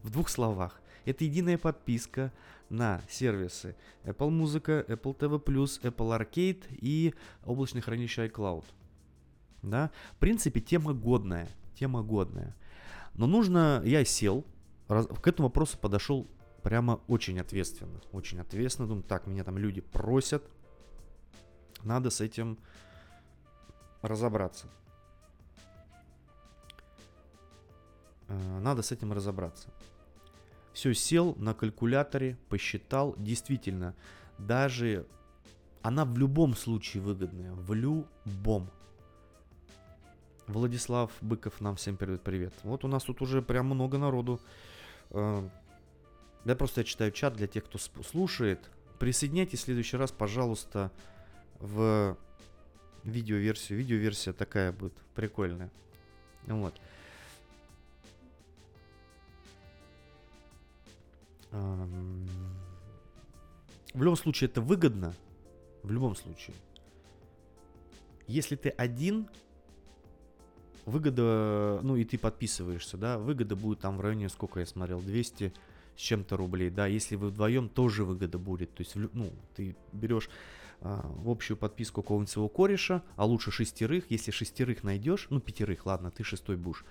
В 0.03 0.11
двух 0.11 0.29
словах. 0.29 0.79
Это 1.05 1.23
единая 1.23 1.57
подписка 1.57 2.31
на 2.69 3.01
сервисы 3.09 3.75
Apple 4.03 4.29
Музыка, 4.29 4.85
Apple 4.87 5.17
TV+, 5.17 5.39
Apple 5.39 6.19
Arcade 6.19 6.63
и 6.69 7.13
облачное 7.45 7.81
хранилище 7.81 8.27
iCloud. 8.27 8.65
Да? 9.61 9.91
В 10.13 10.17
принципе, 10.17 10.61
тема 10.61 10.93
годная. 10.93 11.47
Тема 11.75 12.03
годная. 12.03 12.55
Но 13.15 13.27
нужно... 13.27 13.81
Я 13.85 14.05
сел, 14.05 14.45
раз, 14.87 15.07
к 15.07 15.27
этому 15.27 15.47
вопросу 15.47 15.77
подошел 15.77 16.27
прямо 16.61 17.01
очень 17.07 17.39
ответственно. 17.39 18.01
Очень 18.11 18.39
ответственно. 18.39 18.87
Думаю, 18.87 19.03
так, 19.03 19.27
меня 19.27 19.43
там 19.43 19.57
люди 19.57 19.81
просят, 19.81 20.43
надо 21.83 22.09
с 22.09 22.21
этим 22.21 22.57
разобраться. 24.01 24.67
Э, 28.27 28.59
надо 28.59 28.81
с 28.81 28.91
этим 28.91 29.13
разобраться. 29.13 29.69
Все, 30.73 30.93
сел 30.93 31.35
на 31.35 31.53
калькуляторе, 31.53 32.37
посчитал. 32.49 33.15
Действительно, 33.17 33.95
даже 34.37 35.05
она 35.81 36.05
в 36.05 36.17
любом 36.17 36.55
случае 36.55 37.03
выгодная. 37.03 37.53
В 37.53 37.73
любом. 37.73 38.69
Владислав 40.47 41.11
Быков 41.21 41.61
нам 41.61 41.75
всем 41.75 41.95
передает 41.95 42.21
привет. 42.21 42.53
Вот 42.63 42.83
у 42.83 42.87
нас 42.87 43.03
тут 43.03 43.21
уже 43.21 43.41
прям 43.41 43.67
много 43.67 43.97
народу. 43.97 44.41
Э, 45.11 45.47
я 46.45 46.55
просто 46.55 46.83
читаю 46.83 47.11
чат 47.11 47.35
для 47.35 47.47
тех, 47.47 47.63
кто 47.65 47.77
слушает. 47.77 48.59
Присоединяйтесь 48.99 49.59
в 49.59 49.63
следующий 49.63 49.97
раз, 49.97 50.11
пожалуйста, 50.11 50.91
в 51.59 52.17
видеоверсию. 53.03 53.79
Видеоверсия 53.79 54.33
такая 54.33 54.71
будет 54.71 54.93
прикольная. 55.15 55.69
Вот. 56.47 56.75
В 63.93 64.01
любом 64.01 64.15
случае 64.15 64.49
это 64.49 64.61
выгодно. 64.61 65.13
В 65.83 65.91
любом 65.91 66.15
случае. 66.15 66.55
Если 68.27 68.55
ты 68.55 68.69
один, 68.69 69.27
выгода, 70.85 71.79
ну 71.83 71.95
и 71.95 72.03
ты 72.03 72.17
подписываешься, 72.17 72.97
да, 72.97 73.17
выгода 73.17 73.55
будет 73.55 73.79
там 73.79 73.97
в 73.97 74.01
районе, 74.01 74.29
сколько 74.29 74.59
я 74.59 74.65
смотрел, 74.65 74.99
200 74.99 75.53
с 75.95 75.99
чем-то 75.99 76.37
рублей, 76.37 76.69
да, 76.69 76.87
если 76.87 77.15
вы 77.15 77.27
вдвоем, 77.27 77.69
тоже 77.69 78.03
выгода 78.03 78.39
будет, 78.39 78.73
то 78.73 78.81
есть, 78.81 78.95
ну, 78.95 79.31
ты 79.55 79.75
берешь 79.91 80.29
а, 80.81 81.05
в 81.17 81.29
общую 81.29 81.55
подписку 81.55 82.01
какого-нибудь 82.01 82.29
своего 82.29 82.49
кореша, 82.49 83.03
а 83.15 83.25
лучше 83.25 83.51
шестерых. 83.51 84.09
Если 84.09 84.31
шестерых 84.31 84.83
найдешь, 84.83 85.27
ну 85.29 85.39
пятерых, 85.39 85.85
ладно, 85.85 86.11
ты 86.11 86.23
шестой 86.23 86.57
будешь, 86.57 86.83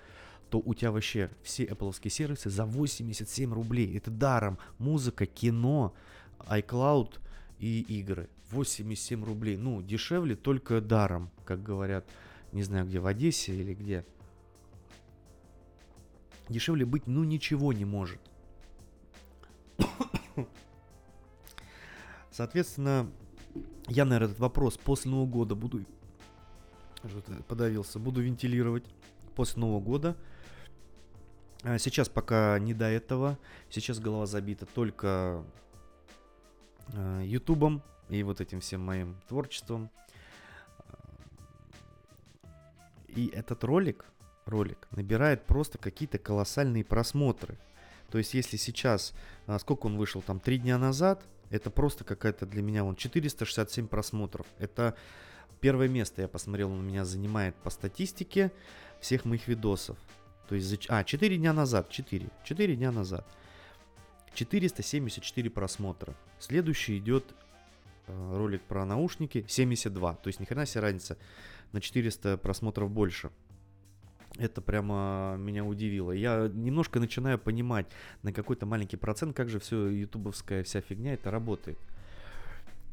то 0.49 0.61
у 0.63 0.73
тебя 0.73 0.91
вообще 0.91 1.29
все 1.41 1.65
Apple 1.65 2.09
сервисы 2.09 2.49
за 2.49 2.65
87 2.65 3.53
рублей. 3.53 3.97
Это 3.97 4.11
даром. 4.11 4.57
Музыка, 4.77 5.25
кино, 5.25 5.93
iCloud 6.39 7.19
и 7.59 7.81
игры. 7.99 8.29
87 8.51 9.23
рублей. 9.23 9.57
Ну, 9.57 9.81
дешевле 9.81 10.35
только 10.35 10.79
даром, 10.81 11.31
как 11.45 11.63
говорят, 11.63 12.05
не 12.51 12.63
знаю 12.63 12.85
где, 12.85 12.99
в 12.99 13.07
Одессе 13.07 13.55
или 13.55 13.73
где. 13.73 14.05
Дешевле 16.49 16.85
быть, 16.85 17.07
ну, 17.07 17.23
ничего 17.23 17.73
не 17.73 17.85
может. 17.85 18.19
Соответственно, 22.31 23.09
я, 23.87 24.05
наверное, 24.05 24.29
этот 24.29 24.39
вопрос 24.39 24.77
после 24.77 25.11
Нового 25.11 25.27
года 25.27 25.55
буду... 25.55 25.83
Подавился. 27.47 27.99
Буду 27.99 28.21
вентилировать 28.21 28.85
после 29.35 29.59
Нового 29.59 29.81
года. 29.81 30.15
А 31.63 31.77
сейчас 31.77 32.09
пока 32.09 32.59
не 32.59 32.73
до 32.73 32.85
этого. 32.85 33.39
Сейчас 33.69 33.99
голова 33.99 34.25
забита 34.25 34.65
только 34.65 35.43
а, 36.93 37.21
Ютубом 37.21 37.81
и 38.09 38.21
вот 38.23 38.41
этим 38.41 38.59
всем 38.59 38.81
моим 38.81 39.15
творчеством. 39.27 39.89
И 43.07 43.27
этот 43.27 43.63
ролик, 43.63 44.05
ролик 44.45 44.87
набирает 44.91 45.45
просто 45.45 45.77
какие-то 45.77 46.17
колоссальные 46.17 46.83
просмотры. 46.83 47.57
То 48.09 48.17
есть, 48.17 48.33
если 48.33 48.57
сейчас, 48.57 49.13
а, 49.47 49.57
сколько 49.57 49.85
он 49.85 49.97
вышел, 49.97 50.21
там, 50.21 50.39
три 50.39 50.57
дня 50.57 50.77
назад, 50.77 51.23
это 51.49 51.69
просто 51.69 52.03
какая-то 52.03 52.45
для 52.45 52.61
меня, 52.61 52.83
он 52.83 52.95
467 52.95 53.87
просмотров. 53.87 54.47
Это 54.57 54.95
первое 55.61 55.87
место, 55.87 56.21
я 56.23 56.27
посмотрел, 56.27 56.71
он 56.71 56.85
меня 56.85 57.05
занимает 57.05 57.55
по 57.55 57.69
статистике 57.69 58.51
всех 58.99 59.23
моих 59.23 59.47
видосов. 59.47 59.97
То 60.47 60.55
есть, 60.55 60.85
а, 60.89 61.03
4 61.03 61.37
дня 61.37 61.53
назад, 61.53 61.89
4, 61.89 62.29
4 62.43 62.75
дня 62.75 62.91
назад. 62.91 63.25
474 64.33 65.49
просмотра. 65.49 66.15
Следующий 66.39 66.97
идет 66.97 67.35
э, 68.07 68.35
ролик 68.35 68.61
про 68.63 68.85
наушники, 68.85 69.45
72. 69.47 70.15
То 70.15 70.27
есть, 70.27 70.39
ни 70.39 70.45
хрена 70.45 70.65
себе 70.65 70.81
разница, 70.81 71.17
на 71.71 71.81
400 71.81 72.37
просмотров 72.37 72.89
больше. 72.89 73.31
Это 74.37 74.61
прямо 74.61 75.35
меня 75.37 75.63
удивило. 75.63 76.11
Я 76.11 76.49
немножко 76.51 76.99
начинаю 76.99 77.37
понимать 77.37 77.85
на 78.23 78.33
какой-то 78.33 78.65
маленький 78.65 78.97
процент, 78.97 79.35
как 79.35 79.49
же 79.49 79.59
все 79.59 79.87
ютубовская 79.89 80.63
вся 80.63 80.81
фигня 80.81 81.13
это 81.13 81.29
работает. 81.29 81.77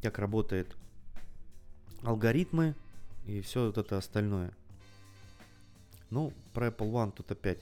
Как 0.03 0.19
работает 0.19 0.75
алгоритмы 2.03 2.75
и 3.25 3.41
все 3.41 3.65
вот 3.67 3.77
это 3.79 3.97
остальное. 3.97 4.53
Ну, 6.11 6.33
про 6.53 6.67
Apple 6.67 6.91
One 6.91 7.11
тут 7.11 7.31
опять. 7.31 7.59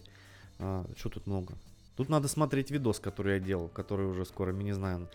А, 0.60 0.86
что 0.98 1.10
тут 1.10 1.28
много? 1.28 1.56
Тут 1.96 2.10
надо 2.10 2.28
смотреть 2.28 2.72
видос, 2.72 3.00
который 3.00 3.36
я 3.36 3.40
делал, 3.40 3.70
который 3.70 4.08
уже 4.08 4.26
скоро, 4.26 4.52
не 4.52 4.74
знаю, 4.74 5.10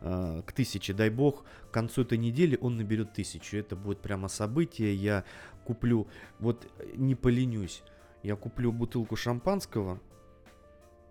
а, 0.00 0.42
к 0.42 0.52
тысяче. 0.52 0.92
Дай 0.92 1.08
бог, 1.08 1.44
к 1.68 1.70
концу 1.70 2.02
этой 2.02 2.18
недели 2.18 2.58
он 2.60 2.76
наберет 2.76 3.14
тысячу. 3.14 3.56
Это 3.56 3.76
будет 3.76 4.00
прямо 4.00 4.28
событие. 4.28 4.94
Я 4.94 5.24
куплю, 5.64 6.08
вот 6.40 6.66
не 6.96 7.14
поленюсь, 7.14 7.82
я 8.22 8.36
куплю 8.36 8.72
бутылку 8.72 9.16
шампанского, 9.16 10.00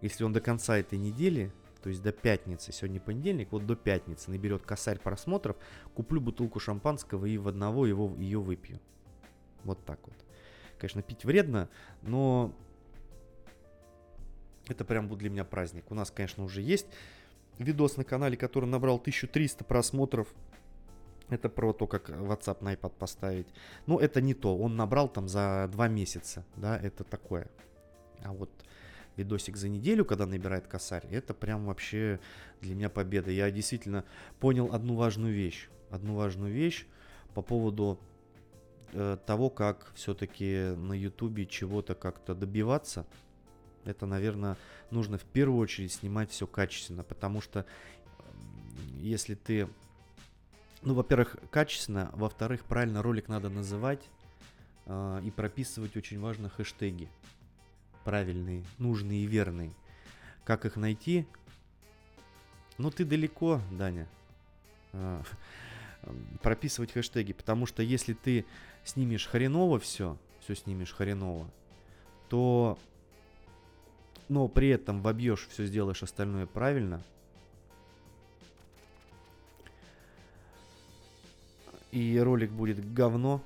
если 0.02 0.24
он 0.24 0.34
до 0.34 0.42
конца 0.42 0.78
этой 0.78 0.98
недели, 0.98 1.52
то 1.82 1.90
есть 1.90 2.02
до 2.02 2.12
пятницы, 2.12 2.72
сегодня 2.72 3.00
понедельник, 3.00 3.52
вот 3.52 3.66
до 3.66 3.76
пятницы 3.76 4.30
наберет 4.32 4.64
косарь 4.64 5.00
просмотров, 5.00 5.56
куплю 5.94 6.20
бутылку 6.20 6.60
шампанского 6.60 7.26
и 7.26 7.38
в 7.38 7.48
одного 7.48 7.86
его, 7.86 8.14
ее 8.18 8.40
выпью. 8.40 8.80
Вот 9.64 9.84
так 9.86 10.00
вот. 10.06 10.16
Конечно, 10.82 11.04
пить 11.04 11.26
вредно, 11.26 11.70
но 12.02 12.52
это 14.68 14.84
прям 14.84 15.08
будет 15.08 15.20
для 15.20 15.30
меня 15.30 15.46
праздник. 15.46 15.92
У 15.92 15.94
нас, 15.94 16.10
конечно, 16.10 16.44
уже 16.44 16.64
есть 16.64 16.88
видос 17.60 17.98
на 17.98 18.04
канале, 18.04 18.36
который 18.36 18.66
набрал 18.66 18.96
1300 18.96 19.64
просмотров. 19.64 20.28
Это 21.30 21.50
про 21.50 21.72
то, 21.72 21.86
как 21.86 22.10
WhatsApp 22.10 22.64
на 22.64 22.74
iPad 22.74 22.94
поставить. 22.98 23.46
Но 23.86 24.00
это 24.00 24.22
не 24.22 24.34
то. 24.34 24.58
Он 24.58 24.76
набрал 24.76 25.08
там 25.08 25.28
за 25.28 25.70
два 25.72 25.88
месяца. 25.88 26.44
Да, 26.56 26.80
это 26.80 27.04
такое. 27.04 27.48
А 28.24 28.34
вот 28.34 28.50
видосик 29.18 29.58
за 29.58 29.70
неделю, 29.70 30.04
когда 30.04 30.26
набирает 30.26 30.66
косарь, 30.66 31.06
это 31.12 31.36
прям 31.36 31.68
вообще 31.68 32.20
для 32.60 32.74
меня 32.74 32.90
победа. 32.90 33.30
Я 33.30 33.52
действительно 33.52 34.04
понял 34.40 34.74
одну 34.74 34.96
важную 34.96 35.32
вещь. 35.32 35.70
Одну 35.92 36.16
важную 36.16 36.52
вещь 36.52 36.88
по 37.36 37.44
поводу 37.44 38.00
э, 38.94 39.18
того, 39.26 39.50
как 39.50 39.92
все-таки 39.96 40.76
на 40.76 40.94
Ютубе 40.94 41.46
чего-то 41.46 41.96
как-то 41.96 42.36
добиваться, 42.36 43.06
это, 43.86 44.06
наверное, 44.06 44.58
нужно 44.92 45.18
в 45.18 45.24
первую 45.24 45.60
очередь 45.60 45.92
снимать 45.92 46.30
все 46.30 46.46
качественно, 46.46 47.04
потому 47.04 47.42
что 47.42 47.66
если 49.00 49.36
ты, 49.36 49.68
ну, 50.84 50.94
во-первых, 50.94 51.38
качественно, 51.50 52.12
во-вторых, 52.14 52.66
правильно 52.66 53.02
ролик 53.02 53.28
надо 53.28 53.50
называть 53.50 54.08
э, 54.86 55.22
и 55.24 55.32
прописывать 55.32 55.98
очень 55.98 56.20
важно 56.20 56.50
хэштеги 56.50 57.10
правильные, 58.04 58.64
нужные 58.78 59.24
и 59.24 59.28
верные. 59.28 59.72
Как 60.44 60.66
их 60.66 60.76
найти? 60.76 61.28
Ну, 62.78 62.90
ты 62.90 63.06
далеко, 63.06 63.62
Даня. 63.72 64.08
А, 64.94 65.22
прописывать 66.42 66.92
хэштеги, 66.92 67.34
потому 67.34 67.66
что 67.66 67.84
если 67.84 68.14
ты 68.14 68.46
снимешь 68.84 69.28
хреново 69.28 69.80
все, 69.80 70.18
все 70.42 70.56
снимешь 70.56 70.94
хреново, 70.94 71.50
то, 72.30 72.78
но 74.30 74.48
при 74.48 74.70
этом 74.70 75.02
вобьешь, 75.02 75.48
все 75.50 75.66
сделаешь 75.66 76.04
остальное 76.04 76.46
правильно, 76.46 77.02
и 81.92 82.20
ролик 82.20 82.52
будет 82.52 82.94
говно, 82.94 83.42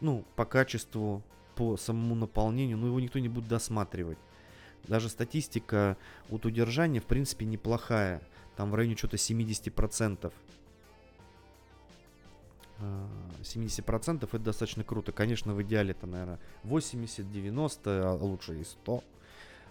ну, 0.00 0.24
по 0.36 0.44
качеству, 0.44 1.22
по 1.54 1.76
самому 1.76 2.14
наполнению, 2.14 2.76
но 2.76 2.88
его 2.88 3.00
никто 3.00 3.18
не 3.18 3.28
будет 3.28 3.48
досматривать. 3.48 4.18
Даже 4.88 5.08
статистика 5.08 5.96
от 6.30 6.44
удержания, 6.44 7.00
в 7.00 7.06
принципе, 7.06 7.46
неплохая. 7.46 8.20
Там 8.56 8.70
в 8.70 8.74
районе 8.74 8.96
что-то 8.96 9.16
70%. 9.16 10.32
70% 12.80 14.24
это 14.24 14.38
достаточно 14.38 14.84
круто. 14.84 15.12
Конечно, 15.12 15.54
в 15.54 15.62
идеале 15.62 15.92
это, 15.92 16.06
наверное, 16.06 16.40
80, 16.64 17.30
90, 17.30 18.08
а 18.08 18.14
лучше 18.14 18.60
и 18.60 18.64
100. 18.64 19.04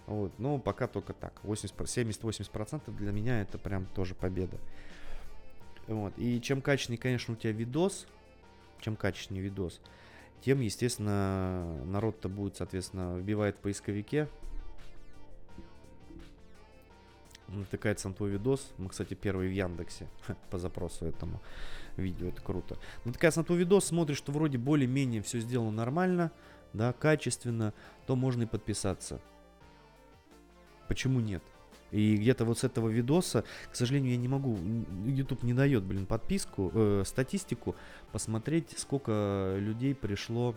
Вот. 0.06 0.38
Но 0.38 0.58
пока 0.58 0.86
только 0.86 1.12
так. 1.12 1.40
70-80% 1.42 2.94
для 2.96 3.12
меня 3.12 3.40
это 3.40 3.58
прям 3.58 3.86
тоже 3.86 4.14
победа. 4.14 4.58
Вот. 5.86 6.12
И 6.16 6.40
чем 6.40 6.62
качественнее, 6.62 7.00
конечно, 7.00 7.34
у 7.34 7.36
тебя 7.36 7.52
видос, 7.52 8.06
чем 8.80 8.96
качественнее 8.96 9.44
видос, 9.44 9.80
тем, 10.42 10.60
естественно, 10.60 11.82
народ-то 11.84 12.28
будет, 12.28 12.56
соответственно, 12.56 13.16
вбивает 13.16 13.56
в 13.56 13.60
поисковике. 13.60 14.28
Натыкается 17.48 18.08
на 18.08 18.14
твой 18.14 18.30
видос. 18.30 18.72
Мы, 18.78 18.88
кстати, 18.88 19.14
первый 19.14 19.48
в 19.48 19.52
Яндексе 19.52 20.08
по 20.50 20.58
запросу 20.58 21.06
этому 21.06 21.40
видео. 21.96 22.28
Это 22.28 22.40
круто. 22.40 22.78
Натыкается 23.04 23.40
на 23.40 23.44
твой 23.44 23.58
видос, 23.58 23.86
смотришь, 23.86 24.18
что 24.18 24.32
вроде 24.32 24.58
более-менее 24.58 25.22
все 25.22 25.40
сделано 25.40 25.70
нормально, 25.70 26.32
да, 26.72 26.92
качественно, 26.92 27.72
то 28.06 28.16
можно 28.16 28.42
и 28.42 28.46
подписаться. 28.46 29.20
Почему 30.88 31.20
нет? 31.20 31.42
И 31.90 32.16
где-то 32.16 32.44
вот 32.44 32.58
с 32.58 32.64
этого 32.64 32.88
видоса, 32.88 33.44
к 33.70 33.76
сожалению, 33.76 34.12
я 34.12 34.16
не 34.16 34.26
могу, 34.26 34.58
YouTube 35.06 35.44
не 35.44 35.54
дает, 35.54 35.84
блин, 35.84 36.06
подписку, 36.06 36.72
э, 36.74 37.02
статистику, 37.06 37.76
посмотреть, 38.10 38.74
сколько 38.76 39.54
людей 39.58 39.94
пришло 39.94 40.56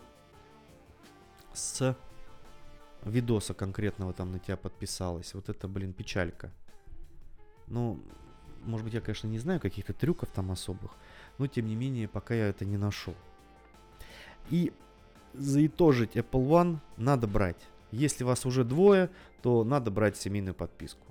с 1.54 1.96
видоса 3.04 3.54
конкретного 3.54 4.14
там 4.14 4.32
на 4.32 4.40
тебя 4.40 4.58
подписалось. 4.58 5.34
Вот 5.34 5.50
это, 5.50 5.68
блин, 5.68 5.94
печалька. 5.94 6.52
Ну, 7.68 8.02
может 8.64 8.84
быть, 8.84 8.94
я, 8.94 9.02
конечно, 9.02 9.28
не 9.28 9.40
знаю 9.40 9.60
каких-то 9.60 9.94
трюков 9.94 10.30
там 10.30 10.52
особых, 10.52 10.92
но 11.38 11.48
тем 11.48 11.68
не 11.68 11.76
менее, 11.76 12.08
пока 12.08 12.34
я 12.34 12.48
это 12.48 12.66
не 12.66 12.78
нашел. 12.78 13.16
И 14.50 14.72
заитожить 15.34 16.16
Apple 16.16 16.48
One 16.48 16.78
надо 16.98 17.28
брать. 17.28 17.58
Если 17.92 18.24
вас 18.24 18.46
уже 18.46 18.64
двое, 18.64 19.10
то 19.42 19.64
надо 19.64 19.92
брать 19.92 20.18
семейную 20.18 20.56
подписку 20.56 21.08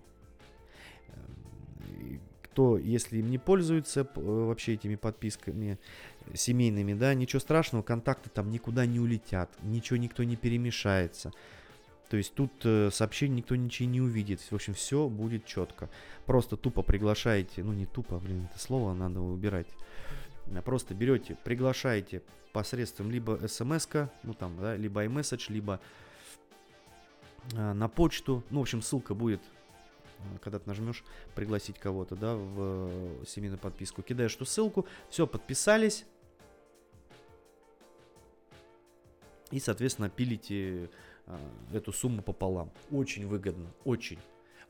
кто, 2.56 2.78
если 2.78 3.18
им 3.18 3.30
не 3.30 3.36
пользуется 3.36 4.00
э, 4.00 4.06
вообще 4.14 4.74
этими 4.74 4.94
подписками 4.94 5.78
семейными, 6.32 6.94
да, 6.94 7.12
ничего 7.12 7.38
страшного, 7.38 7.82
контакты 7.82 8.30
там 8.30 8.50
никуда 8.50 8.86
не 8.86 8.98
улетят, 8.98 9.50
ничего 9.62 9.98
никто 9.98 10.24
не 10.24 10.36
перемешается. 10.36 11.32
То 12.08 12.16
есть 12.16 12.32
тут 12.32 12.50
э, 12.64 12.88
сообщений 12.90 13.36
никто 13.36 13.56
ничего 13.56 13.90
не 13.90 14.00
увидит. 14.00 14.40
В 14.40 14.54
общем, 14.54 14.72
все 14.72 15.06
будет 15.06 15.44
четко. 15.44 15.90
Просто 16.24 16.56
тупо 16.56 16.80
приглашаете, 16.80 17.62
ну 17.62 17.74
не 17.74 17.84
тупо, 17.84 18.18
блин, 18.18 18.48
это 18.50 18.58
слово 18.58 18.94
надо 18.94 19.20
убирать. 19.20 19.66
Просто 20.64 20.94
берете, 20.94 21.36
приглашаете 21.44 22.22
посредством 22.52 23.10
либо 23.10 23.38
смс 23.46 23.88
ну 24.22 24.34
там, 24.34 24.56
да, 24.60 24.76
либо 24.76 25.04
iMessage, 25.04 25.52
либо 25.52 25.80
э, 27.52 27.72
на 27.72 27.88
почту. 27.88 28.42
Ну, 28.50 28.60
в 28.60 28.62
общем, 28.62 28.82
ссылка 28.82 29.14
будет 29.14 29.40
Э, 30.18 30.38
когда 30.40 30.58
ты 30.58 30.68
нажмешь 30.68 31.04
пригласить 31.34 31.78
кого-то, 31.78 32.16
да, 32.16 32.34
в 32.34 32.54
э, 32.58 33.24
семейную 33.26 33.58
подписку, 33.58 34.02
кидаешь 34.02 34.34
эту 34.34 34.44
ссылку, 34.44 34.86
все, 35.10 35.26
подписались, 35.26 36.04
и, 39.50 39.60
соответственно, 39.60 40.08
пилите 40.08 40.90
э, 41.26 41.38
эту 41.72 41.92
сумму 41.92 42.22
пополам. 42.22 42.72
Очень 42.90 43.26
выгодно, 43.26 43.70
очень. 43.84 44.18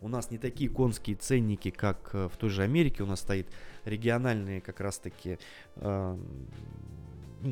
У 0.01 0.09
нас 0.09 0.30
не 0.30 0.38
такие 0.38 0.70
конские 0.70 1.16
ценники, 1.16 1.70
как 1.70 2.12
в 2.12 2.32
той 2.38 2.51
же 2.51 2.62
Америке. 2.62 3.03
У 3.03 3.07
нас 3.07 3.20
стоит 3.20 3.49
региональные 3.84 4.61
как 4.61 4.80
раз-таки 4.80 5.38
э, 5.76 6.18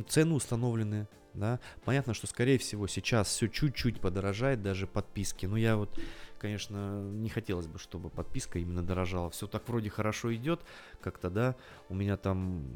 цены 0.09 0.35
установлены. 0.35 1.09
Да? 1.33 1.59
Понятно, 1.85 2.15
что, 2.15 2.27
скорее 2.27 2.59
всего, 2.59 2.87
сейчас 2.87 3.29
все 3.29 3.49
чуть-чуть 3.49 4.01
подорожает, 4.01 4.63
даже 4.63 4.87
подписки. 4.87 5.47
Но 5.47 5.57
я 5.57 5.77
вот 5.77 5.99
конечно, 6.45 7.01
не 7.01 7.31
хотелось 7.31 7.67
бы, 7.67 7.79
чтобы 7.79 8.11
подписка 8.11 8.59
именно 8.59 8.83
дорожала. 8.83 9.31
Все 9.31 9.47
так 9.47 9.67
вроде 9.67 9.89
хорошо 9.89 10.35
идет, 10.35 10.61
как-то, 11.01 11.31
да. 11.31 11.57
У 11.89 11.95
меня 11.95 12.19
там, 12.19 12.67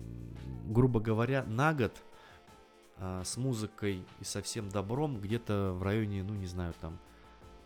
грубо 0.65 1.01
говоря, 1.01 1.45
на 1.45 1.75
год 1.75 1.93
а, 2.97 3.23
с 3.25 3.37
музыкой 3.37 4.07
и 4.21 4.25
со 4.25 4.41
всем 4.41 4.71
добром 4.71 5.21
где-то 5.21 5.75
в 5.75 5.83
районе, 5.83 6.23
ну, 6.23 6.33
не 6.33 6.47
знаю, 6.47 6.73
там, 6.81 6.99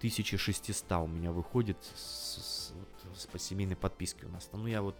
1600 0.02 0.92
у 1.02 1.06
меня 1.06 1.30
выходит 1.30 1.76
с, 1.94 2.72
с, 3.14 3.20
с 3.20 3.26
по 3.26 3.38
семейной 3.38 3.76
подписки 3.76 4.24
у 4.24 4.28
нас. 4.30 4.50
Ну, 4.52 4.66
я 4.66 4.82
вот 4.82 4.96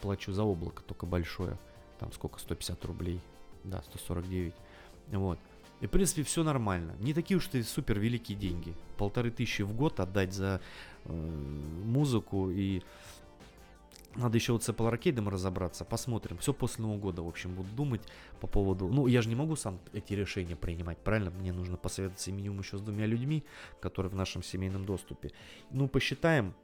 плачу 0.00 0.32
за 0.32 0.44
облако 0.44 0.82
только 0.82 1.06
большое. 1.06 1.58
Там 1.98 2.12
сколько? 2.12 2.38
150 2.38 2.84
рублей. 2.84 3.20
Да, 3.64 3.82
149. 3.82 4.54
Вот. 5.08 5.38
И, 5.80 5.86
в 5.86 5.90
принципе, 5.90 6.22
все 6.22 6.44
нормально. 6.44 6.94
Не 7.00 7.14
такие 7.14 7.36
уж 7.36 7.48
и 7.52 7.64
супер 7.64 7.98
великие 7.98 8.38
деньги. 8.38 8.74
Полторы 8.96 9.32
тысячи 9.32 9.62
в 9.62 9.74
год 9.74 9.98
отдать 9.98 10.32
за 10.32 10.60
э, 11.04 11.12
музыку 11.12 12.48
и 12.50 12.82
надо 14.16 14.36
еще 14.36 14.52
вот 14.52 14.64
с 14.64 14.68
Apple 14.68 14.90
Arcade 14.92 15.28
разобраться, 15.28 15.84
посмотрим. 15.84 16.38
Все 16.38 16.52
после 16.52 16.82
Нового 16.82 16.98
года, 16.98 17.22
в 17.22 17.28
общем, 17.28 17.54
буду 17.54 17.68
думать 17.70 18.02
по 18.40 18.46
поводу... 18.46 18.88
Ну, 18.88 19.06
я 19.06 19.22
же 19.22 19.28
не 19.28 19.36
могу 19.36 19.56
сам 19.56 19.78
эти 19.92 20.14
решения 20.14 20.56
принимать, 20.56 20.98
правильно? 20.98 21.30
Мне 21.30 21.52
нужно 21.52 21.76
посоветоваться 21.76 22.32
минимум 22.32 22.60
еще 22.60 22.76
с 22.78 22.80
двумя 22.80 23.06
людьми, 23.06 23.44
которые 23.80 24.10
в 24.10 24.16
нашем 24.16 24.42
семейном 24.42 24.84
доступе. 24.84 25.30
Ну, 25.70 25.88
посчитаем, 25.88 26.54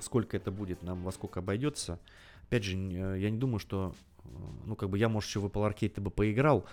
сколько 0.00 0.36
это 0.36 0.50
будет, 0.50 0.82
нам 0.82 1.02
во 1.04 1.12
сколько 1.12 1.40
обойдется. 1.40 2.00
Опять 2.42 2.64
же, 2.64 2.76
э, 2.76 3.18
я 3.20 3.30
не 3.30 3.38
думаю, 3.38 3.60
что... 3.60 3.94
Э, 4.24 4.28
ну, 4.64 4.74
как 4.74 4.90
бы 4.90 4.98
я, 4.98 5.08
может, 5.08 5.28
еще 5.28 5.40
в 5.40 5.46
Apple 5.46 5.72
Arcade 5.72 6.00
бы 6.00 6.10
поиграл, 6.10 6.66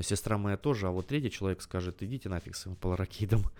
сестра 0.00 0.36
моя 0.36 0.56
тоже, 0.56 0.88
а 0.88 0.90
вот 0.90 1.06
третий 1.06 1.30
человек 1.30 1.62
скажет, 1.62 2.02
идите 2.02 2.28
нафиг 2.28 2.56
с 2.56 2.66
Apple 2.66 2.96
Arcade. 2.96 3.40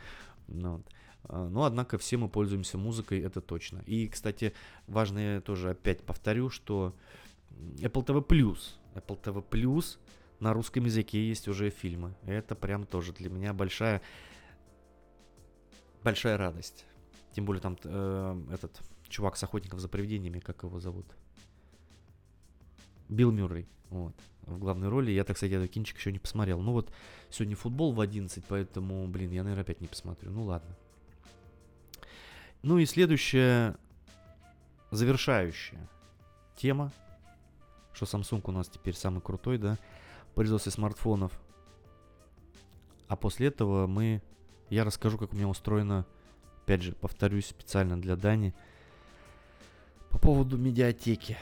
Ну, 0.48 0.74
вот. 0.74 0.86
А, 1.28 1.48
но, 1.48 1.64
однако, 1.64 1.98
все 1.98 2.16
мы 2.16 2.28
пользуемся 2.28 2.78
музыкой, 2.78 3.20
это 3.20 3.40
точно. 3.40 3.82
И, 3.86 4.08
кстати, 4.08 4.52
важно 4.86 5.18
я 5.18 5.40
тоже 5.40 5.70
опять 5.70 6.04
повторю, 6.04 6.50
что 6.50 6.94
Apple 7.78 8.04
TV 8.04 8.26
Plus, 8.26 8.58
Apple 8.94 9.20
TV 9.20 9.44
Plus 9.48 9.98
на 10.40 10.52
русском 10.52 10.84
языке 10.84 11.26
есть 11.26 11.48
уже 11.48 11.70
фильмы. 11.70 12.14
Это 12.24 12.54
прям 12.54 12.86
тоже 12.86 13.12
для 13.12 13.30
меня 13.30 13.52
большая, 13.52 14.02
большая 16.02 16.36
радость. 16.36 16.84
Тем 17.32 17.44
более 17.44 17.60
там 17.60 17.76
э, 17.82 18.42
этот 18.52 18.80
чувак 19.08 19.36
с 19.36 19.42
охотников 19.42 19.80
за 19.80 19.88
привидениями, 19.88 20.40
как 20.40 20.62
его 20.62 20.80
зовут? 20.80 21.06
Билл 23.08 23.30
Мюррей, 23.30 23.68
вот, 23.90 24.14
в 24.42 24.58
главной 24.58 24.88
роли. 24.88 25.10
Я, 25.10 25.24
так 25.24 25.36
кстати, 25.36 25.52
этот 25.52 25.70
кинчик 25.70 25.96
еще 25.96 26.12
не 26.12 26.18
посмотрел. 26.18 26.60
Ну 26.60 26.72
вот, 26.72 26.92
сегодня 27.30 27.56
футбол 27.56 27.92
в 27.92 28.00
11, 28.00 28.44
поэтому, 28.48 29.06
блин, 29.06 29.30
я, 29.30 29.42
наверное, 29.42 29.62
опять 29.62 29.80
не 29.80 29.86
посмотрю. 29.86 30.30
Ну 30.30 30.44
ладно. 30.44 30.76
Ну 32.62 32.78
и 32.78 32.86
следующая, 32.86 33.76
завершающая 34.90 35.88
тема, 36.56 36.92
что 37.92 38.06
Samsung 38.06 38.42
у 38.44 38.52
нас 38.52 38.68
теперь 38.68 38.94
самый 38.94 39.20
крутой, 39.20 39.58
да, 39.58 39.78
производстве 40.36 40.70
смартфонов. 40.70 41.32
А 43.08 43.16
после 43.16 43.48
этого 43.48 43.86
мы, 43.86 44.22
я 44.68 44.84
расскажу, 44.84 45.16
как 45.16 45.32
у 45.32 45.36
меня 45.36 45.48
устроено, 45.48 46.04
опять 46.62 46.82
же, 46.82 46.92
повторюсь 46.92 47.46
специально 47.46 48.00
для 48.00 48.16
Дани, 48.16 48.54
по 50.10 50.18
поводу 50.18 50.58
медиатеки. 50.58 51.38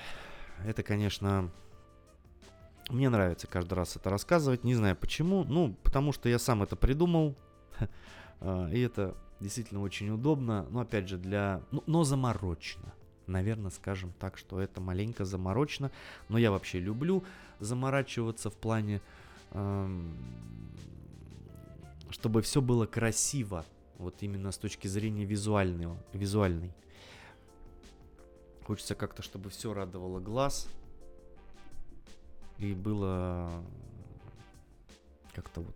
Это, 0.65 0.85
конечно, 0.85 1.51
мне 2.89 3.09
нравится 3.09 3.49
каждый 3.49 3.75
раз 3.75 3.97
это 3.97 4.11
рассказывать, 4.11 4.63
не 4.63 4.77
знаю 4.77 4.95
почему, 4.95 5.43
ну, 5.45 5.75
потому 5.83 6.13
что 6.13 6.29
я 6.29 6.39
сам 6.39 6.63
это 6.63 6.77
придумал, 6.77 7.35
а, 8.41 8.69
и 8.71 8.81
это 8.81 9.17
Действительно 9.41 9.83
очень 9.83 10.11
удобно, 10.11 10.67
но 10.71 10.81
опять 10.81 11.09
же 11.09 11.19
для... 11.19 11.63
Ну, 11.71 11.83
но 11.87 12.05
заморочно. 12.05 12.95
Наверное, 13.27 13.71
скажем 13.71 14.13
так, 14.19 14.37
что 14.37 14.61
это 14.61 14.81
маленько 14.81 15.25
заморочно. 15.25 15.91
Но 16.29 16.39
я 16.39 16.51
вообще 16.51 16.79
люблю 16.79 17.25
заморачиваться 17.59 18.51
в 18.51 18.55
плане, 18.55 19.01
эм, 19.53 20.15
чтобы 22.11 22.43
все 22.43 22.61
было 22.61 22.87
красиво. 22.87 23.65
Вот 23.99 24.17
именно 24.21 24.53
с 24.53 24.59
точки 24.59 24.89
зрения 24.89 25.25
визуального, 25.25 25.97
визуальной. 26.13 26.73
Хочется 28.67 28.95
как-то, 28.95 29.23
чтобы 29.23 29.51
все 29.51 29.75
радовало 29.75 30.21
глаз. 30.21 30.69
И 32.59 32.73
было 32.73 33.51
как-то 35.35 35.61
вот 35.61 35.75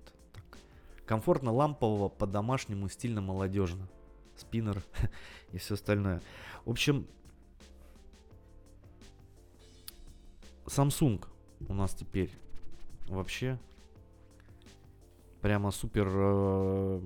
Комфортно 1.09 1.51
лампового, 1.55 2.11
по-домашнему, 2.11 2.91
стильно 2.91 3.23
молодежно. 3.23 3.89
Спиннер 4.37 4.83
и 5.53 5.57
все 5.57 5.73
остальное. 5.73 6.21
В 6.67 6.71
общем, 6.71 7.07
Samsung 10.67 11.25
у 11.67 11.73
нас 11.73 11.95
теперь 11.95 12.31
вообще 13.07 13.59
прямо 15.41 15.71
супер 15.71 16.09
э, 16.11 17.01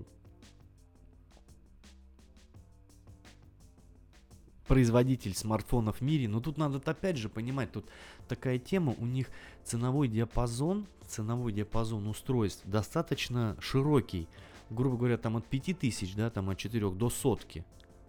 производитель 4.67 5.37
смартфонов 5.37 5.99
в 5.99 6.01
мире. 6.01 6.27
Но 6.27 6.41
тут 6.41 6.59
надо 6.59 6.81
опять 6.91 7.19
же 7.19 7.29
понимать, 7.29 7.71
тут 7.71 7.87
такая 8.35 8.59
тема, 8.59 8.95
у 8.99 9.05
них 9.05 9.27
ценовой 9.63 10.09
диапазон, 10.09 10.87
ценовой 11.07 11.53
диапазон 11.53 12.07
устройств 12.07 12.63
достаточно 12.65 13.57
широкий. 13.61 14.27
Грубо 14.71 14.97
говоря, 14.97 15.19
там 15.19 15.37
от 15.37 15.45
5000, 15.45 16.15
да, 16.15 16.31
там 16.31 16.49
от 16.49 16.57
4 16.57 16.91
до 16.93 17.11
сотки, 17.11 17.63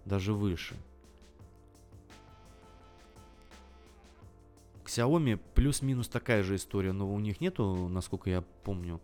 даже 0.06 0.34
выше. 0.34 0.76
Xiaomi 4.86 5.38
плюс-минус 5.56 6.08
такая 6.08 6.42
же 6.44 6.56
история, 6.56 6.94
но 6.94 7.14
у 7.14 7.20
них 7.20 7.42
нету, 7.42 7.90
насколько 7.90 8.30
я 8.30 8.44
помню, 8.64 9.02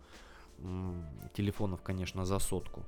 телефонов, 1.34 1.82
конечно, 1.82 2.24
за 2.24 2.38
сотку. 2.38 2.82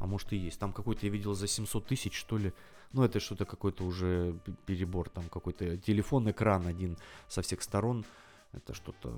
А 0.00 0.06
может 0.06 0.32
и 0.32 0.36
есть. 0.36 0.58
Там 0.58 0.72
какой-то 0.72 1.06
я 1.06 1.12
видел 1.12 1.34
за 1.34 1.46
700 1.46 1.86
тысяч, 1.86 2.14
что 2.14 2.38
ли. 2.38 2.52
Ну, 2.92 3.04
это 3.04 3.20
что-то 3.20 3.44
какой-то 3.44 3.84
уже 3.84 4.34
перебор. 4.66 5.10
Там 5.10 5.28
какой-то 5.28 5.76
телефон, 5.76 6.30
экран 6.30 6.66
один 6.66 6.96
со 7.28 7.42
всех 7.42 7.62
сторон. 7.62 8.04
Это 8.52 8.74
что-то 8.74 9.14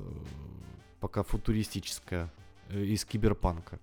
пока 1.00 1.22
футуристическое 1.22 2.30
э, 2.68 2.82
из 2.82 3.04
киберпанка. 3.04 3.78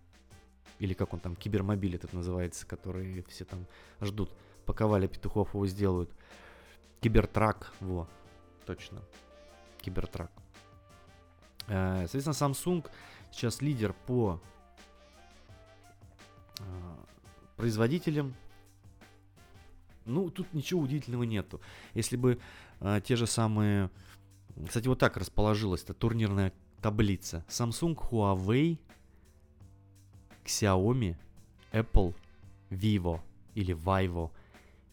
Или 0.79 0.93
как 0.93 1.13
он 1.13 1.19
там, 1.19 1.35
кибермобиль 1.35 1.95
этот 1.95 2.13
называется, 2.13 2.67
который 2.67 3.25
все 3.29 3.45
там 3.45 3.65
ждут, 4.01 4.31
пока 4.65 4.85
Валя 4.85 5.07
Петухов 5.07 5.53
его 5.53 5.65
сделают. 5.67 6.11
Кибертрак, 6.99 7.73
во, 7.79 8.07
точно. 8.65 9.01
Кибертрак. 9.81 10.31
Э, 11.67 12.07
соответственно, 12.07 12.51
Samsung 12.51 12.85
сейчас 13.31 13.61
лидер 13.61 13.93
по 14.05 14.41
э, 14.43 14.58
производителям 17.57 18.35
ну, 20.09 20.29
тут 20.29 20.53
ничего 20.53 20.81
удивительного 20.81 21.23
нету. 21.23 21.61
Если 21.93 22.17
бы 22.17 22.39
э, 22.79 23.01
те 23.05 23.15
же 23.15 23.27
самые... 23.27 23.91
Кстати, 24.67 24.87
вот 24.87 24.99
так 24.99 25.17
расположилась 25.17 25.83
эта 25.83 25.93
турнирная 25.93 26.51
таблица. 26.81 27.45
Samsung, 27.47 27.95
Huawei, 27.95 28.79
Xiaomi, 30.43 31.15
Apple, 31.71 32.15
Vivo 32.71 33.21
или 33.53 33.75
Vivo. 33.75 34.31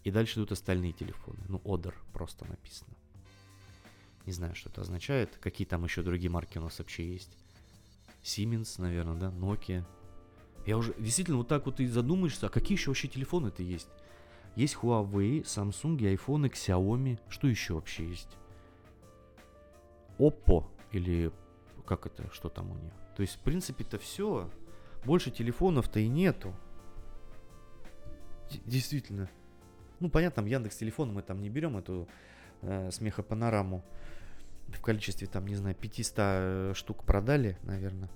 И 0.04 0.10
дальше 0.10 0.38
идут 0.38 0.52
остальные 0.52 0.92
телефоны. 0.92 1.38
Ну, 1.48 1.58
Odor 1.64 1.94
просто 2.12 2.44
написано. 2.44 2.94
Не 4.26 4.32
знаю, 4.32 4.54
что 4.54 4.68
это 4.68 4.82
означает. 4.82 5.36
Какие 5.40 5.66
там 5.66 5.84
еще 5.84 6.02
другие 6.02 6.30
марки 6.30 6.58
у 6.58 6.62
нас 6.62 6.78
вообще 6.78 7.10
есть. 7.10 7.36
Siemens, 8.22 8.80
наверное, 8.80 9.16
да, 9.16 9.30
Nokia. 9.30 9.84
Я 10.66 10.76
уже 10.76 10.94
действительно 10.98 11.38
вот 11.38 11.48
так 11.48 11.64
вот 11.66 11.78
и 11.78 11.86
задумаешься, 11.86 12.46
а 12.46 12.50
какие 12.50 12.76
еще 12.76 12.90
вообще 12.90 13.06
телефоны-то 13.06 13.62
есть? 13.62 13.88
Есть 14.56 14.76
Huawei, 14.82 15.42
Samsung, 15.42 15.96
iPhone, 15.98 16.50
Xiaomi. 16.50 17.18
Что 17.28 17.46
еще 17.46 17.74
вообще 17.74 18.08
есть? 18.08 18.36
Oppo 20.18 20.64
или 20.90 21.30
как 21.86 22.06
это, 22.06 22.28
что 22.32 22.48
там 22.48 22.72
у 22.72 22.74
них? 22.74 22.92
То 23.16 23.22
есть, 23.22 23.36
в 23.36 23.40
принципе-то 23.40 23.98
все. 23.98 24.50
Больше 25.04 25.30
телефонов-то 25.30 26.00
и 26.00 26.08
нету. 26.08 26.52
Д- 28.50 28.58
действительно. 28.64 29.30
Ну, 30.00 30.10
понятно, 30.10 30.40
Яндекс 30.40 30.76
телефон 30.78 31.12
мы 31.12 31.22
там 31.22 31.40
не 31.40 31.48
берем 31.48 31.76
эту 31.76 32.08
э, 32.62 32.90
смехопанораму. 32.90 33.84
В 34.68 34.80
количестве, 34.80 35.28
там, 35.28 35.46
не 35.46 35.54
знаю, 35.54 35.76
500 35.76 36.14
э, 36.16 36.72
штук 36.74 37.04
продали, 37.04 37.56
наверное. 37.62 38.10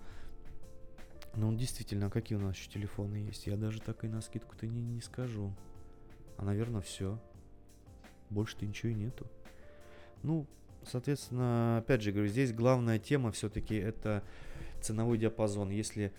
Но 1.40 1.54
действительно, 1.54 2.08
а 2.08 2.10
какие 2.10 2.36
у 2.36 2.40
нас 2.42 2.54
еще 2.54 2.70
телефоны 2.70 3.16
есть? 3.16 3.46
Я 3.46 3.56
даже 3.56 3.80
так 3.80 4.04
и 4.04 4.08
на 4.08 4.20
скидку-то 4.20 4.66
не, 4.66 4.82
не 4.82 5.00
скажу. 5.00 5.54
А, 6.36 6.44
наверное, 6.44 6.82
все. 6.82 7.18
Больше-то 8.28 8.66
ничего 8.66 8.92
и 8.92 8.94
нету. 8.94 9.26
Ну, 10.22 10.46
соответственно, 10.84 11.78
опять 11.78 12.02
же 12.02 12.12
говорю, 12.12 12.28
здесь 12.28 12.52
главная 12.52 12.98
тема 12.98 13.32
все-таки 13.32 13.74
это 13.74 14.22
ценовой 14.82 15.16
диапазон. 15.16 15.70
Если 15.70 16.12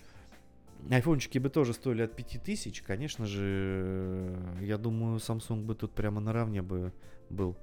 айфончики 0.90 1.38
бы 1.38 1.52
тоже 1.52 1.74
стоили 1.74 2.02
от 2.02 2.16
5000, 2.16 2.82
конечно 2.82 3.28
же, 3.28 4.36
я 4.60 4.80
думаю, 4.80 5.20
Samsung 5.20 5.66
бы 5.66 5.76
тут 5.76 5.92
прямо 5.92 6.20
наравне 6.20 6.64
бы 6.64 6.94
был 7.30 7.56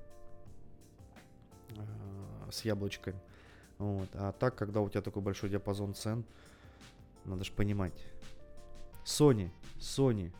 э, 1.70 2.50
с 2.52 2.64
яблочками. 2.64 3.18
Вот. 3.78 4.10
А 4.14 4.30
так, 4.30 4.54
когда 4.54 4.80
у 4.80 4.88
тебя 4.88 5.02
такой 5.02 5.22
большой 5.22 5.50
диапазон 5.50 5.94
цен, 5.94 6.24
надо 7.24 7.44
же 7.44 7.52
понимать. 7.52 7.92
Sony, 9.04 9.50
Sony 9.78 10.32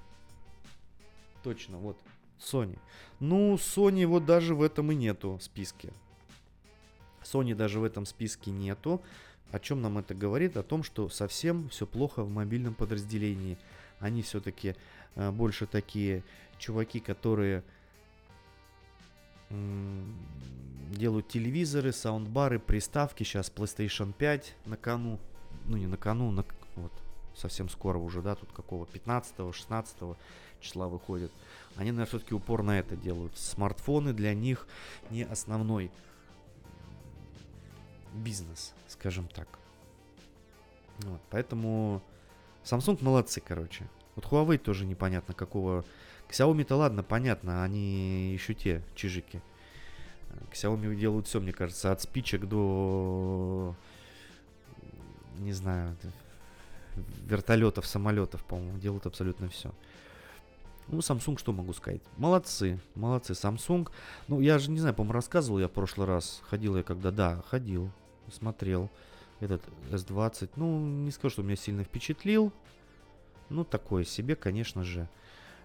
Точно, 1.43 1.79
вот. 1.79 1.97
Sony. 2.39 2.79
Ну, 3.21 3.55
Sony 3.55 4.07
вот 4.07 4.27
даже 4.27 4.55
в 4.55 4.63
этом 4.63 4.93
и 4.93 4.95
нету 4.95 5.39
списке. 5.41 5.93
Sony 7.23 7.55
даже 7.55 7.81
в 7.81 7.85
этом 7.85 8.07
списке 8.07 8.51
нету. 8.51 9.03
О 9.51 9.59
чем 9.59 9.81
нам 9.81 9.99
это 9.99 10.15
говорит? 10.15 10.57
О 10.57 10.63
том, 10.63 10.83
что 10.83 11.09
совсем 11.09 11.69
все 11.69 11.87
плохо 11.87 12.23
в 12.23 12.31
мобильном 12.31 12.75
подразделении. 12.75 13.59
Они 13.99 14.23
все-таки 14.23 14.77
э, 15.15 15.31
больше 15.31 15.67
такие 15.67 16.23
чуваки, 16.59 17.01
которые 17.01 17.65
делают 20.91 21.29
телевизоры, 21.29 21.93
саундбары, 21.93 22.59
приставки. 22.59 23.25
Сейчас 23.25 23.51
PlayStation 23.51 24.13
5 24.13 24.55
на 24.67 24.77
кону. 24.77 25.19
Ну, 25.65 25.79
не 25.79 25.87
на 25.87 25.97
кону, 25.97 26.31
на, 26.31 26.45
вот, 26.83 26.93
совсем 27.35 27.69
скоро 27.69 27.99
уже, 27.99 28.23
да, 28.23 28.35
тут 28.35 28.53
какого, 28.53 28.85
15-16 28.87 30.17
числа 30.61 30.89
выходит. 30.89 31.31
Они, 31.77 31.91
наверное, 31.91 32.07
все-таки 32.07 32.35
упор 32.35 32.63
на 32.63 32.79
это 32.79 32.97
делают. 32.97 33.37
Смартфоны 33.37 34.13
для 34.13 34.35
них 34.35 34.67
не 35.11 35.23
основной 35.23 35.91
бизнес, 38.15 38.75
скажем 38.89 39.29
так. 39.29 39.47
Вот, 41.01 41.21
поэтому 41.31 42.03
Samsung 42.65 43.03
молодцы, 43.03 43.41
короче. 43.41 43.89
Вот 44.17 44.25
Huawei 44.25 44.59
тоже 44.59 44.85
непонятно 44.85 45.33
какого 45.33 45.85
Xiaomi-то 46.29 46.77
ладно, 46.77 47.03
понятно, 47.03 47.65
они 47.65 48.33
еще 48.33 48.55
те 48.55 48.83
чижики. 48.95 49.41
Xiaomi 50.53 50.95
делают 50.95 51.27
все, 51.27 51.41
мне 51.41 51.53
кажется, 51.53 51.91
от 51.91 52.03
спичек 52.03 52.45
до, 52.45 53.75
не 55.39 55.53
знаю, 55.53 55.97
вертолетов, 57.27 57.87
самолетов, 57.87 58.45
по-моему, 58.45 58.79
делают 58.79 59.07
абсолютно 59.07 59.49
все. 59.49 59.73
Ну, 60.89 60.99
Samsung, 60.99 61.39
что 61.39 61.53
могу 61.53 61.75
сказать? 61.75 62.01
Молодцы, 62.17 62.81
молодцы, 62.95 63.33
Samsung. 63.33 63.89
Ну, 64.27 64.41
я 64.41 64.59
же 64.59 64.71
не 64.71 64.79
знаю, 64.79 64.95
по-моему, 64.95 65.13
рассказывал 65.13 65.59
я 65.59 65.69
в 65.69 65.73
прошлый 65.73 66.07
раз. 66.07 66.41
Ходил 66.49 66.77
я 66.77 66.83
когда, 66.83 67.11
да, 67.11 67.43
ходил, 67.49 67.91
смотрел 68.33 68.91
этот 69.41 69.63
S20. 69.91 70.51
Ну, 70.57 70.87
не 70.87 71.11
скажу, 71.11 71.35
что 71.35 71.43
меня 71.43 71.57
сильно 71.57 71.85
впечатлил. 71.85 72.53
Ну, 73.51 73.65
такое 73.65 74.05
себе, 74.05 74.35
конечно 74.35 74.83
же. 74.83 75.09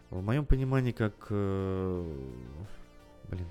В 0.10 0.22
моем 0.22 0.46
понимании, 0.46 0.92
как... 0.92 1.14
Э, 1.30 2.16
блин. 3.30 3.48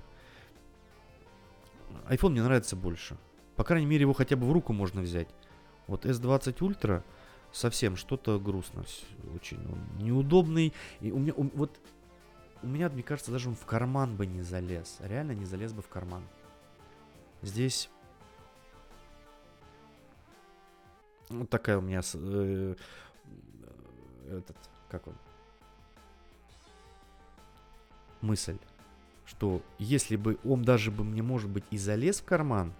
iPhone 2.07 2.29
мне 2.29 2.43
нравится 2.43 2.75
больше. 2.75 3.17
По 3.55 3.63
крайней 3.63 3.87
мере, 3.87 4.01
его 4.01 4.13
хотя 4.13 4.35
бы 4.35 4.47
в 4.47 4.51
руку 4.51 4.73
можно 4.73 5.01
взять. 5.01 5.27
Вот 5.87 6.05
S20 6.05 6.57
Ultra 6.59 7.03
совсем 7.53 7.95
что-то 7.95 8.39
грустно. 8.39 8.83
Очень 9.33 9.59
он 9.71 10.03
неудобный. 10.03 10.73
И 10.99 11.11
у 11.11 11.19
меня, 11.19 11.33
у, 11.35 11.43
вот 11.55 11.79
у 12.61 12.67
меня, 12.67 12.89
мне 12.89 13.03
кажется, 13.03 13.31
даже 13.31 13.47
он 13.47 13.55
в 13.55 13.65
карман 13.65 14.15
бы 14.15 14.25
не 14.25 14.41
залез. 14.41 14.97
Реально 14.99 15.31
не 15.31 15.45
залез 15.45 15.71
бы 15.71 15.81
в 15.81 15.87
карман. 15.87 16.23
Здесь 17.41 17.89
вот 21.29 21.49
такая 21.49 21.77
у 21.77 21.81
меня 21.81 22.01
э, 22.13 22.75
этот, 24.29 24.57
как 24.89 25.07
он, 25.07 25.15
мысль, 28.21 28.57
что 29.25 29.61
если 29.77 30.15
бы 30.15 30.37
он 30.43 30.63
даже 30.63 30.91
бы 30.91 31.03
мне, 31.03 31.21
может 31.21 31.49
быть, 31.49 31.65
и 31.71 31.77
залез 31.77 32.21
в 32.21 32.25
карман, 32.25 32.73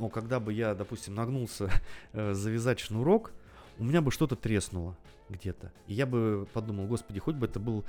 но 0.00 0.08
когда 0.08 0.40
бы 0.40 0.52
я, 0.52 0.74
допустим, 0.74 1.14
нагнулся 1.14 1.70
э, 2.12 2.32
завязать 2.32 2.80
шнурок, 2.80 3.32
у 3.78 3.84
меня 3.84 4.00
бы 4.00 4.10
что-то 4.10 4.34
треснуло 4.34 4.96
где-то. 5.28 5.72
И 5.86 5.94
я 5.94 6.06
бы 6.06 6.48
подумал, 6.52 6.86
господи, 6.86 7.20
хоть 7.20 7.36
бы 7.36 7.46
это 7.46 7.60
был 7.60 7.84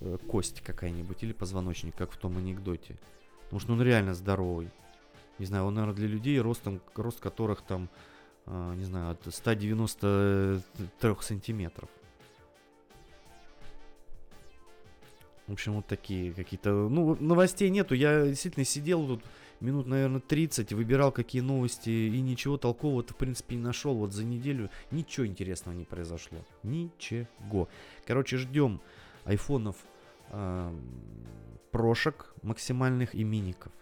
э, 0.00 0.18
кость 0.26 0.60
какая-нибудь 0.60 1.22
или 1.22 1.32
позвоночник, 1.32 1.94
как 1.94 2.10
в 2.10 2.16
том 2.16 2.36
анекдоте. 2.36 2.98
Потому 3.44 3.60
что 3.60 3.72
он 3.74 3.82
реально 3.82 4.14
здоровый. 4.14 4.70
Не 5.38 5.46
знаю, 5.46 5.64
он, 5.64 5.74
наверное, 5.74 5.96
для 5.96 6.08
людей, 6.08 6.40
ростом, 6.40 6.80
рост 6.96 7.20
которых 7.20 7.62
там, 7.62 7.88
э, 8.46 8.74
не 8.76 8.84
знаю, 8.84 9.12
от 9.12 9.32
193 9.32 11.16
сантиметров. 11.20 11.88
В 15.46 15.52
общем, 15.52 15.74
вот 15.74 15.86
такие 15.86 16.32
какие-то... 16.32 16.70
Ну, 16.70 17.16
новостей 17.20 17.70
нету. 17.70 17.94
Я 17.94 18.26
действительно 18.26 18.64
сидел 18.64 19.06
тут 19.06 19.24
минут, 19.62 19.86
наверное, 19.86 20.20
30, 20.20 20.72
выбирал 20.72 21.12
какие 21.12 21.42
новости, 21.42 21.90
и 21.90 22.20
ничего 22.20 22.56
толкового-то, 22.56 23.14
в 23.14 23.16
принципе, 23.16 23.56
не 23.56 23.62
нашел. 23.62 23.94
Вот 23.94 24.12
за 24.12 24.24
неделю 24.24 24.70
ничего 24.90 25.26
интересного 25.26 25.74
не 25.74 25.84
произошло. 25.84 26.38
Ничего. 26.62 27.68
Короче, 28.06 28.36
ждем 28.36 28.80
айфонов 29.24 29.76
э, 30.30 30.74
прошек 31.70 32.34
максимальных 32.42 33.14
и 33.14 33.24
миников. 33.24 33.72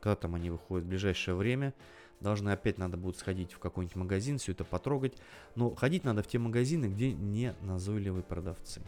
Когда 0.00 0.16
там 0.16 0.34
они 0.34 0.50
выходят 0.50 0.84
в 0.84 0.88
ближайшее 0.88 1.34
время. 1.34 1.74
Должны 2.20 2.50
опять 2.50 2.78
надо 2.78 2.96
будет 2.96 3.16
сходить 3.16 3.52
в 3.52 3.58
какой-нибудь 3.58 3.96
магазин, 3.96 4.38
все 4.38 4.52
это 4.52 4.64
потрогать. 4.64 5.14
Но 5.56 5.74
ходить 5.74 6.04
надо 6.04 6.22
в 6.22 6.28
те 6.28 6.38
магазины, 6.38 6.86
где 6.86 7.12
не 7.12 7.54
назойливые 7.62 8.22
продавцы. 8.22 8.80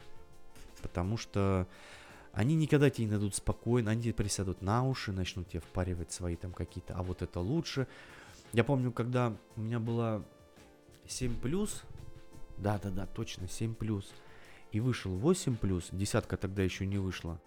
Потому 0.82 1.16
что 1.16 1.66
они 2.34 2.56
никогда 2.56 2.90
тебе 2.90 3.06
не 3.06 3.12
дадут 3.12 3.34
спокойно, 3.34 3.92
они 3.92 4.02
тебе 4.02 4.14
присядут 4.14 4.60
на 4.60 4.84
уши, 4.84 5.12
начнут 5.12 5.48
тебе 5.48 5.60
впаривать 5.60 6.12
свои 6.12 6.36
там 6.36 6.52
какие-то, 6.52 6.94
а 6.94 7.02
вот 7.02 7.22
это 7.22 7.40
лучше. 7.40 7.86
Я 8.52 8.64
помню, 8.64 8.90
когда 8.92 9.36
у 9.56 9.60
меня 9.60 9.78
была 9.78 10.22
7 11.06 11.40
плюс, 11.40 11.82
да-да-да, 12.56 13.06
точно, 13.06 13.48
7 13.48 13.74
плюс, 13.74 14.12
и 14.72 14.80
вышел 14.80 15.12
8 15.12 15.56
плюс, 15.56 15.88
десятка 15.92 16.36
тогда 16.36 16.62
еще 16.62 16.86
не 16.86 16.98
вышла. 16.98 17.40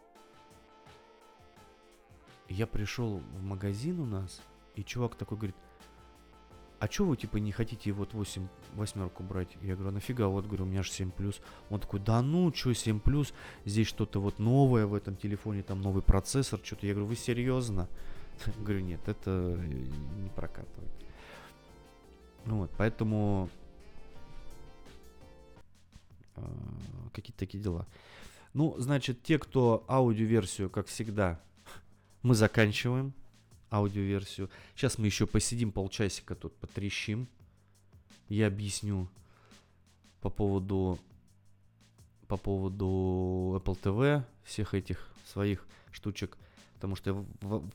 Я 2.47 2.65
пришел 2.65 3.17
в 3.17 3.43
магазин 3.43 3.99
у 3.99 4.05
нас, 4.05 4.41
и 4.75 4.83
чувак 4.83 5.15
такой 5.15 5.37
говорит, 5.37 5.55
а 6.79 6.87
чё 6.87 7.05
вы, 7.05 7.17
типа, 7.17 7.37
не 7.37 7.51
хотите 7.51 7.91
вот 7.91 8.13
8, 8.13 8.47
восьмерку 8.75 9.23
брать? 9.23 9.49
Я 9.61 9.73
говорю, 9.73 9.89
«А 9.89 9.91
нафига, 9.93 10.27
вот, 10.27 10.45
говорю, 10.45 10.65
у 10.65 10.67
меня 10.67 10.83
же 10.83 10.91
7 10.91 11.09
плюс. 11.09 11.41
Он 11.69 11.79
такой, 11.79 11.99
да 11.99 12.21
ну, 12.21 12.51
чё 12.51 12.73
7 12.73 12.99
плюс, 12.99 13.33
здесь 13.65 13.87
что-то 13.87 14.21
вот 14.21 14.37
новое 14.37 14.85
в 14.85 14.93
этом 14.93 15.15
телефоне, 15.15 15.63
там 15.63 15.81
новый 15.81 16.03
процессор, 16.03 16.59
что-то. 16.63 16.85
Я 16.85 16.93
говорю, 16.93 17.07
вы 17.07 17.15
серьезно? 17.15 17.87
Говорю, 18.59 18.81
нет, 18.81 19.07
это 19.07 19.59
не 20.17 20.29
прокатывает. 20.29 20.91
Ну 22.45 22.59
вот, 22.59 22.71
поэтому 22.77 23.49
э, 26.35 26.41
какие-то 27.11 27.39
такие 27.39 27.61
дела. 27.61 27.87
Ну, 28.53 28.75
значит, 28.77 29.23
те, 29.23 29.39
кто 29.39 29.83
аудиоверсию, 29.87 30.69
как 30.69 30.87
всегда, 30.87 31.41
мы 32.21 32.35
заканчиваем 32.35 33.13
аудиоверсию. 33.71 34.49
Сейчас 34.75 34.97
мы 34.97 35.07
еще 35.07 35.27
посидим 35.27 35.71
полчасика 35.71 36.35
тут, 36.35 36.55
потрещим. 36.55 37.27
Я 38.29 38.47
объясню 38.47 39.09
по 40.21 40.29
поводу 40.29 40.99
по 42.27 42.35
поводу 42.35 43.61
Apple 43.63 43.79
TV, 43.81 44.23
всех 44.43 44.73
этих 44.73 45.09
своих 45.25 45.65
штучек. 45.91 46.37
Потому 46.73 46.95
что 46.95 47.25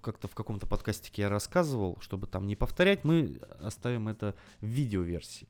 как-то 0.01 0.29
в 0.29 0.35
каком-то 0.35 0.67
подкастике 0.67 1.23
я 1.23 1.29
рассказывал, 1.29 1.99
чтобы 2.01 2.27
там 2.27 2.47
не 2.47 2.55
повторять, 2.55 3.03
мы 3.03 3.41
оставим 3.61 4.09
это 4.09 4.37
в 4.61 4.67
видеоверсии. 4.67 5.49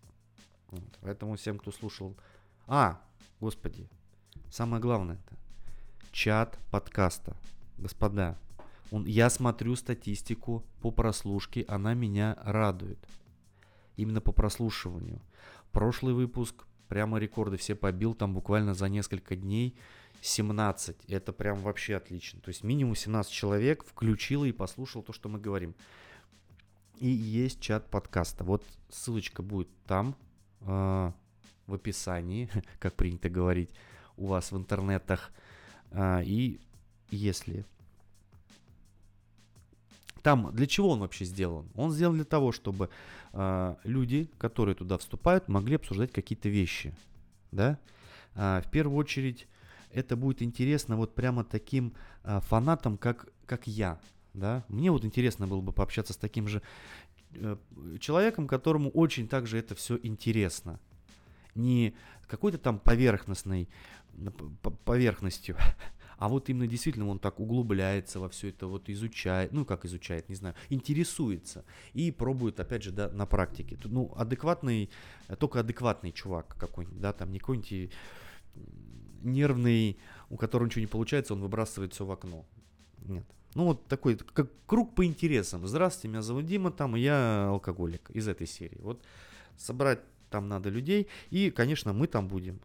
Вот. 0.70 0.98
Поэтому 1.00 1.36
всем, 1.36 1.58
кто 1.58 1.70
слушал... 1.70 2.16
А, 2.66 3.02
господи, 3.40 3.90
самое 4.50 4.80
главное 4.80 5.16
это 5.16 5.36
чат 6.12 6.58
подкаста. 6.70 7.36
Господа, 7.76 8.38
я 9.00 9.30
смотрю 9.30 9.74
статистику 9.74 10.64
по 10.80 10.90
прослушке, 10.90 11.64
она 11.68 11.94
меня 11.94 12.36
радует. 12.42 12.98
Именно 13.96 14.20
по 14.20 14.32
прослушиванию. 14.32 15.20
Прошлый 15.70 16.14
выпуск 16.14 16.66
прямо 16.88 17.18
рекорды 17.18 17.56
все 17.56 17.74
побил, 17.74 18.14
там 18.14 18.34
буквально 18.34 18.74
за 18.74 18.88
несколько 18.88 19.34
дней 19.34 19.74
17. 20.20 21.06
Это 21.08 21.32
прям 21.32 21.58
вообще 21.60 21.96
отлично. 21.96 22.40
То 22.40 22.50
есть 22.50 22.62
минимум 22.64 22.94
17 22.94 23.32
человек 23.32 23.84
включило 23.84 24.44
и 24.44 24.52
послушал 24.52 25.02
то, 25.02 25.12
что 25.12 25.28
мы 25.28 25.40
говорим. 25.40 25.74
И 26.98 27.08
есть 27.08 27.60
чат 27.60 27.88
подкаста. 27.90 28.44
Вот 28.44 28.62
ссылочка 28.90 29.42
будет 29.42 29.68
там, 29.86 30.14
э, 30.60 31.12
в 31.66 31.74
описании, 31.74 32.50
как 32.78 32.94
принято 32.94 33.30
говорить 33.30 33.70
у 34.16 34.26
вас 34.26 34.52
в 34.52 34.56
интернетах. 34.56 35.32
Э, 35.90 36.22
и 36.22 36.60
если 37.10 37.64
там 40.22 40.54
для 40.54 40.66
чего 40.66 40.90
он 40.90 41.00
вообще 41.00 41.24
сделан? 41.24 41.68
Он 41.74 41.90
сделан 41.90 42.14
для 42.16 42.24
того, 42.24 42.52
чтобы 42.52 42.90
э, 43.32 43.74
люди, 43.84 44.30
которые 44.38 44.74
туда 44.74 44.98
вступают, 44.98 45.48
могли 45.48 45.76
обсуждать 45.76 46.12
какие-то 46.12 46.48
вещи. 46.48 46.94
Да? 47.50 47.78
А, 48.34 48.60
в 48.62 48.70
первую 48.70 48.96
очередь, 48.96 49.46
это 49.90 50.16
будет 50.16 50.42
интересно 50.42 50.96
вот 50.96 51.14
прямо 51.14 51.44
таким 51.44 51.94
а, 52.22 52.40
фанатам, 52.40 52.96
как, 52.96 53.28
как 53.46 53.66
я. 53.66 54.00
Да? 54.32 54.64
Мне 54.68 54.90
вот 54.90 55.04
интересно 55.04 55.46
было 55.46 55.60
бы 55.60 55.72
пообщаться 55.72 56.12
с 56.12 56.16
таким 56.16 56.48
же 56.48 56.62
э, 57.34 57.56
человеком, 58.00 58.46
которому 58.46 58.90
очень 58.90 59.28
также 59.28 59.58
это 59.58 59.74
все 59.74 59.98
интересно. 60.02 60.80
Не 61.54 61.94
какой-то 62.26 62.58
там 62.58 62.78
поверхностной 62.78 63.68
поверхностью, 64.84 65.56
А 66.22 66.28
вот 66.28 66.48
именно 66.48 66.68
действительно 66.68 67.08
он 67.08 67.18
так 67.18 67.40
углубляется 67.40 68.20
во 68.20 68.28
все 68.28 68.50
это, 68.50 68.68
вот 68.68 68.88
изучает, 68.88 69.52
ну 69.52 69.64
как 69.64 69.84
изучает, 69.84 70.28
не 70.28 70.36
знаю, 70.36 70.54
интересуется 70.68 71.64
и 71.94 72.12
пробует, 72.12 72.60
опять 72.60 72.84
же, 72.84 72.92
да, 72.92 73.08
на 73.08 73.26
практике. 73.26 73.76
Ну, 73.82 74.12
адекватный, 74.16 74.88
только 75.40 75.58
адекватный 75.58 76.12
чувак 76.12 76.54
какой-нибудь, 76.56 77.00
да, 77.00 77.12
там 77.12 77.32
не 77.32 77.40
какой-нибудь 77.40 77.90
нервный, 79.22 79.98
у 80.30 80.36
которого 80.36 80.66
ничего 80.66 80.82
не 80.82 80.86
получается, 80.86 81.34
он 81.34 81.40
выбрасывает 81.40 81.92
все 81.92 82.06
в 82.06 82.12
окно. 82.12 82.46
Нет. 83.04 83.24
Ну, 83.56 83.64
вот 83.64 83.88
такой, 83.88 84.16
как 84.16 84.48
круг 84.66 84.94
по 84.94 85.04
интересам. 85.04 85.66
Здравствуйте, 85.66 86.06
меня 86.06 86.22
зовут 86.22 86.46
Дима, 86.46 86.70
там, 86.70 86.94
я 86.94 87.48
алкоголик 87.48 88.12
из 88.12 88.28
этой 88.28 88.46
серии. 88.46 88.78
Вот 88.80 89.02
собрать 89.56 89.98
там 90.30 90.48
надо 90.48 90.68
людей, 90.68 91.08
и, 91.30 91.50
конечно, 91.50 91.92
мы 91.92 92.06
там 92.06 92.28
будем 92.28 92.60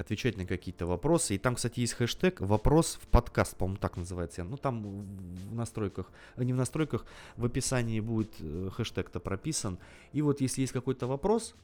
отвечать 0.00 0.36
на 0.36 0.46
какие-то 0.46 0.86
вопросы. 0.86 1.34
И 1.34 1.38
там, 1.38 1.54
кстати, 1.54 1.80
есть 1.80 1.94
хэштег 1.94 2.40
«Вопрос 2.40 2.98
в 3.02 3.06
подкаст», 3.08 3.56
по-моему, 3.56 3.78
так 3.78 3.96
называется. 3.96 4.44
Ну, 4.44 4.56
там 4.56 4.82
в 4.82 5.54
настройках, 5.54 6.10
не 6.36 6.52
в 6.52 6.56
настройках, 6.56 7.04
в 7.36 7.44
описании 7.44 8.00
будет 8.00 8.32
э, 8.40 8.70
хэштег-то 8.72 9.20
прописан. 9.20 9.78
И 10.12 10.22
вот 10.22 10.40
если 10.40 10.62
есть 10.62 10.72
какой-то 10.72 11.06
вопрос, 11.06 11.54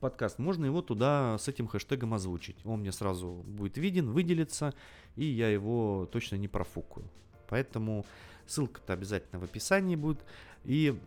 подкаст, 0.00 0.38
можно 0.38 0.66
его 0.66 0.82
туда 0.82 1.38
с 1.38 1.46
этим 1.46 1.68
хэштегом 1.68 2.12
озвучить. 2.14 2.56
Он 2.64 2.80
мне 2.80 2.90
сразу 2.90 3.44
будет 3.46 3.78
виден, 3.78 4.10
выделится, 4.10 4.74
и 5.14 5.24
я 5.24 5.48
его 5.48 6.08
точно 6.10 6.36
не 6.36 6.48
профукаю. 6.48 7.08
Поэтому 7.48 8.04
ссылка-то 8.46 8.92
обязательно 8.94 9.38
в 9.38 9.44
описании 9.44 9.94
будет. 9.94 10.18
И 10.64 10.98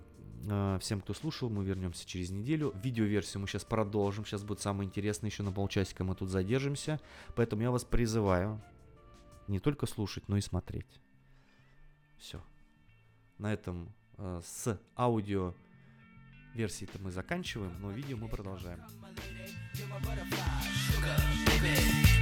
всем, 0.80 1.02
кто 1.02 1.14
слушал, 1.14 1.50
мы 1.50 1.64
вернемся 1.64 2.06
через 2.06 2.30
неделю. 2.30 2.74
Видеоверсию 2.84 3.42
мы 3.42 3.48
сейчас 3.48 3.64
продолжим. 3.64 4.26
Сейчас 4.26 4.44
будет 4.44 4.62
самое 4.62 4.88
интересное. 4.88 5.30
Еще 5.30 5.44
на 5.44 5.52
полчасика 5.52 6.04
мы 6.04 6.16
тут 6.16 6.30
задержимся. 6.30 7.00
Поэтому 7.36 7.62
я 7.62 7.72
вас 7.72 7.84
призываю 7.84 8.62
не 9.48 9.60
только 9.60 9.86
слушать, 9.86 10.28
но 10.28 10.38
и 10.38 10.42
смотреть. 10.42 11.02
Все. 12.18 12.42
На 13.38 13.54
этом 13.54 13.94
э, 14.18 14.42
с 14.44 14.80
аудио 14.96 15.54
версии-то 16.54 17.00
мы 17.00 17.12
заканчиваем, 17.12 17.74
но 17.82 17.92
видео 17.92 18.18
мы 18.18 18.30
продолжаем. 18.30 18.80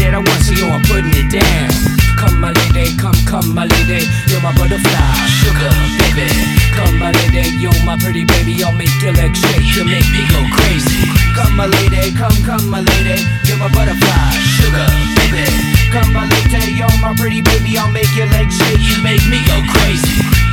that 0.00 0.16
I 0.16 0.20
want, 0.24 0.40
so 0.40 0.56
I'm 0.64 0.82
putting 0.88 1.12
it 1.12 1.28
down. 1.28 1.68
Come, 2.16 2.40
my 2.40 2.52
lady, 2.52 2.96
come, 2.96 3.16
come, 3.28 3.52
my 3.52 3.68
lady, 3.68 4.08
you're 4.28 4.40
my 4.40 4.52
butterfly, 4.56 5.12
sugar, 5.40 5.72
baby. 6.00 6.28
Come, 6.72 6.96
my 6.96 7.12
lady, 7.12 7.52
you're 7.60 7.76
my 7.84 7.96
pretty 8.00 8.24
baby, 8.24 8.60
I'll 8.64 8.72
make 8.76 8.92
your 9.04 9.12
legs 9.12 9.40
shake, 9.40 9.68
you 9.76 9.84
make 9.84 10.08
me 10.12 10.24
go 10.32 10.40
crazy. 10.56 11.04
Come, 11.36 11.56
my 11.56 11.68
lady, 11.68 12.12
come, 12.16 12.36
come, 12.44 12.68
my 12.68 12.80
lady, 12.80 13.24
you're 13.44 13.60
my 13.60 13.68
butterfly, 13.72 14.32
sugar, 14.56 14.88
baby. 15.20 15.44
Come, 15.92 16.12
my 16.16 16.24
lady, 16.24 16.76
you're 16.76 16.96
my 17.04 17.12
pretty 17.16 17.44
baby, 17.44 17.76
I'll 17.76 17.92
make 17.92 18.10
your 18.16 18.28
legs 18.32 18.56
shake, 18.56 18.80
you 18.80 18.96
make 19.04 19.24
me 19.28 19.44
go 19.44 19.56
crazy. 19.68 20.49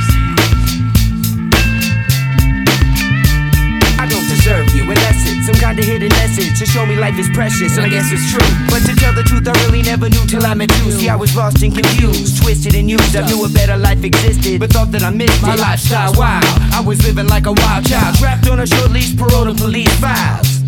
Deserve 4.94 5.36
you 5.36 5.42
some 5.48 5.54
kind 5.56 5.78
of 5.78 5.84
hidden 5.84 6.08
message 6.20 6.58
to 6.58 6.66
show 6.66 6.84
me 6.84 6.94
life 6.94 7.18
is 7.18 7.28
precious, 7.32 7.76
and 7.76 7.86
I 7.86 7.88
guess 7.88 8.12
it's 8.12 8.30
true. 8.30 8.44
But 8.68 8.84
to 8.84 8.94
tell 8.96 9.14
the 9.14 9.22
truth, 9.22 9.48
I 9.48 9.52
really 9.64 9.82
never 9.82 10.08
knew 10.08 10.24
till 10.26 10.44
I 10.44 10.52
met 10.52 10.70
you. 10.84 10.92
See, 10.92 11.08
I 11.08 11.16
was 11.16 11.34
lost 11.34 11.62
and 11.62 11.72
confused, 11.72 12.42
twisted 12.42 12.74
and 12.74 12.90
used. 12.90 13.16
I 13.16 13.26
knew 13.26 13.44
a 13.44 13.48
better 13.48 13.76
life 13.76 14.04
existed, 14.04 14.60
but 14.60 14.70
thought 14.70 14.92
that 14.92 15.02
I 15.02 15.10
missed 15.10 15.42
it. 15.42 15.46
my 15.46 15.54
lifestyle. 15.54 16.12
Wow, 16.14 16.40
I 16.72 16.82
was 16.84 17.02
living 17.04 17.26
like 17.26 17.46
a 17.46 17.52
wild 17.52 17.86
child, 17.86 18.16
trapped 18.16 18.48
on 18.48 18.60
a 18.60 18.66
short 18.66 18.90
leash, 18.90 19.16
paroled 19.16 19.48
to 19.48 19.54
police 19.54 19.92
files. 20.00 20.58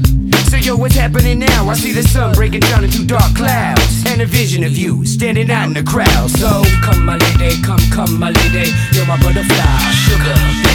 So 0.49 0.57
yo, 0.57 0.77
what's 0.77 0.97
happening 0.97 1.39
now? 1.39 1.69
I 1.69 1.75
see 1.75 1.93
the 1.93 2.03
sun 2.03 2.35
breaking 2.35 2.61
down 2.61 2.83
into 2.83 3.05
dark 3.07 3.37
clouds 3.37 4.05
And 4.07 4.21
a 4.21 4.27
vision 4.27 4.65
of 4.65 4.77
you 4.77 5.05
standing 5.07 5.49
out 5.49 5.69
in 5.69 5.75
the 5.75 5.83
crowd 5.85 6.29
So 6.29 6.65
come 6.83 7.07
my 7.07 7.17
lady, 7.17 7.55
come, 7.63 7.79
come 7.93 8.19
my 8.19 8.31
lady 8.31 8.73
You're 8.93 9.07
my 9.07 9.17
butterfly, 9.23 9.79
sugar 9.95 10.70